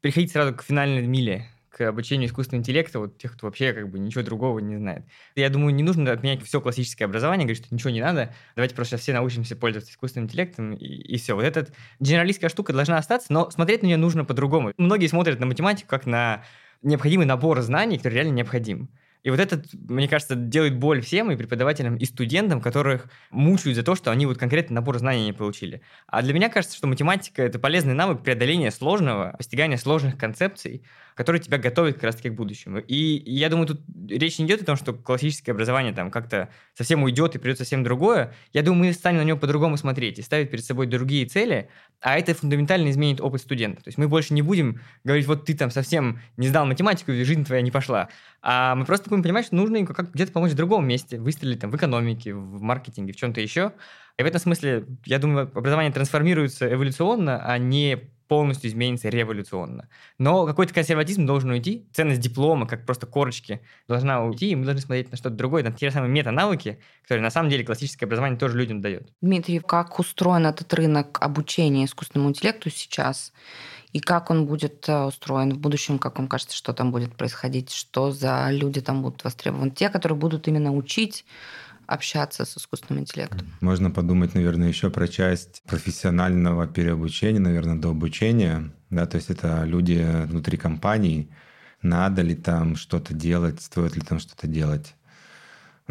приходить 0.01 0.33
сразу 0.33 0.55
к 0.55 0.63
финальной 0.63 1.07
миле, 1.07 1.47
к 1.71 1.81
обучению 1.83 2.29
искусственного 2.29 2.61
интеллекта, 2.61 2.99
вот 2.99 3.17
тех, 3.17 3.33
кто 3.33 3.47
вообще 3.47 3.73
как 3.73 3.89
бы 3.89 3.99
ничего 3.99 4.23
другого 4.23 4.59
не 4.59 4.77
знает. 4.77 5.05
Я 5.37 5.49
думаю, 5.49 5.75
не 5.75 5.83
нужно 5.83 6.11
отменять 6.13 6.43
все 6.43 6.61
классическое 6.61 7.07
образование, 7.07 7.47
говорить, 7.47 7.65
что 7.65 7.75
ничего 7.75 7.91
не 7.91 8.01
надо, 8.01 8.35
давайте 8.57 8.75
просто 8.75 8.97
все 8.97 9.12
научимся 9.12 9.57
пользоваться 9.57 9.93
искусственным 9.93 10.27
интеллектом, 10.27 10.73
и, 10.75 10.85
и 10.85 11.16
все. 11.16 11.35
Вот 11.35 11.45
эта 11.45 11.68
генералистская 12.01 12.51
штука 12.51 12.73
должна 12.73 12.99
остаться, 12.99 13.33
но 13.33 13.51
смотреть 13.51 13.83
на 13.83 13.87
нее 13.87 13.97
нужно 13.97 14.25
по-другому. 14.25 14.73
Многие 14.77 15.07
смотрят 15.07 15.39
на 15.39 15.47
математику 15.47 15.89
как 15.89 16.07
на 16.07 16.45
необходимый 16.83 17.27
набор 17.27 17.61
знаний, 17.61 17.99
который 17.99 18.14
реально 18.14 18.33
необходим. 18.33 18.91
И 19.23 19.31
вот 19.31 19.39
это, 19.39 19.62
мне 19.89 20.09
кажется, 20.09 20.35
делает 20.35 20.77
боль 20.77 21.03
всем, 21.03 21.31
и 21.31 21.37
преподавателям, 21.37 21.97
и 21.97 22.05
студентам, 22.05 22.61
которых 22.61 23.11
мучают 23.31 23.77
за 23.77 23.83
то, 23.83 23.95
что 23.95 24.11
они 24.11 24.27
вот 24.27 24.39
конкретно 24.39 24.77
набор 24.77 24.99
знаний 24.99 25.27
не 25.27 25.33
получили. 25.33 25.83
А 26.07 26.23
для 26.23 26.33
меня 26.33 26.49
кажется, 26.49 26.77
что 26.77 26.87
математика— 26.87 27.43
это 27.45 27.59
полезный 27.59 27.95
навык 27.95 28.23
преодоления 28.23 28.71
сложного, 28.71 29.35
постигания 29.37 29.77
сложных 29.77 30.16
концепций, 30.16 30.83
которые 31.14 31.43
тебя 31.43 31.59
готовят 31.59 31.97
как 31.97 32.05
раз-таки 32.05 32.31
к 32.31 32.35
будущему. 32.35 32.79
И 32.79 33.23
я 33.31 33.51
думаю, 33.51 33.66
тут 33.66 33.83
речь 34.09 34.39
не 34.39 34.47
идет 34.47 34.62
о 34.62 34.64
том, 34.64 34.77
что 34.77 34.95
классическое 34.95 35.55
образование 35.55 35.93
там 35.93 36.11
как-то 36.11 36.49
совсем 36.75 37.03
уйдет 37.03 37.35
и 37.35 37.39
придет 37.39 37.59
совсем 37.59 37.85
другое. 37.85 38.33
Я 38.55 38.62
думаю, 38.62 38.87
мы 38.87 38.93
станем 38.95 39.18
на 39.18 39.25
него 39.25 39.39
по-другому 39.39 39.77
смотреть 39.77 40.18
и 40.18 40.23
ставить 40.23 40.51
перед 40.51 40.64
собой 40.64 40.87
другие 40.87 41.27
цели, 41.27 41.68
а 42.01 42.18
это 42.18 42.35
фундаментально 42.35 42.91
изменит 42.91 43.21
опыт 43.21 43.43
студента. 43.43 43.83
То 43.83 43.89
есть 43.89 43.99
мы 43.99 44.09
больше 44.09 44.33
не 44.33 44.41
будем 44.41 44.81
говорить, 45.05 45.27
вот 45.27 45.45
ты 45.45 45.55
там 45.55 45.71
совсем 45.71 46.21
не 46.39 46.49
сдал 46.49 46.64
математику, 46.64 47.12
и 47.12 47.23
жизнь 47.25 47.45
твоя 47.45 47.61
не 47.61 47.71
пошла. 47.71 48.09
А 48.41 48.75
мы 48.75 48.87
просто 48.87 49.10
будем 49.11 49.23
понимать, 49.23 49.47
что 49.47 49.57
нужно 49.57 49.85
как 49.87 50.13
где-то 50.13 50.33
помочь 50.33 50.53
в 50.53 50.57
другом 50.57 50.87
месте, 50.87 51.19
выстрелить 51.19 51.61
там 51.61 51.71
в 51.71 51.77
экономике, 51.77 52.35
в 52.35 52.61
маркетинге, 52.63 53.13
в 53.13 53.17
чем-то 53.17 53.41
еще. 53.41 53.73
И 54.19 54.23
в 54.23 54.27
этом 54.27 54.41
смысле, 54.41 54.87
я 55.05 55.19
думаю, 55.19 55.51
образование 55.55 55.93
трансформируется 55.93 56.73
эволюционно, 56.73 57.43
а 57.45 57.59
не 57.59 58.11
полностью 58.31 58.71
изменится 58.71 59.09
революционно. 59.09 59.89
Но 60.19 60.47
какой-то 60.47 60.73
консерватизм 60.73 61.27
должен 61.27 61.51
уйти, 61.51 61.89
ценность 61.93 62.21
диплома, 62.21 62.65
как 62.69 62.87
просто 62.87 63.07
корочки, 63.07 63.61
должна 63.89 64.23
уйти, 64.25 64.51
и 64.51 64.55
мы 64.55 64.65
должны 64.65 64.81
смотреть 64.81 65.11
на 65.11 65.17
что-то 65.17 65.35
другое, 65.35 65.65
на 65.65 65.73
те 65.73 65.89
же 65.89 65.95
самые 65.95 66.13
мета-навыки, 66.13 66.79
которые 67.03 67.25
на 67.25 67.31
самом 67.31 67.51
деле 67.51 67.65
классическое 67.65 68.07
образование 68.07 68.39
тоже 68.39 68.57
людям 68.57 68.81
дает. 68.81 69.13
Дмитрий, 69.21 69.59
как 69.59 69.99
устроен 69.99 70.47
этот 70.47 70.73
рынок 70.75 71.19
обучения 71.21 71.87
искусственному 71.87 72.31
интеллекту 72.31 72.71
сейчас? 72.71 73.33
И 73.93 74.01
как 74.01 74.30
он 74.30 74.47
будет 74.47 74.88
э, 74.88 75.05
устроен 75.05 75.53
в 75.55 75.59
будущем, 75.59 75.99
как 75.99 76.18
вам 76.18 76.28
кажется, 76.28 76.57
что 76.57 76.72
там 76.72 76.93
будет 76.93 77.14
происходить, 77.14 77.72
что 77.72 78.12
за 78.12 78.49
люди 78.51 78.80
там 78.80 79.03
будут 79.03 79.24
востребованы? 79.24 79.70
Те, 79.70 79.88
которые 79.88 80.16
будут 80.16 80.47
именно 80.47 80.72
учить 80.72 81.24
общаться 81.86 82.45
с 82.45 82.57
искусственным 82.57 83.03
интеллектом. 83.03 83.49
Можно 83.61 83.91
подумать, 83.91 84.34
наверное, 84.34 84.68
еще 84.68 84.91
про 84.91 85.09
часть 85.09 85.62
профессионального 85.66 86.68
переобучения, 86.68 87.41
наверное, 87.41 87.74
до 87.74 87.91
обучения. 87.91 88.72
Да, 88.91 89.07
то 89.07 89.16
есть 89.16 89.28
это 89.28 89.64
люди 89.64 90.07
внутри 90.26 90.57
компаний. 90.57 91.30
Надо 91.82 92.22
ли 92.22 92.36
там 92.36 92.76
что-то 92.76 93.12
делать, 93.12 93.61
стоит 93.61 93.97
ли 93.97 94.03
там 94.03 94.20
что-то 94.20 94.47
делать. 94.47 94.95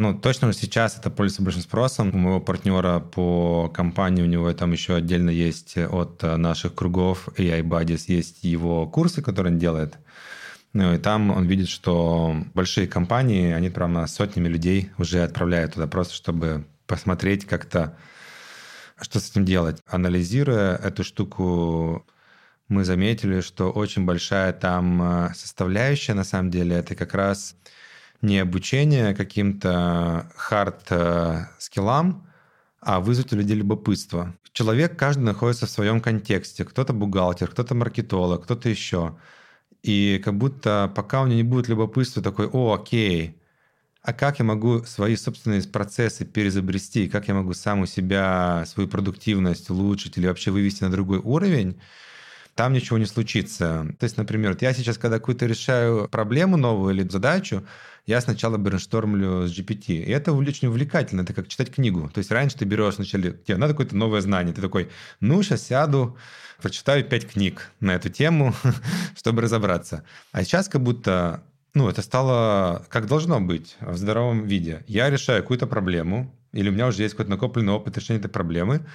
Ну, 0.00 0.18
точно 0.18 0.52
сейчас 0.52 0.96
это 0.98 1.10
пользуется 1.10 1.42
большим 1.42 1.62
спросом. 1.62 2.10
У 2.14 2.18
моего 2.18 2.40
партнера 2.40 3.00
по 3.00 3.68
компании, 3.68 4.22
у 4.22 4.26
него 4.26 4.52
там 4.54 4.72
еще 4.72 4.96
отдельно 4.96 5.30
есть 5.30 5.76
от 5.76 6.22
наших 6.22 6.74
кругов 6.74 7.28
AI 7.36 7.62
Buddies, 7.62 8.04
есть 8.06 8.42
его 8.42 8.86
курсы, 8.86 9.22
которые 9.22 9.52
он 9.52 9.58
делает– 9.58 9.98
ну, 10.72 10.94
и 10.94 10.98
там 10.98 11.30
он 11.30 11.46
видит, 11.46 11.68
что 11.68 12.36
большие 12.54 12.86
компании, 12.86 13.52
они 13.52 13.70
прямо 13.70 14.06
сотнями 14.06 14.48
людей 14.48 14.90
уже 14.98 15.22
отправляют 15.22 15.74
туда 15.74 15.88
просто, 15.88 16.14
чтобы 16.14 16.64
посмотреть 16.86 17.44
как-то, 17.44 17.96
что 19.00 19.18
с 19.18 19.30
этим 19.30 19.44
делать. 19.44 19.82
Анализируя 19.86 20.76
эту 20.76 21.02
штуку, 21.02 22.06
мы 22.68 22.84
заметили, 22.84 23.40
что 23.40 23.70
очень 23.70 24.04
большая 24.04 24.52
там 24.52 25.02
э, 25.02 25.34
составляющая, 25.34 26.14
на 26.14 26.22
самом 26.24 26.50
деле, 26.52 26.76
это 26.76 26.94
как 26.94 27.14
раз 27.14 27.56
не 28.22 28.38
обучение 28.38 29.14
каким-то 29.14 30.30
хард-скиллам, 30.36 32.26
а 32.80 33.00
вызвать 33.00 33.32
у 33.32 33.36
людей 33.36 33.56
любопытство. 33.56 34.34
Человек, 34.52 34.98
каждый 34.98 35.22
находится 35.22 35.66
в 35.66 35.70
своем 35.70 36.00
контексте. 36.00 36.64
Кто-то 36.64 36.92
бухгалтер, 36.92 37.48
кто-то 37.48 37.74
маркетолог, 37.74 38.44
кто-то 38.44 38.68
еще. 38.68 39.16
И 39.82 40.20
как 40.24 40.36
будто 40.36 40.92
пока 40.94 41.22
у 41.22 41.26
меня 41.26 41.36
не 41.36 41.42
будет 41.42 41.68
любопытства 41.68 42.22
такой, 42.22 42.46
о, 42.48 42.74
окей, 42.74 43.40
а 44.02 44.12
как 44.12 44.38
я 44.38 44.44
могу 44.44 44.82
свои 44.84 45.14
собственные 45.16 45.62
процессы 45.64 46.24
перезабрести, 46.24 47.08
как 47.08 47.28
я 47.28 47.34
могу 47.34 47.52
сам 47.52 47.82
у 47.82 47.86
себя 47.86 48.64
свою 48.66 48.88
продуктивность 48.88 49.68
улучшить 49.70 50.16
или 50.16 50.26
вообще 50.26 50.50
вывести 50.50 50.84
на 50.84 50.90
другой 50.90 51.18
уровень, 51.18 51.80
там 52.60 52.74
ничего 52.74 52.98
не 52.98 53.06
случится. 53.06 53.86
То 53.98 54.04
есть, 54.04 54.18
например, 54.18 54.50
вот 54.50 54.60
я 54.60 54.74
сейчас, 54.74 54.98
когда 54.98 55.18
какую-то 55.18 55.46
решаю 55.46 56.10
проблему 56.10 56.58
новую 56.58 56.94
или 56.94 57.08
задачу, 57.08 57.64
я 58.04 58.20
сначала 58.20 58.58
брейнштормлю 58.58 59.46
с 59.46 59.58
GPT. 59.58 59.94
И 59.94 60.10
это 60.10 60.34
очень 60.34 60.68
увлекательно, 60.68 61.22
это 61.22 61.32
как 61.32 61.48
читать 61.48 61.72
книгу. 61.72 62.10
То 62.12 62.18
есть 62.18 62.30
раньше 62.30 62.58
ты 62.58 62.66
берешь 62.66 62.96
вначале, 62.96 63.32
тебе 63.32 63.56
надо 63.56 63.72
какое-то 63.72 63.96
новое 63.96 64.20
знание, 64.20 64.54
ты 64.54 64.60
такой, 64.60 64.90
ну, 65.20 65.42
сейчас 65.42 65.68
сяду, 65.68 66.18
прочитаю 66.60 67.02
пять 67.02 67.26
книг 67.26 67.70
на 67.80 67.92
эту 67.94 68.10
тему, 68.10 68.54
чтобы 69.16 69.40
разобраться. 69.40 70.04
А 70.32 70.44
сейчас 70.44 70.68
как 70.68 70.82
будто 70.82 71.42
ну, 71.72 71.88
это 71.88 72.02
стало 72.02 72.84
как 72.90 73.06
должно 73.06 73.40
быть 73.40 73.76
в 73.80 73.96
здоровом 73.96 74.44
виде. 74.44 74.84
Я 74.86 75.08
решаю 75.08 75.40
какую-то 75.40 75.66
проблему, 75.66 76.30
или 76.52 76.68
у 76.68 76.72
меня 76.72 76.88
уже 76.88 77.02
есть 77.02 77.14
какой-то 77.14 77.30
накопленный 77.30 77.72
опыт 77.72 77.96
решения 77.96 78.18
этой 78.18 78.30
проблемы, 78.30 78.86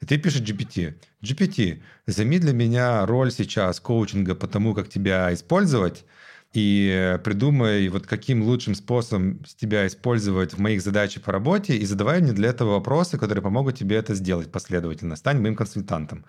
и 0.00 0.06
ты 0.06 0.18
пишешь 0.18 0.42
GPT. 0.42 0.94
GPT, 1.22 1.82
займи 2.06 2.38
для 2.38 2.52
меня 2.52 3.06
роль 3.06 3.30
сейчас 3.30 3.80
коучинга 3.80 4.34
по 4.34 4.46
тому, 4.46 4.74
как 4.74 4.88
тебя 4.88 5.32
использовать, 5.32 6.04
и 6.52 7.18
придумай, 7.24 7.88
вот 7.88 8.06
каким 8.06 8.42
лучшим 8.42 8.76
способом 8.76 9.40
тебя 9.56 9.88
использовать 9.88 10.54
в 10.54 10.58
моих 10.58 10.82
задачах 10.82 11.24
по 11.24 11.32
работе, 11.32 11.76
и 11.76 11.84
задавай 11.84 12.20
мне 12.20 12.32
для 12.32 12.50
этого 12.50 12.74
вопросы, 12.74 13.18
которые 13.18 13.42
помогут 13.42 13.76
тебе 13.76 13.96
это 13.96 14.14
сделать 14.14 14.52
последовательно. 14.52 15.16
Стань 15.16 15.40
моим 15.40 15.56
консультантом. 15.56 16.24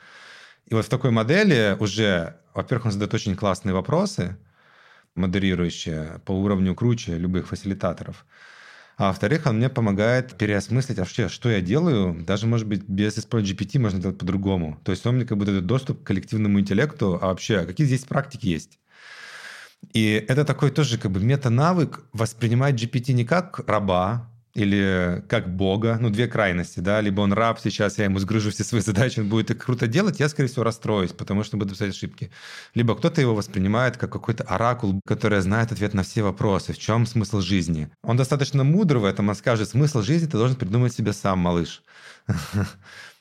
И 0.66 0.74
вот 0.74 0.86
в 0.86 0.90
такой 0.90 1.12
модели 1.12 1.78
уже, 1.80 2.38
во-первых, 2.56 2.88
он 2.88 2.92
задает 2.92 3.14
очень 3.14 3.36
классные 3.36 3.74
вопросы, 3.74 4.36
модерирующие 5.14 6.20
по 6.26 6.32
уровню 6.32 6.74
круче 6.74 7.20
любых 7.20 7.48
фасилитаторов. 7.48 8.26
А 8.98 9.08
во-вторых, 9.08 9.46
он 9.46 9.58
мне 9.58 9.70
помогает 9.70 10.38
переосмыслить 10.38 11.00
вообще, 11.00 11.28
что 11.28 11.50
я 11.50 11.60
делаю. 11.60 12.24
Даже, 12.24 12.48
может 12.48 12.68
быть, 12.68 12.84
без 12.88 13.18
использования 13.18 13.58
GPT 13.58 13.80
можно 13.80 14.00
делать 14.00 14.18
по-другому. 14.18 14.80
То 14.86 14.92
есть 14.92 15.06
он 15.06 15.16
мне 15.16 15.26
как 15.26 15.38
бы 15.38 15.46
дает 15.46 15.66
доступ 15.66 16.02
к 16.02 16.08
коллективному 16.08 16.60
интеллекту, 16.60 17.20
а 17.22 17.28
вообще, 17.28 17.66
какие 17.66 17.86
здесь 17.88 18.06
практики 18.06 18.48
есть. 18.48 18.80
И 19.94 20.26
это 20.28 20.46
такой 20.46 20.72
тоже 20.72 20.98
как 20.98 21.12
бы 21.12 21.20
мета-навык 21.20 22.06
воспринимать 22.14 22.82
GPT 22.82 23.14
не 23.14 23.26
как 23.26 23.60
раба, 23.68 24.32
или 24.56 25.22
как 25.28 25.54
Бога, 25.54 25.98
ну, 26.00 26.10
две 26.10 26.28
крайности, 26.28 26.80
да, 26.80 27.02
либо 27.02 27.20
он 27.20 27.34
раб, 27.34 27.60
сейчас 27.62 27.98
я 27.98 28.06
ему 28.06 28.20
сгружу 28.20 28.52
все 28.52 28.64
свои 28.64 28.82
задачи, 28.86 29.20
он 29.20 29.28
будет 29.28 29.52
их 29.52 29.58
круто 29.58 29.86
делать, 29.86 30.20
я, 30.20 30.30
скорее 30.30 30.48
всего, 30.48 30.64
расстроюсь, 30.64 31.12
потому 31.12 31.44
что 31.44 31.58
буду 31.58 31.74
писать 31.74 31.90
ошибки. 31.90 32.32
Либо 32.74 32.96
кто-то 32.96 33.20
его 33.20 33.36
воспринимает 33.36 33.98
как 33.98 34.14
какой-то 34.14 34.46
оракул, 34.46 35.02
который 35.06 35.42
знает 35.42 35.74
ответ 35.74 35.94
на 35.94 36.04
все 36.04 36.24
вопросы, 36.24 36.72
в 36.72 36.80
чем 36.80 37.06
смысл 37.06 37.42
жизни. 37.42 37.90
Он 38.02 38.16
достаточно 38.16 38.64
мудр 38.64 38.98
в 38.98 39.06
этом, 39.06 39.28
он 39.28 39.36
скажет, 39.36 39.68
смысл 39.70 40.02
жизни 40.02 40.28
ты 40.28 40.38
должен 40.38 40.56
придумать 40.56 40.94
себе 40.94 41.12
сам, 41.12 41.40
малыш. 41.40 41.84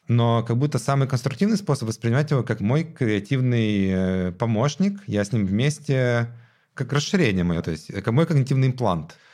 Но 0.07 0.45
как 0.45 0.57
будто 0.57 0.79
самый 0.79 1.09
конструктивный 1.09 1.57
способ 1.57 1.89
воспринимать 1.89 2.31
его 2.31 2.45
как 2.45 2.61
мой 2.61 2.85
креативный 2.85 3.89
э, 3.89 4.33
помощник, 4.33 5.01
я 5.09 5.25
с 5.25 5.33
ним 5.33 5.47
вместе 5.47 6.29
как 6.75 6.93
расширение 6.93 7.43
мое, 7.43 7.61
то 7.63 7.73
есть 7.73 7.93
как 7.93 8.07
мой 8.13 8.25
когнитивный 8.25 8.69
имплант– 8.69 9.17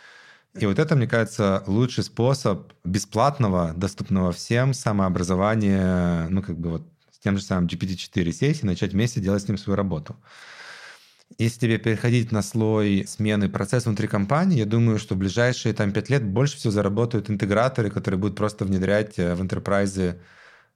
и 0.59 0.67
вот 0.67 0.79
это, 0.79 0.97
мне 0.97 1.07
кажется, 1.07 1.63
лучший 1.67 2.03
способ 2.03 2.73
бесплатного, 2.85 3.73
доступного 3.77 4.33
всем 4.33 4.75
самообразования, 4.75 6.27
ну, 6.29 6.43
как 6.43 6.59
бы 6.59 6.71
вот 6.71 6.83
с 7.13 7.19
тем 7.19 7.37
же 7.37 7.43
самым 7.45 7.67
GPT-4 7.67 8.33
сесть 8.33 8.63
и 8.63 8.67
начать 8.67 8.93
вместе 8.93 9.21
делать 9.21 9.43
с 9.43 9.49
ним 9.49 9.59
свою 9.59 9.77
работу. 9.77 10.17
Если 11.39 11.61
тебе 11.61 11.79
переходить 11.79 12.33
на 12.33 12.43
слой 12.43 13.05
смены 13.07 13.49
процесса 13.49 13.89
внутри 13.89 14.09
компании, 14.09 14.59
я 14.59 14.67
думаю, 14.67 14.99
что 14.99 15.15
в 15.15 15.19
ближайшие 15.19 15.73
там, 15.73 15.93
5 15.93 16.11
лет 16.11 16.25
больше 16.25 16.57
всего 16.57 16.73
заработают 16.73 17.31
интеграторы, 17.31 17.89
которые 17.89 18.19
будут 18.19 18.37
просто 18.37 18.65
внедрять 18.65 19.19
э, 19.21 19.37
в 19.37 19.41
enterprise, 19.41 20.19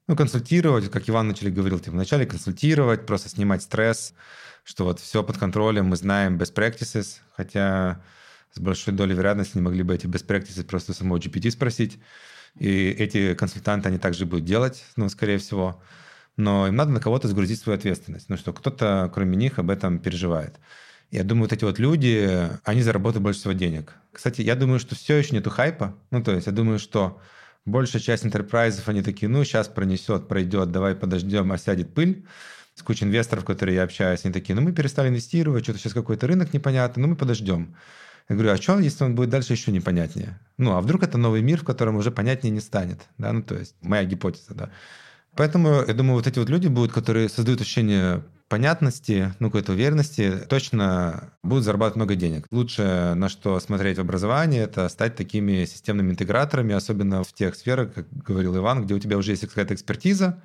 ну, 0.07 0.17
консультировать, 0.17 0.89
как 0.89 1.09
Иван 1.11 1.29
начали 1.29 1.51
говорил, 1.51 1.81
типа, 1.81 1.93
вначале 1.93 2.27
консультировать, 2.27 3.07
просто 3.07 3.29
снимать 3.29 3.63
стресс, 3.63 4.15
что 4.63 4.85
вот 4.85 5.01
все 5.01 5.25
под 5.25 5.39
контролем, 5.39 5.87
мы 5.87 5.97
знаем 5.97 6.39
best 6.39 6.55
practices, 6.55 7.19
хотя 7.33 8.01
с 8.55 8.61
большой 8.61 8.95
долей 8.95 9.15
вероятности 9.15 9.57
не 9.57 9.63
могли 9.63 9.83
бы 9.83 9.95
эти 9.95 10.07
best 10.07 10.27
practices 10.27 10.65
просто 10.65 10.93
самого 10.93 11.19
GPT 11.19 11.51
спросить. 11.51 11.99
И 12.57 12.91
эти 12.91 13.35
консультанты, 13.35 13.89
они 13.89 13.99
также 13.99 14.27
будут 14.27 14.45
делать, 14.45 14.85
ну, 14.97 15.09
скорее 15.09 15.39
всего. 15.39 15.83
Но 16.37 16.69
им 16.69 16.77
надо 16.77 16.93
на 16.93 17.01
кого-то 17.01 17.27
сгрузить 17.29 17.61
свою 17.61 17.79
ответственность. 17.79 18.29
Ну, 18.29 18.37
что 18.37 18.53
кто-то, 18.53 19.11
кроме 19.13 19.37
них, 19.37 19.59
об 19.59 19.71
этом 19.71 19.99
переживает. 19.99 20.61
Я 21.11 21.25
думаю, 21.25 21.45
вот 21.45 21.53
эти 21.53 21.65
вот 21.65 21.79
люди, 21.79 22.49
они 22.65 22.83
заработают 22.83 23.23
больше 23.23 23.41
всего 23.41 23.53
денег. 23.53 23.95
Кстати, 24.13 24.41
я 24.43 24.55
думаю, 24.55 24.79
что 24.79 24.95
все 24.95 25.17
еще 25.17 25.35
нету 25.35 25.51
хайпа. 25.51 25.97
Ну, 26.11 26.23
то 26.23 26.33
есть 26.33 26.47
я 26.47 26.53
думаю, 26.53 26.79
что 26.79 27.21
большая 27.65 28.03
часть 28.03 28.25
интерпрайзов, 28.25 28.89
они 28.89 29.03
такие, 29.03 29.29
ну, 29.29 29.43
сейчас 29.45 29.69
пронесет, 29.69 30.29
пройдет, 30.29 30.71
давай 30.71 30.95
подождем, 30.95 31.51
осядет 31.51 31.93
пыль. 31.93 32.25
С 32.75 32.83
кучей 32.83 33.05
инвесторов, 33.05 33.45
которые 33.45 33.77
я 33.77 33.85
общаюсь, 33.85 34.25
они 34.25 34.33
такие, 34.33 34.57
ну, 34.57 34.63
мы 34.63 34.73
перестали 34.73 35.09
инвестировать, 35.09 35.63
что-то 35.63 35.79
сейчас 35.79 35.93
какой-то 35.93 36.27
рынок 36.27 36.53
непонятный, 36.53 37.03
ну, 37.03 37.09
мы 37.09 37.17
подождем. 37.17 37.77
Я 38.29 38.37
говорю, 38.37 38.53
а 38.53 38.57
что, 38.57 38.79
если 38.79 39.05
он 39.05 39.15
будет 39.15 39.31
дальше 39.31 39.53
еще 39.53 39.71
непонятнее? 39.71 40.41
Ну, 40.57 40.73
а 40.73 40.81
вдруг 40.81 41.03
это 41.03 41.19
новый 41.19 41.43
мир, 41.43 41.61
в 41.61 41.65
котором 41.65 41.97
уже 41.97 42.11
понятнее 42.11 42.51
не 42.51 42.61
станет? 42.61 43.03
Да, 43.19 43.33
ну, 43.33 43.43
то 43.43 43.55
есть 43.55 43.77
моя 43.83 44.05
гипотеза, 44.05 44.55
да. 44.55 44.71
Поэтому, 45.37 45.85
я 45.87 45.95
думаю, 45.95 46.15
вот 46.15 46.27
эти 46.27 46.39
вот 46.39 46.49
люди 46.49 46.69
будут, 46.69 46.93
которые 46.93 47.29
создают 47.29 47.61
ощущение 47.61 48.23
понятности, 48.49 49.35
ну, 49.41 49.49
какой-то 49.49 49.73
уверенности, 49.73 50.39
точно 50.49 51.33
будут 51.43 51.65
зарабатывать 51.65 51.97
много 51.97 52.15
денег. 52.15 52.47
Лучше 52.51 53.15
на 53.15 53.29
что 53.29 53.59
смотреть 53.59 53.99
в 53.99 54.03
образовании, 54.03 54.61
это 54.61 54.89
стать 54.89 55.17
такими 55.17 55.65
системными 55.65 56.13
интеграторами, 56.13 56.75
особенно 56.75 57.25
в 57.25 57.33
тех 57.33 57.57
сферах, 57.57 57.93
как 57.93 58.07
говорил 58.13 58.57
Иван, 58.57 58.85
где 58.85 58.95
у 58.95 58.99
тебя 58.99 59.19
уже 59.19 59.33
есть 59.33 59.47
какая-то 59.47 59.75
экспертиза, 59.75 60.41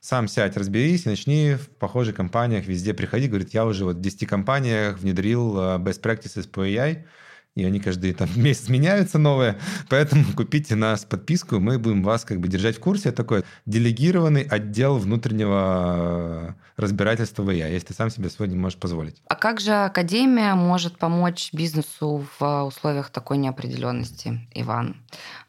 сам 0.00 0.28
сядь, 0.28 0.56
разберись, 0.56 1.06
и 1.06 1.10
начни 1.10 1.54
в 1.54 1.68
похожих 1.68 2.16
компаниях 2.16 2.66
везде 2.66 2.94
приходи. 2.94 3.28
Говорит, 3.28 3.54
я 3.54 3.66
уже 3.66 3.84
вот 3.84 3.96
в 3.96 4.00
10 4.00 4.26
компаниях 4.26 4.98
внедрил 4.98 5.58
э, 5.58 5.78
best 5.78 6.00
practices 6.02 6.48
по 6.48 6.66
AI, 6.66 7.04
и 7.56 7.64
они 7.64 7.80
каждый 7.80 8.12
там 8.12 8.28
месяц 8.36 8.68
меняются 8.68 9.18
новые, 9.18 9.58
поэтому 9.88 10.24
купите 10.36 10.74
нас 10.76 11.04
подписку, 11.04 11.58
мы 11.58 11.78
будем 11.78 12.02
вас 12.02 12.24
как 12.24 12.40
бы 12.40 12.48
держать 12.48 12.76
в 12.76 12.80
курсе. 12.80 13.12
Такой 13.12 13.44
делегированный 13.66 14.42
отдел 14.42 14.98
внутреннего 14.98 16.54
э, 16.76 16.80
разбирательства 16.80 17.42
в 17.42 17.48
AI, 17.50 17.72
если 17.72 17.88
ты 17.88 17.94
сам 17.94 18.10
себе 18.10 18.30
сегодня 18.30 18.56
можешь 18.56 18.78
позволить. 18.78 19.22
А 19.28 19.34
как 19.34 19.60
же 19.60 19.72
Академия 19.72 20.54
может 20.54 20.98
помочь 20.98 21.50
бизнесу 21.52 22.24
в 22.38 22.64
условиях 22.64 23.10
такой 23.10 23.38
неопределенности, 23.38 24.40
Иван? 24.54 24.96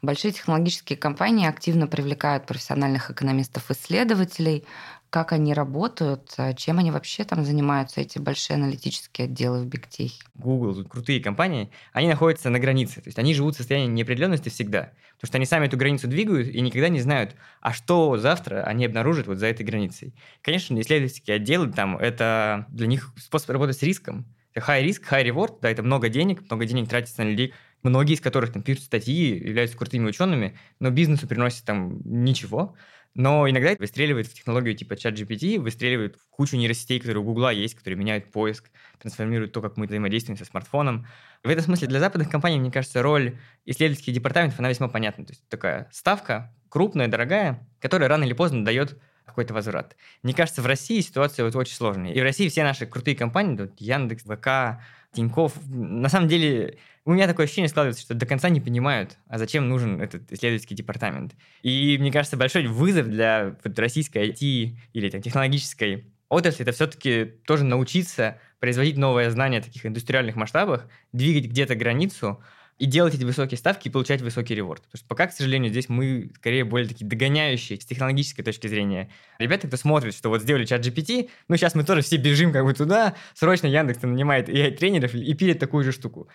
Большие 0.02 0.32
технологические 0.32 0.96
компании 0.96 1.48
активно 1.48 1.86
привлекают 1.86 2.46
профессиональных 2.46 3.10
экономистов-исследователей, 3.10 4.64
как 5.12 5.32
они 5.32 5.52
работают, 5.52 6.32
а 6.38 6.54
чем 6.54 6.78
они 6.78 6.90
вообще 6.90 7.24
там 7.24 7.44
занимаются, 7.44 8.00
эти 8.00 8.18
большие 8.18 8.54
аналитические 8.54 9.26
отделы 9.26 9.64
в 9.64 9.68
Tech? 9.68 10.10
Google, 10.34 10.86
крутые 10.86 11.20
компании, 11.20 11.70
они 11.92 12.08
находятся 12.08 12.48
на 12.48 12.58
границе, 12.58 13.02
то 13.02 13.08
есть 13.08 13.18
они 13.18 13.34
живут 13.34 13.54
в 13.54 13.58
состоянии 13.58 13.88
неопределенности 13.88 14.48
всегда, 14.48 14.94
потому 15.16 15.28
что 15.28 15.36
они 15.36 15.44
сами 15.44 15.66
эту 15.66 15.76
границу 15.76 16.08
двигают 16.08 16.48
и 16.48 16.58
никогда 16.62 16.88
не 16.88 17.00
знают, 17.00 17.36
а 17.60 17.74
что 17.74 18.16
завтра 18.16 18.62
они 18.64 18.86
обнаружат 18.86 19.26
вот 19.26 19.36
за 19.36 19.48
этой 19.48 19.66
границей. 19.66 20.14
Конечно, 20.40 20.80
исследовательские 20.80 21.36
отделы 21.36 21.70
там, 21.70 21.98
это 21.98 22.64
для 22.70 22.86
них 22.86 23.12
способ 23.18 23.50
работать 23.50 23.76
с 23.76 23.82
риском, 23.82 24.24
high 24.56 24.82
risk, 24.82 25.02
high 25.10 25.28
reward, 25.28 25.58
да, 25.60 25.70
это 25.70 25.82
много 25.82 26.08
денег, 26.08 26.40
много 26.48 26.64
денег 26.64 26.88
тратится 26.88 27.22
на 27.22 27.28
людей, 27.28 27.52
многие 27.82 28.14
из 28.14 28.22
которых 28.22 28.50
там 28.52 28.62
пишут 28.62 28.84
статьи, 28.84 29.36
являются 29.36 29.76
крутыми 29.76 30.08
учеными, 30.08 30.58
но 30.80 30.88
бизнесу 30.88 31.26
приносит 31.26 31.64
там 31.64 32.00
ничего. 32.04 32.76
Но 33.14 33.48
иногда 33.48 33.74
выстреливает 33.78 34.26
в 34.26 34.34
технологию 34.34 34.74
типа 34.74 34.94
ChatGPT, 34.94 35.58
выстреливает 35.58 36.16
в 36.16 36.30
кучу 36.30 36.56
нейросетей, 36.56 36.98
которые 36.98 37.22
у 37.22 37.24
Гугла 37.24 37.52
есть, 37.52 37.74
которые 37.74 37.98
меняют 37.98 38.30
поиск, 38.30 38.70
трансформируют 39.00 39.52
то, 39.52 39.60
как 39.60 39.76
мы 39.76 39.86
взаимодействуем 39.86 40.38
со 40.38 40.44
смартфоном. 40.44 41.06
В 41.44 41.48
этом 41.48 41.64
смысле 41.64 41.88
для 41.88 42.00
западных 42.00 42.30
компаний, 42.30 42.58
мне 42.58 42.70
кажется, 42.70 43.02
роль 43.02 43.38
исследовательских 43.66 44.14
департаментов, 44.14 44.58
она 44.60 44.70
весьма 44.70 44.88
понятна. 44.88 45.26
То 45.26 45.32
есть 45.32 45.46
такая 45.48 45.88
ставка, 45.92 46.54
крупная, 46.70 47.08
дорогая, 47.08 47.68
которая 47.80 48.08
рано 48.08 48.24
или 48.24 48.32
поздно 48.32 48.64
дает 48.64 48.98
какой-то 49.26 49.54
возврат. 49.54 49.96
Мне 50.22 50.34
кажется, 50.34 50.62
в 50.62 50.66
России 50.66 51.00
ситуация 51.00 51.44
вот 51.44 51.54
очень 51.54 51.74
сложная. 51.74 52.12
И 52.12 52.20
в 52.20 52.22
России 52.22 52.48
все 52.48 52.64
наши 52.64 52.86
крутые 52.86 53.16
компании, 53.16 53.56
вот 53.58 53.72
Яндекс, 53.78 54.24
ВК, 54.24 54.82
Тиньков, 55.12 55.54
на 55.68 56.08
самом 56.08 56.28
деле 56.28 56.78
у 57.04 57.12
меня 57.12 57.26
такое 57.26 57.44
ощущение 57.44 57.68
складывается, 57.68 58.02
что 58.02 58.14
до 58.14 58.26
конца 58.26 58.48
не 58.48 58.60
понимают, 58.60 59.18
а 59.26 59.38
зачем 59.38 59.68
нужен 59.68 60.00
этот 60.00 60.30
исследовательский 60.32 60.76
департамент. 60.76 61.34
И 61.62 61.96
мне 61.98 62.10
кажется, 62.10 62.36
большой 62.36 62.66
вызов 62.66 63.08
для 63.08 63.56
российской 63.64 64.30
IT 64.30 64.76
или 64.92 65.10
там, 65.10 65.20
технологической 65.20 66.06
отрасли 66.28 66.62
это 66.62 66.72
все-таки 66.72 67.24
тоже 67.46 67.64
научиться 67.64 68.38
производить 68.58 68.96
новое 68.96 69.30
знание 69.30 69.60
в 69.60 69.64
таких 69.66 69.84
индустриальных 69.84 70.36
масштабах, 70.36 70.88
двигать 71.12 71.50
где-то 71.50 71.74
границу, 71.74 72.42
и 72.82 72.86
делать 72.86 73.14
эти 73.14 73.22
высокие 73.22 73.56
ставки 73.56 73.86
и 73.86 73.90
получать 73.92 74.22
высокий 74.22 74.56
реворд. 74.56 74.82
Потому 74.82 74.98
что 74.98 75.06
пока, 75.06 75.28
к 75.28 75.32
сожалению, 75.32 75.70
здесь 75.70 75.88
мы 75.88 76.32
скорее 76.34 76.64
более 76.64 76.88
такие 76.88 77.06
догоняющие 77.06 77.80
с 77.80 77.84
технологической 77.84 78.44
точки 78.44 78.66
зрения. 78.66 79.08
Ребята, 79.38 79.68
кто 79.68 79.76
смотрит, 79.76 80.14
что 80.16 80.30
вот 80.30 80.42
сделали 80.42 80.64
чат 80.64 80.84
GPT, 80.84 81.30
ну 81.46 81.56
сейчас 81.56 81.76
мы 81.76 81.84
тоже 81.84 82.02
все 82.02 82.16
бежим 82.16 82.52
как 82.52 82.64
бы 82.64 82.74
туда, 82.74 83.14
срочно 83.34 83.68
Яндекс 83.68 84.02
нанимает 84.02 84.48
AI-тренеров 84.48 85.14
и 85.14 85.32
пилит 85.34 85.60
такую 85.60 85.84
же 85.84 85.92
штуку. 85.92 86.26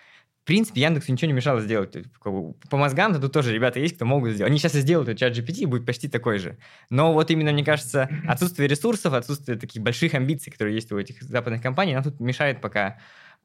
В 0.42 0.46
принципе, 0.46 0.80
Яндексу 0.80 1.12
ничего 1.12 1.26
не 1.26 1.34
мешало 1.34 1.60
сделать. 1.60 1.94
По 2.22 2.76
мозгам-то 2.78 3.20
тут 3.20 3.30
тоже 3.30 3.52
ребята 3.52 3.78
есть, 3.78 3.96
кто 3.96 4.06
могут 4.06 4.32
сделать. 4.32 4.50
Они 4.50 4.58
сейчас 4.58 4.74
и 4.74 4.80
сделают 4.80 5.18
чат 5.18 5.36
GPT, 5.36 5.66
будет 5.66 5.84
почти 5.84 6.08
такой 6.08 6.38
же. 6.38 6.56
Но 6.88 7.12
вот 7.12 7.30
именно, 7.30 7.52
мне 7.52 7.62
кажется, 7.62 8.08
отсутствие 8.26 8.68
ресурсов, 8.68 9.12
отсутствие 9.12 9.58
таких 9.58 9.82
больших 9.82 10.14
амбиций, 10.14 10.50
которые 10.50 10.74
есть 10.76 10.90
у 10.92 10.98
этих 10.98 11.20
западных 11.20 11.60
компаний, 11.60 11.92
нам 11.92 12.02
тут 12.02 12.20
мешает 12.20 12.62
пока 12.62 12.96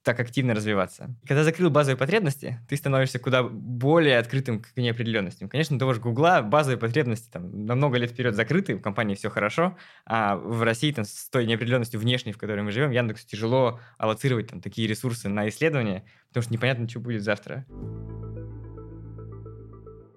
так 0.03 0.19
активно 0.19 0.53
развиваться. 0.53 1.15
Когда 1.25 1.43
закрыл 1.43 1.69
базовые 1.69 1.97
потребности, 1.97 2.59
ты 2.67 2.77
становишься 2.77 3.19
куда 3.19 3.43
более 3.43 4.17
открытым 4.19 4.61
к 4.61 4.75
неопределенностям. 4.75 5.49
Конечно, 5.49 5.79
того 5.79 5.93
же 5.93 6.01
Гугла 6.01 6.41
базовые 6.41 6.77
потребности 6.77 7.29
там, 7.31 7.65
на 7.65 7.75
много 7.75 7.97
лет 7.97 8.11
вперед 8.11 8.35
закрыты, 8.35 8.75
в 8.75 8.81
компании 8.81 9.15
все 9.15 9.29
хорошо, 9.29 9.77
а 10.05 10.35
в 10.35 10.61
России 10.63 10.91
там, 10.91 11.05
с 11.05 11.29
той 11.29 11.45
неопределенностью 11.45 11.99
внешней, 11.99 12.33
в 12.33 12.37
которой 12.37 12.61
мы 12.61 12.71
живем, 12.71 12.91
Яндексу 12.91 13.25
тяжело 13.25 13.79
аллоцировать 13.97 14.47
там, 14.47 14.61
такие 14.61 14.87
ресурсы 14.87 15.29
на 15.29 15.47
исследования, 15.47 16.03
потому 16.29 16.43
что 16.43 16.53
непонятно, 16.53 16.87
что 16.89 16.99
будет 16.99 17.23
завтра. 17.23 17.65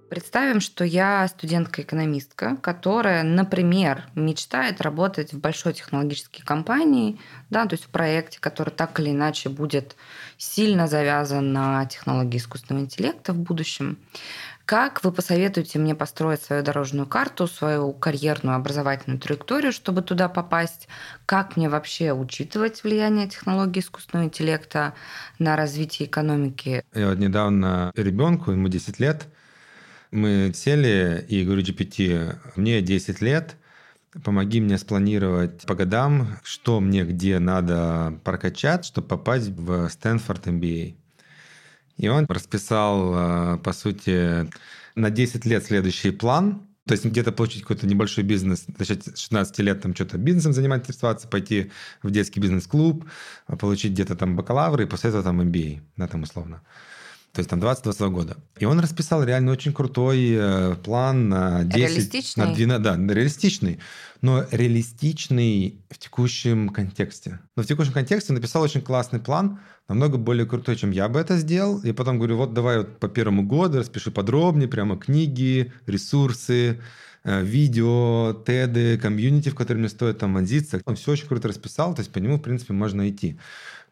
Представим, 0.09 0.61
что 0.61 0.85
я 0.85 1.27
студентка-экономистка, 1.27 2.57
которая, 2.63 3.25
например, 3.25 4.05
мечтает 4.15 4.81
работать 4.81 5.33
в 5.33 5.41
большой 5.41 5.73
технологической 5.73 6.45
компании, 6.45 7.19
да, 7.51 7.67
то 7.67 7.75
есть 7.75 7.85
в 7.85 7.89
проекте, 7.89 8.39
который 8.39 8.71
так 8.71 9.01
или 9.01 9.11
иначе 9.11 9.49
будет 9.49 9.97
сильно 10.39 10.87
завязан 10.87 11.53
на 11.53 11.85
технологии 11.87 12.39
искусственного 12.39 12.85
интеллекта 12.85 13.33
в 13.33 13.39
будущем. 13.39 13.99
Как 14.65 15.05
вы 15.05 15.13
посоветуете 15.13 15.79
мне 15.79 15.95
построить 15.95 16.43
свою 16.43 16.63
дорожную 16.63 17.07
карту, 17.07 17.47
свою 17.47 17.93
карьерную 17.93 18.57
образовательную 18.57 19.21
траекторию, 19.21 19.73
чтобы 19.73 20.03
туда 20.03 20.29
попасть? 20.29 20.89
Как 21.25 21.57
мне 21.57 21.69
вообще 21.69 22.13
учитывать 22.13 22.83
влияние 22.83 23.29
технологий 23.29 23.79
искусственного 23.79 24.27
интеллекта 24.27 24.95
на 25.39 25.57
развитие 25.57 26.09
экономики? 26.09 26.85
Я 26.95 27.11
вот 27.11 27.19
недавно 27.19 27.93
ребенку, 27.95 28.51
ему 28.51 28.67
10 28.67 28.99
лет, 28.99 29.29
мы 30.11 30.53
сели 30.55 31.25
и 31.29 31.45
говорю 31.45 31.63
GPT, 31.63 32.37
мне 32.57 32.81
10 32.81 33.21
лет, 33.21 33.57
помоги 34.25 34.61
мне 34.61 34.79
спланировать 34.79 35.63
по 35.67 35.75
годам, 35.75 36.39
что 36.43 36.81
мне 36.81 37.05
где 37.05 37.39
надо 37.39 38.19
прокачать, 38.25 38.85
чтобы 38.85 39.09
попасть 39.09 39.49
в 39.51 39.89
Стэнфорд 39.89 40.47
MBA. 40.47 40.95
И 41.99 42.09
он 42.09 42.27
расписал, 42.29 43.15
э, 43.15 43.59
по 43.59 43.73
сути, 43.73 44.49
на 44.95 45.11
10 45.11 45.45
лет 45.47 45.65
следующий 45.65 46.11
план, 46.11 46.67
то 46.87 46.93
есть 46.93 47.05
где-то 47.05 47.33
получить 47.33 47.63
какой-то 47.63 47.87
небольшой 47.87 48.23
бизнес, 48.23 48.67
начать 48.79 49.05
с 49.05 49.19
16 49.19 49.59
лет 49.59 49.81
там 49.81 49.95
что-то 49.95 50.19
бизнесом 50.19 50.53
заниматься, 50.53 51.27
пойти 51.29 51.73
в 52.03 52.11
детский 52.11 52.39
бизнес-клуб, 52.39 53.05
получить 53.59 53.93
где-то 53.93 54.15
там 54.15 54.37
бакалавр 54.37 54.83
и 54.83 54.87
после 54.87 55.11
этого 55.11 55.25
там 55.25 55.41
MBA, 55.41 55.81
да, 55.97 56.07
там 56.07 56.23
условно 56.23 56.63
то 57.37 57.41
есть 57.41 57.51
там 57.51 57.61
20-22 57.61 58.09
года. 58.09 58.37
И 58.59 58.65
он 58.65 58.81
расписал 58.81 59.23
реально 59.23 59.53
очень 59.53 59.75
крутой 59.75 60.31
э, 60.31 60.75
план 60.83 61.29
на 61.29 61.65
10... 61.65 61.77
Реалистичный? 61.77 62.47
На 62.47 62.55
12, 62.55 62.83
да, 62.83 63.15
реалистичный, 63.15 63.79
но 64.23 64.47
реалистичный 64.51 65.79
в 65.91 65.99
текущем 65.99 66.71
контексте. 66.71 67.41
Но 67.55 67.63
в 67.63 67.67
текущем 67.67 67.93
контексте 67.93 68.33
он 68.33 68.37
написал 68.37 68.63
очень 68.63 68.81
классный 68.81 69.21
план, 69.21 69.61
намного 69.87 70.17
более 70.17 70.47
крутой, 70.47 70.77
чем 70.77 70.93
я 70.93 71.11
бы 71.11 71.21
это 71.21 71.37
сделал. 71.37 71.79
И 71.81 71.93
потом 71.93 72.17
говорю, 72.17 72.39
вот 72.39 72.55
давай 72.55 72.79
вот 72.79 72.99
по 72.99 73.09
первому 73.09 73.43
году 73.43 73.81
распиши 73.81 74.11
подробнее, 74.11 74.67
прямо 74.67 74.97
книги, 74.97 75.75
ресурсы, 75.87 76.81
э, 77.25 77.45
видео, 77.45 78.33
теды, 78.47 78.97
комьюнити, 78.97 79.51
в 79.51 79.55
которые 79.55 79.81
мне 79.81 79.91
стоит 79.91 80.17
там 80.21 80.33
вонзиться. 80.33 80.81
Он 80.87 80.97
все 80.97 81.13
очень 81.13 81.29
круто 81.29 81.49
расписал, 81.49 81.95
то 81.95 82.01
есть 82.01 82.11
по 82.11 82.19
нему, 82.19 82.39
в 82.39 82.41
принципе, 82.41 82.73
можно 82.73 83.07
идти. 83.11 83.39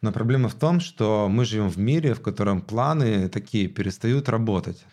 Но 0.05 0.11
проблема 0.11 0.49
в 0.49 0.53
том, 0.53 0.81
что 0.81 1.27
мы 1.27 1.45
живем 1.45 1.67
в 1.67 1.79
мире, 1.79 2.13
в 2.13 2.21
котором 2.21 2.61
планы 2.61 3.27
такие 3.27 3.67
перестают 3.67 4.29
работать. 4.29 4.85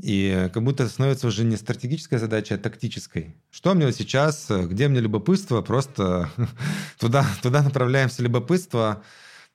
И 0.00 0.48
как 0.54 0.62
будто 0.62 0.88
становится 0.88 1.26
уже 1.26 1.42
не 1.42 1.56
стратегической 1.56 2.20
задачей, 2.20 2.54
а 2.54 2.58
тактической. 2.58 3.34
Что 3.50 3.74
мне 3.74 3.92
сейчас, 3.92 4.46
где 4.48 4.86
мне 4.86 5.00
любопытство, 5.00 5.60
просто 5.60 6.30
туда, 7.00 7.26
туда 7.42 7.64
направляемся 7.64 8.22
любопытство, 8.22 9.02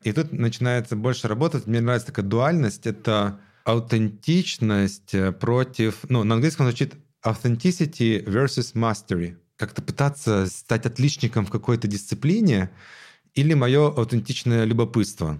и 0.01 0.11
тут 0.11 0.33
начинается 0.33 0.97
больше 0.97 1.29
работать. 1.29 1.65
Мне 1.65 1.79
нравится 1.79 2.07
такая 2.07 2.25
дуальность. 2.25 2.85
Это 2.85 3.39
аутентичность 3.63 5.15
против... 5.39 5.99
Ну, 6.09 6.25
на 6.25 6.35
английском 6.35 6.65
звучит 6.65 6.95
authenticity 7.25 8.21
versus 8.25 8.73
mastery. 8.73 9.37
Как-то 9.55 9.81
пытаться 9.81 10.45
стать 10.47 10.85
отличником 10.85 11.45
в 11.45 11.51
какой-то 11.51 11.87
дисциплине, 11.87 12.69
или 13.35 13.53
мое 13.53 13.87
аутентичное 13.87 14.65
любопытство. 14.65 15.39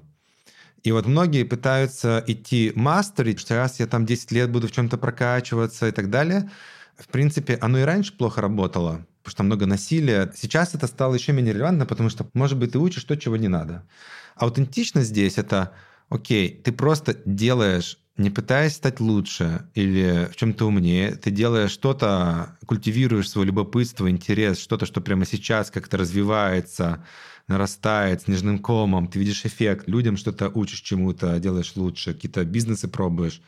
И 0.83 0.91
вот 0.91 1.05
многие 1.05 1.43
пытаются 1.43 2.23
идти 2.27 2.73
мастерить, 2.75 3.39
что 3.39 3.55
раз 3.55 3.79
я 3.79 3.87
там 3.87 4.05
10 4.05 4.31
лет 4.31 4.51
буду 4.51 4.67
в 4.67 4.71
чем-то 4.71 4.97
прокачиваться 4.97 5.87
и 5.87 5.91
так 5.91 6.09
далее. 6.09 6.49
В 6.97 7.07
принципе, 7.07 7.57
оно 7.61 7.79
и 7.79 7.83
раньше 7.83 8.15
плохо 8.15 8.41
работало, 8.41 9.05
потому 9.23 9.31
что 9.31 9.43
много 9.43 9.65
насилия. 9.65 10.31
Сейчас 10.35 10.75
это 10.75 10.87
стало 10.87 11.15
еще 11.15 11.31
менее 11.31 11.53
релевантно, 11.53 11.85
потому 11.85 12.09
что, 12.09 12.29
может 12.33 12.57
быть, 12.57 12.73
ты 12.73 12.79
учишь 12.79 13.05
то, 13.05 13.15
чего 13.15 13.37
не 13.37 13.47
надо. 13.47 13.87
Аутентичность 14.35 15.09
здесь— 15.09 15.37
это, 15.37 15.73
окей, 16.09 16.49
ты 16.49 16.71
просто 16.73 17.17
делаешь 17.25 17.97
не 18.15 18.29
пытаясь 18.29 18.73
стать 18.73 18.99
лучше 18.99 19.67
или 19.73 20.29
в 20.31 20.35
чем-то 20.35 20.67
умнее, 20.67 21.15
ты 21.15 21.31
делаешь 21.31 21.71
что-то, 21.71 22.57
культивируешь 22.67 23.29
свое 23.29 23.47
любопытство, 23.47 24.09
интерес, 24.09 24.59
что-то, 24.59 24.85
что 24.85 25.01
прямо 25.01 25.25
сейчас 25.25 25.71
как-то 25.71 25.97
развивается, 25.97 27.03
нарастает 27.47 28.21
снежным 28.21 28.59
комом, 28.59 29.07
ты 29.07 29.19
видишь 29.19 29.45
эффект, 29.45 29.87
людям 29.87 30.17
что-то 30.17 30.49
учишь 30.49 30.81
чему-то, 30.81 31.39
делаешь 31.39 31.73
лучше, 31.75 32.13
какие-то 32.13 32.45
бизнесы 32.45 32.87
пробуешь. 32.87 33.41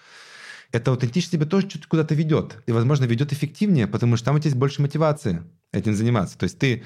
Это 0.72 0.92
аутентичность 0.92 1.32
тебя 1.32 1.46
тоже 1.46 1.68
куда-то 1.88 2.16
ведет. 2.16 2.58
И, 2.66 2.72
возможно, 2.72 3.06
ведет 3.06 3.32
эффективнее, 3.32 3.88
потому 3.88 4.18
что 4.18 4.26
там 4.26 4.36
у 4.36 4.40
тебя 4.40 4.50
есть 4.50 4.58
больше 4.58 4.82
мотивации 4.82 5.44
этим 5.72 5.96
заниматься. 5.96 6.38
То 6.38 6.44
есть 6.44 6.60
ты 6.60 6.84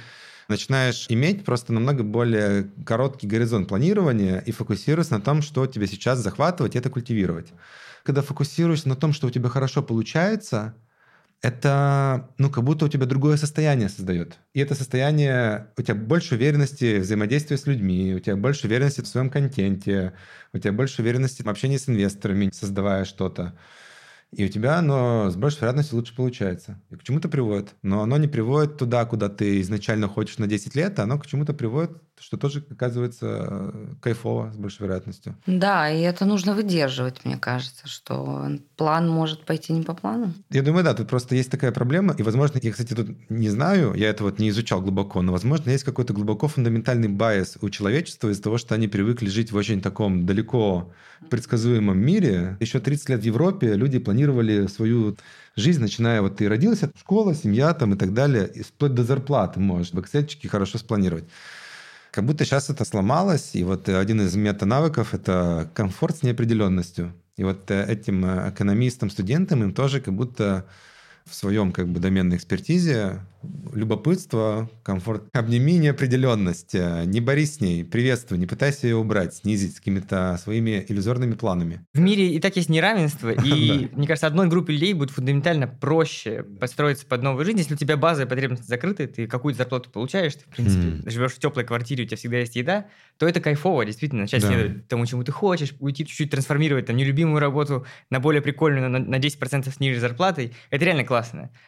начинаешь 0.47 1.05
иметь 1.09 1.45
просто 1.45 1.73
намного 1.73 2.03
более 2.03 2.69
короткий 2.85 3.27
горизонт 3.27 3.69
планирования 3.69 4.39
и 4.39 4.51
фокусироваться 4.51 5.13
на 5.13 5.21
том, 5.21 5.41
что 5.41 5.65
тебе 5.65 5.87
сейчас 5.87 6.19
захватывать 6.19 6.75
и 6.75 6.77
это 6.77 6.89
культивировать. 6.89 7.53
Когда 8.03 8.21
фокусируешься 8.21 8.89
на 8.89 8.95
том, 8.95 9.13
что 9.13 9.27
у 9.27 9.29
тебя 9.29 9.49
хорошо 9.49 9.83
получается, 9.83 10.75
это, 11.41 12.33
ну, 12.37 12.49
как 12.49 12.63
будто 12.63 12.85
у 12.85 12.89
тебя 12.89 13.05
другое 13.05 13.37
состояние 13.37 13.89
создает. 13.89 14.39
И 14.53 14.59
это 14.59 14.75
состояние, 14.75 15.71
у 15.77 15.81
тебя 15.81 15.95
больше 15.95 16.35
уверенности 16.35 16.99
в 16.99 17.03
взаимодействии 17.03 17.55
с 17.55 17.65
людьми, 17.65 18.13
у 18.15 18.19
тебя 18.19 18.35
больше 18.35 18.67
уверенности 18.67 19.01
в 19.01 19.07
своем 19.07 19.29
контенте, 19.29 20.13
у 20.53 20.57
тебя 20.57 20.73
больше 20.73 21.01
уверенности 21.01 21.41
в 21.41 21.49
общении 21.49 21.77
с 21.77 21.87
инвесторами, 21.87 22.51
создавая 22.53 23.05
что-то. 23.05 23.57
И 24.35 24.45
у 24.45 24.47
тебя 24.47 24.77
оно 24.77 25.29
с 25.31 25.35
большей 25.35 25.61
вероятностью 25.61 25.97
лучше 25.97 26.15
получается. 26.15 26.79
И 26.91 26.95
к 26.95 27.03
чему-то 27.03 27.29
приводит. 27.29 27.73
Но 27.81 28.01
оно 28.01 28.17
не 28.17 28.27
приводит 28.27 28.77
туда, 28.77 29.05
куда 29.05 29.27
ты 29.27 29.59
изначально 29.61 30.07
хочешь 30.07 30.37
на 30.37 30.47
10 30.47 30.75
лет, 30.75 30.99
а 30.99 31.03
оно 31.03 31.17
к 31.17 31.25
чему-то 31.25 31.53
приводит, 31.53 31.91
что 32.19 32.37
тоже 32.37 32.63
оказывается 32.69 33.73
кайфово 34.01 34.51
с 34.53 34.57
большей 34.57 34.83
вероятностью. 34.83 35.35
Да, 35.47 35.89
и 35.89 36.01
это 36.01 36.25
нужно 36.25 36.53
выдерживать, 36.53 37.25
мне 37.25 37.37
кажется, 37.37 37.87
что 37.87 38.49
план 38.75 39.09
может 39.09 39.45
пойти 39.45 39.73
не 39.73 39.81
по 39.81 39.93
плану. 39.93 40.33
Я 40.51 40.61
думаю, 40.61 40.83
да, 40.83 40.93
тут 40.93 41.07
просто 41.07 41.35
есть 41.35 41.49
такая 41.49 41.71
проблема. 41.71 42.13
И, 42.17 42.23
возможно, 42.23 42.59
я, 42.61 42.71
кстати, 42.71 42.93
тут 42.93 43.09
не 43.29 43.49
знаю, 43.49 43.93
я 43.95 44.09
это 44.09 44.23
вот 44.23 44.37
не 44.37 44.49
изучал 44.49 44.81
глубоко, 44.81 45.21
но, 45.21 45.31
возможно, 45.31 45.71
есть 45.71 45.83
какой-то 45.83 46.13
глубоко 46.13 46.47
фундаментальный 46.47 47.07
байс 47.07 47.57
у 47.61 47.69
человечества 47.69 48.29
из-за 48.29 48.43
того, 48.43 48.57
что 48.57 48.75
они 48.75 48.87
привыкли 48.87 49.27
жить 49.27 49.51
в 49.51 49.55
очень 49.55 49.81
таком 49.81 50.25
далеко 50.25 50.91
предсказуемом 51.29 51.97
мире. 51.97 52.57
Еще 52.59 52.79
30 52.79 53.09
лет 53.09 53.21
в 53.21 53.25
Европе 53.25 53.73
люди 53.75 53.99
планировали 53.99 54.18
свою 54.67 55.17
жизнь, 55.55 55.81
начиная 55.81 56.21
вот 56.21 56.37
ты 56.37 56.49
родился, 56.49 56.91
школа, 56.97 57.35
семья 57.35 57.73
там 57.73 57.93
и 57.93 57.97
так 57.97 58.13
далее, 58.13 58.49
и 58.53 58.63
вплоть 58.63 58.93
до 58.93 59.03
зарплаты 59.03 59.59
можешь 59.59 59.93
в 59.93 59.99
excel 59.99 60.47
хорошо 60.47 60.77
спланировать. 60.77 61.25
Как 62.11 62.25
будто 62.25 62.43
сейчас 62.43 62.69
это 62.69 62.85
сломалось, 62.85 63.51
и 63.53 63.63
вот 63.63 63.87
один 63.87 64.21
из 64.21 64.35
мета-навыков– 64.35 65.09
это 65.13 65.69
комфорт 65.75 66.17
с 66.17 66.23
неопределенностью. 66.23 67.13
И 67.37 67.43
вот 67.43 67.69
э, 67.71 67.85
этим 67.85 68.25
э, 68.25 68.49
экономистам, 68.49 69.09
студентам 69.09 69.63
им 69.63 69.73
тоже 69.73 70.01
как 70.01 70.13
будто 70.13 70.65
в 71.29 71.35
своем 71.35 71.71
как 71.71 71.87
бы 71.87 71.99
доменной 71.99 72.37
экспертизе 72.37 73.21
любопытство, 73.73 74.69
комфорт. 74.83 75.23
Обними 75.33 75.77
неопределенность, 75.77 76.75
э, 76.75 77.03
не 77.05 77.21
борись 77.21 77.55
с 77.55 77.61
ней, 77.61 77.85
приветствуй, 77.85 78.37
не 78.37 78.45
пытайся 78.45 78.87
ее 78.87 78.97
убрать, 78.97 79.35
снизить 79.35 79.75
с 79.75 79.79
какими-то 79.79 80.37
своими 80.41 80.85
иллюзорными 80.87 81.33
планами. 81.33 81.85
В 81.93 81.99
мире 81.99 82.33
и 82.33 82.39
так 82.39 82.55
есть 82.55 82.69
неравенство, 82.69 83.29
и, 83.29 83.89
мне 83.95 84.07
кажется, 84.07 84.27
одной 84.27 84.47
группе 84.47 84.73
людей 84.73 84.93
будет 84.93 85.11
фундаментально 85.11 85.67
проще 85.67 86.43
подстроиться 86.43 87.05
под 87.05 87.23
новую 87.23 87.45
жизнь, 87.45 87.59
если 87.59 87.75
у 87.75 87.77
тебя 87.77 87.95
базовые 87.95 88.27
потребности 88.27 88.65
закрыты, 88.65 89.07
ты 89.07 89.27
какую-то 89.27 89.59
зарплату 89.59 89.89
получаешь, 89.89 90.35
ты, 90.35 90.41
в 90.41 90.55
принципе, 90.55 91.09
живешь 91.09 91.33
в 91.33 91.39
теплой 91.39 91.63
квартире, 91.63 92.03
у 92.03 92.07
тебя 92.07 92.17
всегда 92.17 92.37
есть 92.39 92.55
еда, 92.55 92.87
то 93.17 93.27
это 93.27 93.39
кайфово, 93.39 93.85
действительно, 93.85 94.21
начать 94.21 94.43
следовать 94.43 94.87
тому, 94.87 95.05
чему 95.05 95.23
ты 95.23 95.31
хочешь, 95.31 95.73
уйти 95.79 96.05
чуть-чуть 96.05 96.31
трансформировать 96.31 96.87
там 96.87 96.97
нелюбимую 96.97 97.39
работу 97.39 97.85
на 98.09 98.19
более 98.19 98.41
прикольную, 98.41 98.89
на, 98.89 98.99
на 98.99 99.15
10% 99.15 99.71
с 99.71 99.79
ниже 99.79 99.99
зарплатой, 99.99 100.53
это 100.69 100.85
реально 100.85 101.05
классно. 101.05 101.18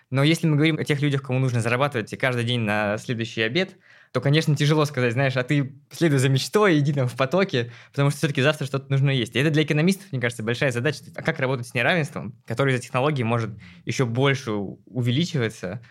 Но 0.09 0.23
если 0.23 0.47
мы 0.47 0.55
говорим 0.55 0.77
о 0.77 0.83
тех 0.83 1.01
людях, 1.01 1.21
кому 1.21 1.39
нужно 1.39 1.61
зарабатывать 1.61 2.17
каждый 2.17 2.43
день 2.43 2.61
на 2.61 2.97
следующий 2.97 3.41
обед, 3.41 3.77
то, 4.11 4.19
конечно, 4.19 4.55
тяжело 4.55 4.85
сказать, 4.85 5.13
знаешь, 5.13 5.37
а 5.37 5.43
ты 5.43 5.73
следуй 5.89 6.19
за 6.19 6.29
мечтой, 6.29 6.79
иди 6.79 6.93
там 6.93 7.07
в 7.07 7.15
потоке, 7.15 7.71
потому 7.91 8.09
что 8.09 8.17
все-таки 8.19 8.41
завтра 8.41 8.65
что-то 8.65 8.91
нужно 8.91 9.09
есть. 9.09 9.35
И 9.35 9.39
это 9.39 9.51
для 9.51 9.63
экономистов, 9.63 10.11
мне 10.11 10.19
кажется, 10.19 10.43
большая 10.43 10.71
задача. 10.71 10.99
А 11.15 11.21
как 11.21 11.39
работать 11.39 11.67
с 11.67 11.73
неравенством, 11.73 12.35
которое 12.45 12.73
из-за 12.73 12.83
технологии 12.83 13.23
может 13.23 13.51
еще 13.85 14.05
больше 14.05 14.51
увеличиваться 14.51 15.81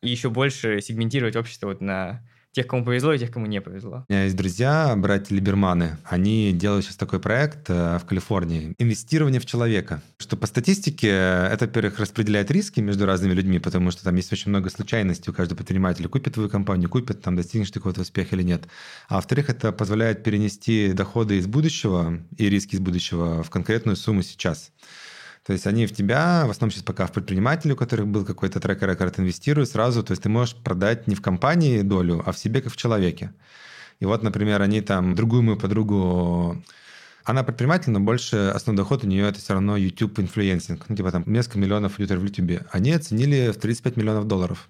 и 0.00 0.08
еще 0.08 0.30
больше 0.30 0.80
сегментировать 0.80 1.36
общество 1.36 1.68
вот 1.68 1.80
на 1.80 2.22
тех, 2.58 2.66
кому 2.66 2.84
повезло, 2.84 3.12
и 3.12 3.18
тех, 3.18 3.30
кому 3.30 3.46
не 3.46 3.60
повезло. 3.60 4.04
У 4.08 4.12
меня 4.12 4.24
есть 4.24 4.34
друзья, 4.34 4.94
братья 4.96 5.32
Либерманы. 5.32 5.96
Они 6.02 6.52
делают 6.52 6.84
сейчас 6.84 6.96
такой 6.96 7.20
проект 7.20 7.70
э, 7.70 7.98
в 7.98 8.04
Калифорнии. 8.04 8.74
Инвестирование 8.78 9.40
в 9.40 9.46
человека. 9.46 10.02
Что 10.18 10.36
по 10.36 10.48
статистике 10.48 11.08
это, 11.08 11.66
во-первых, 11.66 12.00
распределяет 12.00 12.50
риски 12.50 12.80
между 12.80 13.06
разными 13.06 13.32
людьми, 13.32 13.60
потому 13.60 13.92
что 13.92 14.02
там 14.02 14.16
есть 14.16 14.32
очень 14.32 14.48
много 14.48 14.70
случайностей 14.70 15.30
у 15.30 15.34
каждого 15.34 15.56
предпринимателя. 15.58 16.08
Купит 16.08 16.34
твою 16.34 16.48
компанию, 16.48 16.90
купит, 16.90 17.22
там 17.22 17.36
достигнешь 17.36 17.70
ты 17.70 17.74
какого-то 17.74 18.00
успеха 18.00 18.34
или 18.34 18.42
нет. 18.42 18.64
А 19.08 19.16
во-вторых, 19.16 19.50
это 19.50 19.70
позволяет 19.70 20.24
перенести 20.24 20.92
доходы 20.92 21.38
из 21.38 21.46
будущего 21.46 22.18
и 22.36 22.50
риски 22.50 22.74
из 22.74 22.80
будущего 22.80 23.44
в 23.44 23.50
конкретную 23.50 23.94
сумму 23.94 24.22
сейчас. 24.22 24.72
То 25.48 25.54
есть 25.54 25.66
они 25.66 25.86
в 25.86 25.94
тебя, 25.94 26.44
в 26.46 26.50
основном 26.50 26.72
сейчас 26.72 26.82
пока 26.82 27.06
в 27.06 27.12
предпринимателе, 27.12 27.72
у 27.72 27.76
которых 27.76 28.06
был 28.06 28.26
какой-то 28.26 28.60
track 28.60 28.84
record, 28.84 29.18
инвестируют 29.18 29.70
сразу. 29.70 30.02
То 30.02 30.10
есть 30.10 30.22
ты 30.22 30.28
можешь 30.28 30.54
продать 30.54 31.06
не 31.06 31.14
в 31.14 31.22
компании 31.22 31.80
долю, 31.80 32.22
а 32.26 32.32
в 32.32 32.38
себе 32.38 32.60
как 32.60 32.70
в 32.70 32.76
человеке. 32.76 33.32
И 33.98 34.04
вот, 34.04 34.22
например, 34.22 34.60
они 34.60 34.82
там 34.82 35.14
другую 35.14 35.42
мою 35.42 35.56
подругу 35.56 36.62
она 37.24 37.44
предприниматель, 37.44 37.92
но 37.92 37.98
больше 37.98 38.52
основной 38.54 38.84
доход 38.84 39.04
у 39.04 39.06
нее 39.06 39.26
это 39.26 39.38
все 39.38 39.54
равно 39.54 39.78
YouTube 39.78 40.20
influencing. 40.20 40.84
Ну, 40.86 40.94
типа 40.94 41.12
там 41.12 41.24
несколько 41.24 41.58
миллионов 41.58 41.98
лютер 41.98 42.18
в 42.18 42.24
YouTube. 42.24 42.66
Они 42.70 42.92
оценили 42.92 43.50
в 43.50 43.56
35 43.56 43.96
миллионов 43.96 44.26
долларов. 44.26 44.68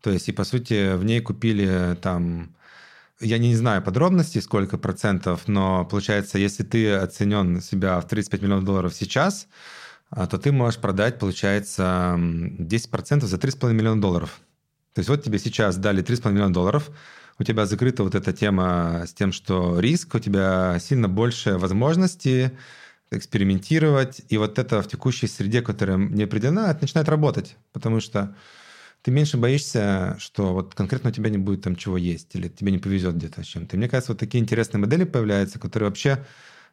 То 0.00 0.10
есть, 0.10 0.28
и 0.28 0.32
по 0.32 0.42
сути, 0.42 0.96
в 0.96 1.04
ней 1.04 1.20
купили 1.20 1.96
там 2.02 2.50
я 3.20 3.38
не 3.38 3.54
знаю 3.54 3.80
подробностей, 3.80 4.42
сколько 4.42 4.76
процентов, 4.76 5.42
но 5.46 5.84
получается, 5.84 6.38
если 6.38 6.64
ты 6.64 6.94
оценен 6.94 7.60
себя 7.60 8.00
в 8.00 8.08
35 8.08 8.42
миллионов 8.42 8.64
долларов 8.64 8.92
сейчас, 8.92 9.46
то 10.14 10.38
ты 10.38 10.52
можешь 10.52 10.80
продать, 10.80 11.18
получается, 11.18 12.14
10% 12.18 13.24
за 13.24 13.36
3,5 13.36 13.72
миллиона 13.72 14.00
долларов. 14.00 14.40
То 14.94 15.00
есть 15.00 15.08
вот 15.08 15.22
тебе 15.22 15.38
сейчас 15.38 15.76
дали 15.76 16.02
3,5 16.02 16.32
миллиона 16.32 16.52
долларов, 16.52 16.90
у 17.38 17.44
тебя 17.44 17.64
закрыта 17.64 18.02
вот 18.02 18.14
эта 18.14 18.32
тема 18.32 19.04
с 19.06 19.14
тем, 19.14 19.32
что 19.32 19.80
риск, 19.80 20.14
у 20.14 20.18
тебя 20.18 20.78
сильно 20.78 21.08
больше 21.08 21.56
возможностей 21.56 22.50
экспериментировать, 23.10 24.22
и 24.28 24.36
вот 24.36 24.58
это 24.58 24.82
в 24.82 24.88
текущей 24.88 25.26
среде, 25.26 25.62
которая 25.62 25.96
не 25.96 26.24
определена, 26.24 26.70
это 26.70 26.82
начинает 26.82 27.08
работать, 27.08 27.56
потому 27.72 28.00
что 28.00 28.36
ты 29.02 29.10
меньше 29.10 29.38
боишься, 29.38 30.16
что 30.18 30.52
вот 30.52 30.74
конкретно 30.74 31.10
у 31.10 31.12
тебя 31.12 31.30
не 31.30 31.38
будет 31.38 31.62
там 31.62 31.76
чего 31.76 31.96
есть, 31.96 32.34
или 32.34 32.48
тебе 32.48 32.70
не 32.70 32.78
повезет 32.78 33.16
где-то 33.16 33.42
с 33.42 33.46
чем-то. 33.46 33.74
И 33.74 33.78
мне 33.78 33.88
кажется, 33.88 34.12
вот 34.12 34.20
такие 34.20 34.42
интересные 34.42 34.80
модели 34.80 35.04
появляются, 35.04 35.58
которые 35.58 35.88
вообще 35.88 36.24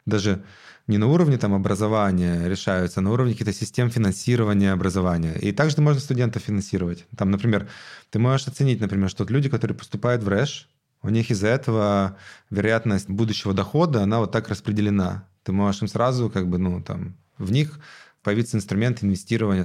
даже 0.08 0.42
не 0.86 0.98
на 0.98 1.06
уровне 1.06 1.36
там, 1.36 1.54
образования 1.54 2.48
решаются, 2.48 3.00
а 3.00 3.02
на 3.02 3.12
уровне 3.12 3.34
каких-то 3.34 3.52
систем 3.52 3.90
финансирования 3.90 4.72
образования. 4.72 5.34
И 5.38 5.52
также 5.52 5.80
можно 5.80 6.00
студентов 6.00 6.42
финансировать. 6.42 7.06
Там, 7.16 7.30
например, 7.30 7.68
ты 8.10 8.18
можешь 8.18 8.48
оценить, 8.48 8.80
например, 8.80 9.10
что 9.10 9.24
люди, 9.24 9.48
которые 9.48 9.76
поступают 9.76 10.22
в 10.22 10.28
РЭШ, 10.28 10.68
у 11.02 11.10
них 11.10 11.30
из-за 11.30 11.48
этого 11.48 12.16
вероятность 12.50 13.08
будущего 13.08 13.54
дохода, 13.54 14.02
она 14.02 14.18
вот 14.18 14.32
так 14.32 14.48
распределена. 14.48 15.28
Ты 15.44 15.52
можешь 15.52 15.82
им 15.82 15.88
сразу 15.88 16.30
как 16.30 16.48
бы, 16.48 16.58
ну, 16.58 16.82
там, 16.82 17.16
в 17.36 17.52
них 17.52 17.78
появиться 18.22 18.56
инструмент 18.56 19.04
инвестирования. 19.04 19.64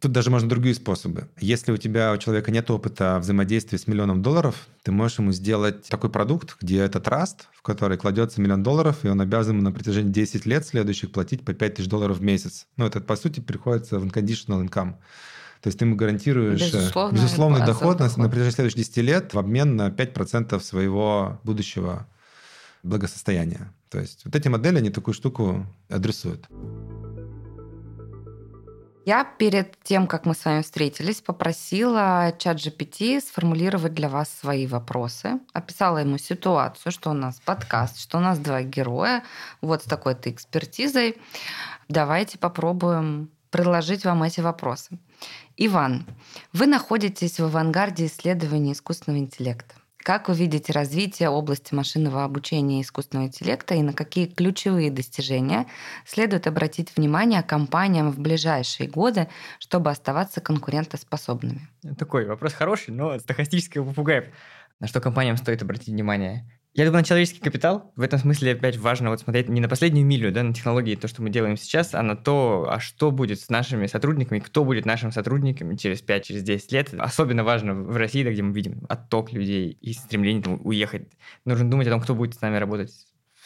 Тут 0.00 0.12
даже 0.12 0.30
можно 0.30 0.48
другие 0.48 0.74
способы. 0.74 1.28
Если 1.40 1.72
у 1.72 1.78
тебя, 1.78 2.12
у 2.12 2.18
человека 2.18 2.50
нет 2.50 2.70
опыта 2.70 3.18
взаимодействия 3.18 3.78
с 3.78 3.86
миллионом 3.86 4.20
долларов, 4.20 4.68
ты 4.82 4.92
можешь 4.92 5.18
ему 5.18 5.32
сделать 5.32 5.88
такой 5.88 6.10
продукт, 6.10 6.56
где 6.60 6.80
это 6.80 7.00
траст, 7.00 7.48
в 7.54 7.62
который 7.62 7.96
кладется 7.96 8.42
миллион 8.42 8.62
долларов, 8.62 9.04
и 9.04 9.08
он 9.08 9.20
обязан 9.22 9.58
на 9.60 9.72
протяжении 9.72 10.10
10 10.10 10.44
лет 10.44 10.66
следующих 10.66 11.12
платить 11.12 11.44
по 11.46 11.54
5 11.54 11.74
тысяч 11.74 11.88
долларов 11.88 12.18
в 12.18 12.22
месяц. 12.22 12.66
Ну, 12.76 12.84
это, 12.84 13.00
по 13.00 13.16
сути, 13.16 13.40
приходится 13.40 13.98
в 13.98 14.04
unconditional 14.04 14.68
income. 14.68 14.96
То 15.62 15.68
есть 15.68 15.78
ты 15.78 15.86
ему 15.86 15.96
гарантируешь 15.96 16.60
э, 16.60 16.72
Безусловно, 16.72 17.14
безусловный 17.14 17.60
доход, 17.60 17.96
доход 17.96 18.18
на 18.18 18.28
протяжении 18.28 18.54
следующих 18.54 18.78
10 18.78 18.96
лет 18.98 19.34
в 19.34 19.38
обмен 19.38 19.76
на 19.76 19.88
5% 19.88 20.60
своего 20.60 21.40
будущего 21.42 22.06
благосостояния. 22.82 23.72
То 23.88 23.98
есть 23.98 24.26
вот 24.26 24.36
эти 24.36 24.48
модели, 24.48 24.76
они 24.78 24.90
такую 24.90 25.14
штуку 25.14 25.66
адресуют. 25.88 26.46
Я 29.06 29.22
перед 29.22 29.80
тем, 29.84 30.08
как 30.08 30.26
мы 30.26 30.34
с 30.34 30.44
вами 30.44 30.62
встретились, 30.62 31.20
попросила 31.20 32.34
чат 32.40 32.56
GPT 32.56 33.20
сформулировать 33.20 33.94
для 33.94 34.08
вас 34.08 34.28
свои 34.28 34.66
вопросы. 34.66 35.38
Описала 35.52 35.98
ему 35.98 36.18
ситуацию, 36.18 36.90
что 36.90 37.10
у 37.10 37.12
нас 37.12 37.38
подкаст, 37.38 38.00
что 38.00 38.18
у 38.18 38.20
нас 38.20 38.40
два 38.40 38.62
героя, 38.62 39.22
вот 39.60 39.82
с 39.82 39.84
такой-то 39.84 40.28
экспертизой. 40.28 41.18
Давайте 41.88 42.36
попробуем 42.36 43.30
предложить 43.52 44.04
вам 44.04 44.24
эти 44.24 44.40
вопросы. 44.40 44.98
Иван, 45.56 46.04
вы 46.52 46.66
находитесь 46.66 47.38
в 47.38 47.44
авангарде 47.44 48.06
исследований 48.06 48.72
искусственного 48.72 49.20
интеллекта. 49.20 49.76
Как 50.06 50.28
вы 50.28 50.36
видите 50.36 50.72
развитие 50.72 51.30
области 51.30 51.74
машинного 51.74 52.22
обучения 52.22 52.78
и 52.78 52.82
искусственного 52.82 53.26
интеллекта 53.26 53.74
и 53.74 53.82
на 53.82 53.92
какие 53.92 54.26
ключевые 54.26 54.92
достижения 54.92 55.66
следует 56.04 56.46
обратить 56.46 56.96
внимание 56.96 57.42
компаниям 57.42 58.12
в 58.12 58.20
ближайшие 58.20 58.88
годы, 58.88 59.26
чтобы 59.58 59.90
оставаться 59.90 60.40
конкурентоспособными? 60.40 61.68
Такой 61.98 62.24
вопрос 62.24 62.52
хороший, 62.52 62.94
но 62.94 63.18
стахастический 63.18 63.82
попугай. 63.82 64.32
На 64.78 64.86
что 64.86 65.00
компаниям 65.00 65.36
стоит 65.36 65.62
обратить 65.62 65.88
внимание? 65.88 66.48
Я 66.76 66.84
думаю, 66.84 67.00
на 67.00 67.04
человеческий 67.04 67.40
капитал. 67.40 67.90
В 67.96 68.02
этом 68.02 68.18
смысле 68.18 68.52
опять 68.52 68.76
важно 68.76 69.08
вот 69.08 69.20
смотреть 69.20 69.48
не 69.48 69.62
на 69.62 69.68
последнюю 69.68 70.06
милю, 70.06 70.30
да, 70.30 70.42
на 70.42 70.52
технологии, 70.52 70.94
то, 70.94 71.08
что 71.08 71.22
мы 71.22 71.30
делаем 71.30 71.56
сейчас, 71.56 71.94
а 71.94 72.02
на 72.02 72.16
то, 72.16 72.66
а 72.68 72.80
что 72.80 73.10
будет 73.10 73.40
с 73.40 73.48
нашими 73.48 73.86
сотрудниками, 73.86 74.40
кто 74.40 74.62
будет 74.62 74.84
нашим 74.84 75.10
сотрудниками 75.10 75.76
через 75.76 76.02
5-10 76.02 76.20
через 76.20 76.42
10 76.42 76.72
лет. 76.72 76.94
Особенно 76.98 77.44
важно 77.44 77.72
в 77.74 77.96
России, 77.96 78.22
да, 78.22 78.30
где 78.30 78.42
мы 78.42 78.52
видим 78.52 78.84
отток 78.90 79.32
людей 79.32 79.78
и 79.80 79.94
стремление 79.94 80.42
там, 80.42 80.60
уехать. 80.64 81.08
Нужно 81.46 81.70
думать 81.70 81.86
о 81.86 81.92
том, 81.92 82.02
кто 82.02 82.14
будет 82.14 82.34
с 82.34 82.42
нами 82.42 82.58
работать 82.58 82.90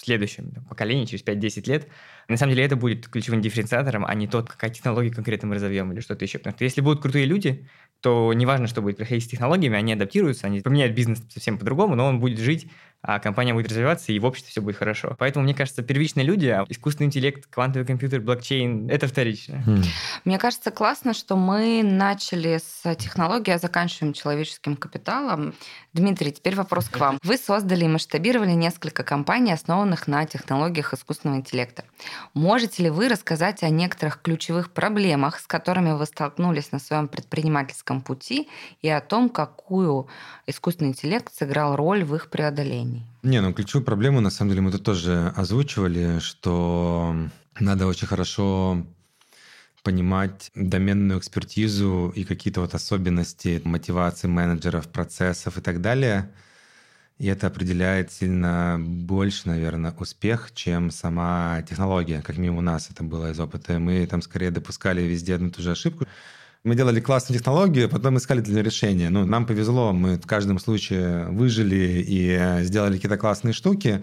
в 0.01 0.05
следующем 0.05 0.51
там, 0.51 0.65
поколении, 0.65 1.05
через 1.05 1.23
5-10 1.23 1.69
лет. 1.69 1.89
На 2.31 2.37
самом 2.37 2.55
деле 2.55 2.65
это 2.65 2.77
будет 2.77 3.09
ключевым 3.09 3.43
дифференциатором, 3.43 4.07
а 4.07 4.15
не 4.15 4.29
тот, 4.29 4.49
какая 4.49 4.71
технология 4.71 5.11
конкретно 5.11 5.49
мы 5.49 5.57
разовьем 5.57 5.93
или 5.93 6.01
что-то 6.01 6.25
еще. 6.25 6.39
Потому 6.39 6.55
что 6.55 6.65
если 6.65 6.81
будут 6.81 7.03
крутые 7.03 7.27
люди, 7.27 7.67
то 8.01 8.33
неважно, 8.33 8.69
что 8.69 8.83
будет 8.83 8.97
происходить 8.97 9.25
с 9.25 9.29
технологиями, 9.29 9.77
они 9.77 9.93
адаптируются, 9.95 10.47
они 10.47 10.61
поменяют 10.61 10.95
бизнес 10.95 11.21
совсем 11.29 11.59
по-другому, 11.59 11.97
но 11.97 12.07
он 12.07 12.21
будет 12.21 12.39
жить 12.39 12.69
а 13.03 13.19
компания 13.19 13.55
будет 13.55 13.69
развиваться, 13.69 14.13
и 14.13 14.19
в 14.19 14.27
обществе 14.27 14.51
все 14.51 14.61
будет 14.61 14.77
хорошо. 14.77 15.17
Поэтому, 15.19 15.45
мне 15.45 15.55
кажется, 15.55 15.83
первичные 15.83 16.27
люди, 16.27 16.49
а 16.49 16.67
искусственный 16.69 17.07
интеллект, 17.07 17.47
квантовый 17.47 17.87
компьютер, 17.87 18.21
блокчейн— 18.21 18.91
это 18.91 19.09
вторично. 19.09 19.65
Mm. 19.67 19.85
Мне 20.27 20.39
кажется, 20.39 20.71
классно, 20.71 21.15
что 21.15 21.37
мы 21.37 21.83
начали 21.83 22.59
с 22.59 22.95
технологии, 22.97 23.53
а 23.53 23.59
заканчиваем 23.59 24.13
человеческим 24.13 24.77
капиталом. 24.77 25.55
Дмитрий, 25.95 26.31
теперь 26.31 26.55
вопрос 26.55 26.91
к 26.91 26.99
вам. 26.99 27.19
Вы 27.23 27.39
создали 27.39 27.87
и 27.87 27.89
масштабировали 27.89 28.53
несколько 28.53 29.03
компаний, 29.03 29.53
основанных 29.53 30.07
на 30.07 30.27
технологиях 30.27 30.93
искусственного 30.93 31.39
интеллекта. 31.39 31.85
Можете 32.35 32.85
ли 32.85 32.91
вы 32.91 33.09
рассказать 33.09 33.63
о 33.63 33.71
некоторых 33.71 34.21
ключевых 34.23 34.71
проблемах, 34.71 35.39
с 35.39 35.47
которыми 35.47 35.93
вы 35.93 36.07
столкнулись 36.07 36.73
на 36.73 36.79
своем 36.79 37.09
предпринимательском 37.09 38.01
пути, 38.01 38.49
и 38.83 38.89
о 38.89 39.01
том, 39.01 39.29
какую 39.29 40.09
искусственный 40.47 40.91
интеллект 40.91 41.33
сыграл 41.35 41.77
роль 41.77 42.05
в 42.05 42.15
их 42.15 42.31
преодолении? 42.31 43.05
Не, 43.23 43.41
ну 43.41 43.53
ключевую 43.53 43.85
проблему, 43.85 44.21
на 44.21 44.31
самом 44.31 44.51
деле, 44.51 44.63
мы 44.63 44.73
тут 44.73 44.85
тоже 44.85 45.33
озвучивали, 45.37 46.19
что 46.21 47.15
надо 47.59 47.87
очень 47.87 48.07
хорошо 48.07 48.85
понимать 49.83 50.51
доменную 50.55 51.19
экспертизу 51.19 52.13
и 52.15 52.25
какие-то 52.25 52.61
вот 52.61 52.75
особенности 52.75 53.61
мотивации 53.65 54.29
менеджеров, 54.29 54.89
процессов 54.89 55.59
и 55.59 55.61
так 55.61 55.81
далее. 55.81 56.31
И 57.21 57.27
это 57.27 57.49
определяет 57.49 58.11
сильно 58.11 58.79
больше, 58.81 59.43
наверное, 59.45 59.95
успех, 59.99 60.53
чем 60.55 60.91
сама 60.91 61.63
технология, 61.69 62.23
как 62.23 62.39
минимум 62.39 62.61
у 62.61 62.63
нас 62.63 62.89
это 62.91 63.05
было 63.05 63.31
из 63.31 63.39
опыта. 63.39 63.79
Мы 63.79 64.07
там 64.07 64.23
скорее 64.23 64.51
допускали 64.51 65.03
везде 65.03 65.35
одну 65.35 65.49
и 65.49 65.51
ту 65.51 65.61
же 65.61 65.73
ошибку, 65.73 66.07
мы 66.65 66.75
делали 66.75 66.99
классную 67.01 67.39
технологию, 67.39 67.91
потом 67.91 68.17
искали 68.17 68.41
для 68.41 68.55
нее 68.55 68.63
решение. 68.63 69.11
Ну, 69.11 69.27
нам 69.27 69.45
повезло, 69.45 69.93
мы 69.93 70.17
в 70.17 70.27
каждом 70.27 70.59
случае 70.59 71.27
выжили 71.27 72.03
и 72.03 72.37
э, 72.39 72.65
сделали 72.65 72.97
какие-то 72.97 73.19
классные 73.19 73.53
штуки, 73.53 74.03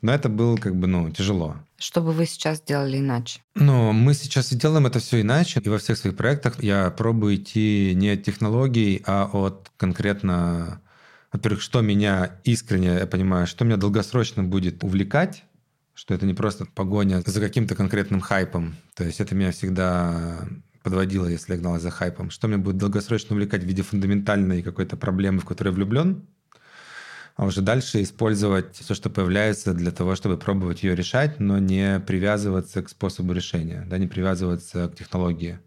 но 0.00 0.12
это 0.14 0.30
было 0.30 0.56
как 0.56 0.74
бы, 0.74 0.86
ну, 0.86 1.10
тяжело. 1.10 1.56
Что 1.78 2.00
бы 2.00 2.12
вы 2.12 2.24
сейчас 2.26 2.62
делали 2.62 2.98
иначе? 2.98 3.40
Ну, 3.54 3.92
мы 3.92 4.14
сейчас 4.14 4.52
и 4.52 4.56
делаем 4.56 4.86
это 4.86 5.00
все 5.00 5.20
иначе. 5.20 5.60
И 5.60 5.68
во 5.68 5.78
всех 5.78 5.98
своих 5.98 6.16
проектах 6.16 6.62
я 6.62 6.90
пробую 6.90 7.36
идти 7.36 7.92
не 7.94 8.10
от 8.10 8.22
технологий, 8.22 9.02
а 9.06 9.28
от 9.32 9.70
конкретно, 9.76 10.80
во-первых, 11.34 11.62
что 11.62 11.80
меня 11.80 12.38
искренне, 12.44 12.94
я 12.94 13.06
понимаю, 13.08 13.48
что 13.48 13.64
меня 13.64 13.76
долгосрочно 13.76 14.44
будет 14.44 14.84
увлекать, 14.84 15.42
что 15.92 16.14
это 16.14 16.26
не 16.26 16.34
просто 16.34 16.64
погоня 16.64 17.22
за 17.26 17.40
каким-то 17.40 17.74
конкретным 17.74 18.20
хайпом. 18.20 18.76
То 18.94 19.02
есть 19.02 19.20
это 19.20 19.34
меня 19.34 19.50
всегда 19.50 20.46
подводила, 20.84 21.26
если 21.26 21.54
я 21.54 21.58
гналась 21.58 21.82
за 21.82 21.90
хайпом, 21.90 22.30
что 22.30 22.46
меня 22.46 22.58
будет 22.58 22.76
долгосрочно 22.76 23.34
увлекать 23.34 23.64
в 23.64 23.66
виде 23.66 23.82
фундаментальной 23.82 24.62
какой-то 24.62 24.96
проблемы, 24.96 25.40
в 25.40 25.44
которой 25.44 25.70
я 25.70 25.74
влюблен, 25.74 26.24
а 27.34 27.46
уже 27.46 27.62
дальше 27.62 28.00
использовать 28.04 28.76
все, 28.76 28.94
что 28.94 29.10
появляется 29.10 29.74
для 29.74 29.90
того, 29.90 30.14
чтобы 30.14 30.38
пробовать 30.38 30.84
ее 30.84 30.94
решать, 30.94 31.40
но 31.40 31.58
не 31.58 31.98
привязываться 31.98 32.80
к 32.80 32.88
способу 32.88 33.32
решения, 33.32 33.84
да, 33.90 33.98
не 33.98 34.06
привязываться 34.06 34.86
к 34.88 34.94
технологии. 34.94 35.58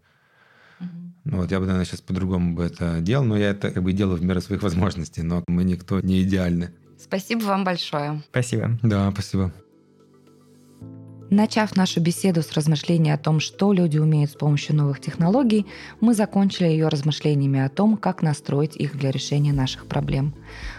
Ну, 1.30 1.38
вот 1.38 1.50
я 1.50 1.60
бы, 1.60 1.66
наверное, 1.66 1.84
сейчас 1.84 2.00
по-другому 2.00 2.54
бы 2.54 2.64
это 2.64 3.00
делал, 3.00 3.22
но 3.22 3.36
я 3.36 3.50
это 3.50 3.70
как 3.70 3.82
бы 3.82 3.92
делаю 3.92 4.16
в 4.18 4.24
меру 4.24 4.40
своих 4.40 4.62
возможностей, 4.62 5.20
но 5.20 5.44
мы 5.46 5.62
никто 5.62 6.00
не 6.00 6.22
идеальны. 6.22 6.70
Спасибо 6.98 7.44
вам 7.44 7.64
большое. 7.64 8.22
Спасибо. 8.30 8.78
Да, 8.82 9.10
спасибо. 9.12 9.52
Начав 11.30 11.76
нашу 11.76 12.00
беседу 12.00 12.42
с 12.42 12.52
размышления 12.52 13.12
о 13.12 13.18
том, 13.18 13.40
что 13.40 13.74
люди 13.74 13.98
умеют 13.98 14.30
с 14.30 14.34
помощью 14.34 14.74
новых 14.74 15.00
технологий, 15.00 15.66
мы 16.00 16.14
закончили 16.14 16.68
ее 16.68 16.88
размышлениями 16.88 17.60
о 17.60 17.68
том, 17.68 17.98
как 17.98 18.22
настроить 18.22 18.76
их 18.76 18.96
для 18.98 19.10
решения 19.10 19.52
наших 19.52 19.84
проблем. 19.84 20.34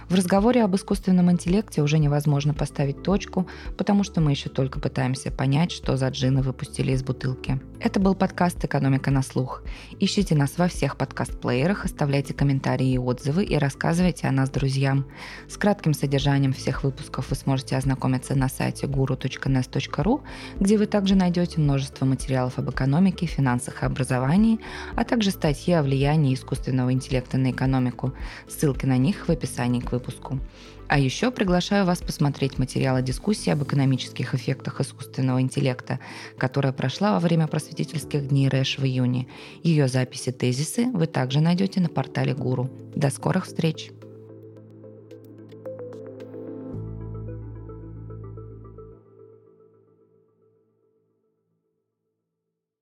В 0.09 0.15
разговоре 0.15 0.63
об 0.63 0.75
искусственном 0.75 1.31
интеллекте 1.31 1.81
уже 1.81 1.99
невозможно 1.99 2.53
поставить 2.53 3.03
точку, 3.03 3.47
потому 3.77 4.03
что 4.03 4.21
мы 4.21 4.31
еще 4.31 4.49
только 4.49 4.79
пытаемся 4.79 5.31
понять, 5.31 5.71
что 5.71 5.97
за 5.97 6.09
джины 6.09 6.41
выпустили 6.41 6.91
из 6.93 7.03
бутылки. 7.03 7.59
Это 7.79 7.99
был 7.99 8.15
подкаст 8.15 8.63
«Экономика 8.65 9.11
на 9.11 9.21
слух». 9.21 9.63
Ищите 9.99 10.35
нас 10.35 10.57
во 10.57 10.67
всех 10.67 10.97
подкаст-плеерах, 10.97 11.85
оставляйте 11.85 12.33
комментарии 12.33 12.91
и 12.91 12.97
отзывы 12.97 13.43
и 13.43 13.55
рассказывайте 13.57 14.27
о 14.27 14.31
нас 14.31 14.49
друзьям. 14.49 15.05
С 15.47 15.57
кратким 15.57 15.93
содержанием 15.93 16.53
всех 16.53 16.83
выпусков 16.83 17.29
вы 17.29 17.35
сможете 17.35 17.77
ознакомиться 17.77 18.35
на 18.35 18.49
сайте 18.49 18.87
guru.nes.ru, 18.87 20.21
где 20.59 20.77
вы 20.77 20.85
также 20.87 21.15
найдете 21.15 21.61
множество 21.61 22.05
материалов 22.05 22.57
об 22.57 22.69
экономике, 22.69 23.27
финансах 23.27 23.83
и 23.83 23.85
образовании, 23.85 24.59
а 24.95 25.03
также 25.03 25.31
статьи 25.31 25.73
о 25.73 25.83
влиянии 25.83 26.33
искусственного 26.33 26.91
интеллекта 26.91 27.37
на 27.37 27.51
экономику. 27.51 28.13
Ссылки 28.47 28.85
на 28.85 28.97
них 28.97 29.27
в 29.27 29.31
описании 29.31 29.58
к 29.81 29.91
выпуску 29.91 30.09
выпуску. 30.09 30.39
А 30.87 30.97
еще 30.97 31.29
приглашаю 31.29 31.85
вас 31.85 32.01
посмотреть 32.01 32.57
материалы 32.57 33.03
дискуссии 33.03 33.51
об 33.51 33.63
экономических 33.63 34.33
эффектах 34.33 34.81
искусственного 34.81 35.39
интеллекта, 35.39 35.99
которая 36.37 36.73
прошла 36.73 37.13
во 37.13 37.19
время 37.19 37.47
просветительских 37.47 38.27
дней 38.27 38.49
РЭШ 38.49 38.79
в 38.79 38.85
июне. 38.85 39.27
Ее 39.61 39.87
записи 39.87 40.31
тезисы 40.31 40.85
вы 40.85 41.05
также 41.05 41.41
найдете 41.41 41.79
на 41.79 41.89
портале 41.89 42.33
Гуру. 42.33 42.69
До 42.95 43.11
скорых 43.11 43.45
встреч! 43.45 43.91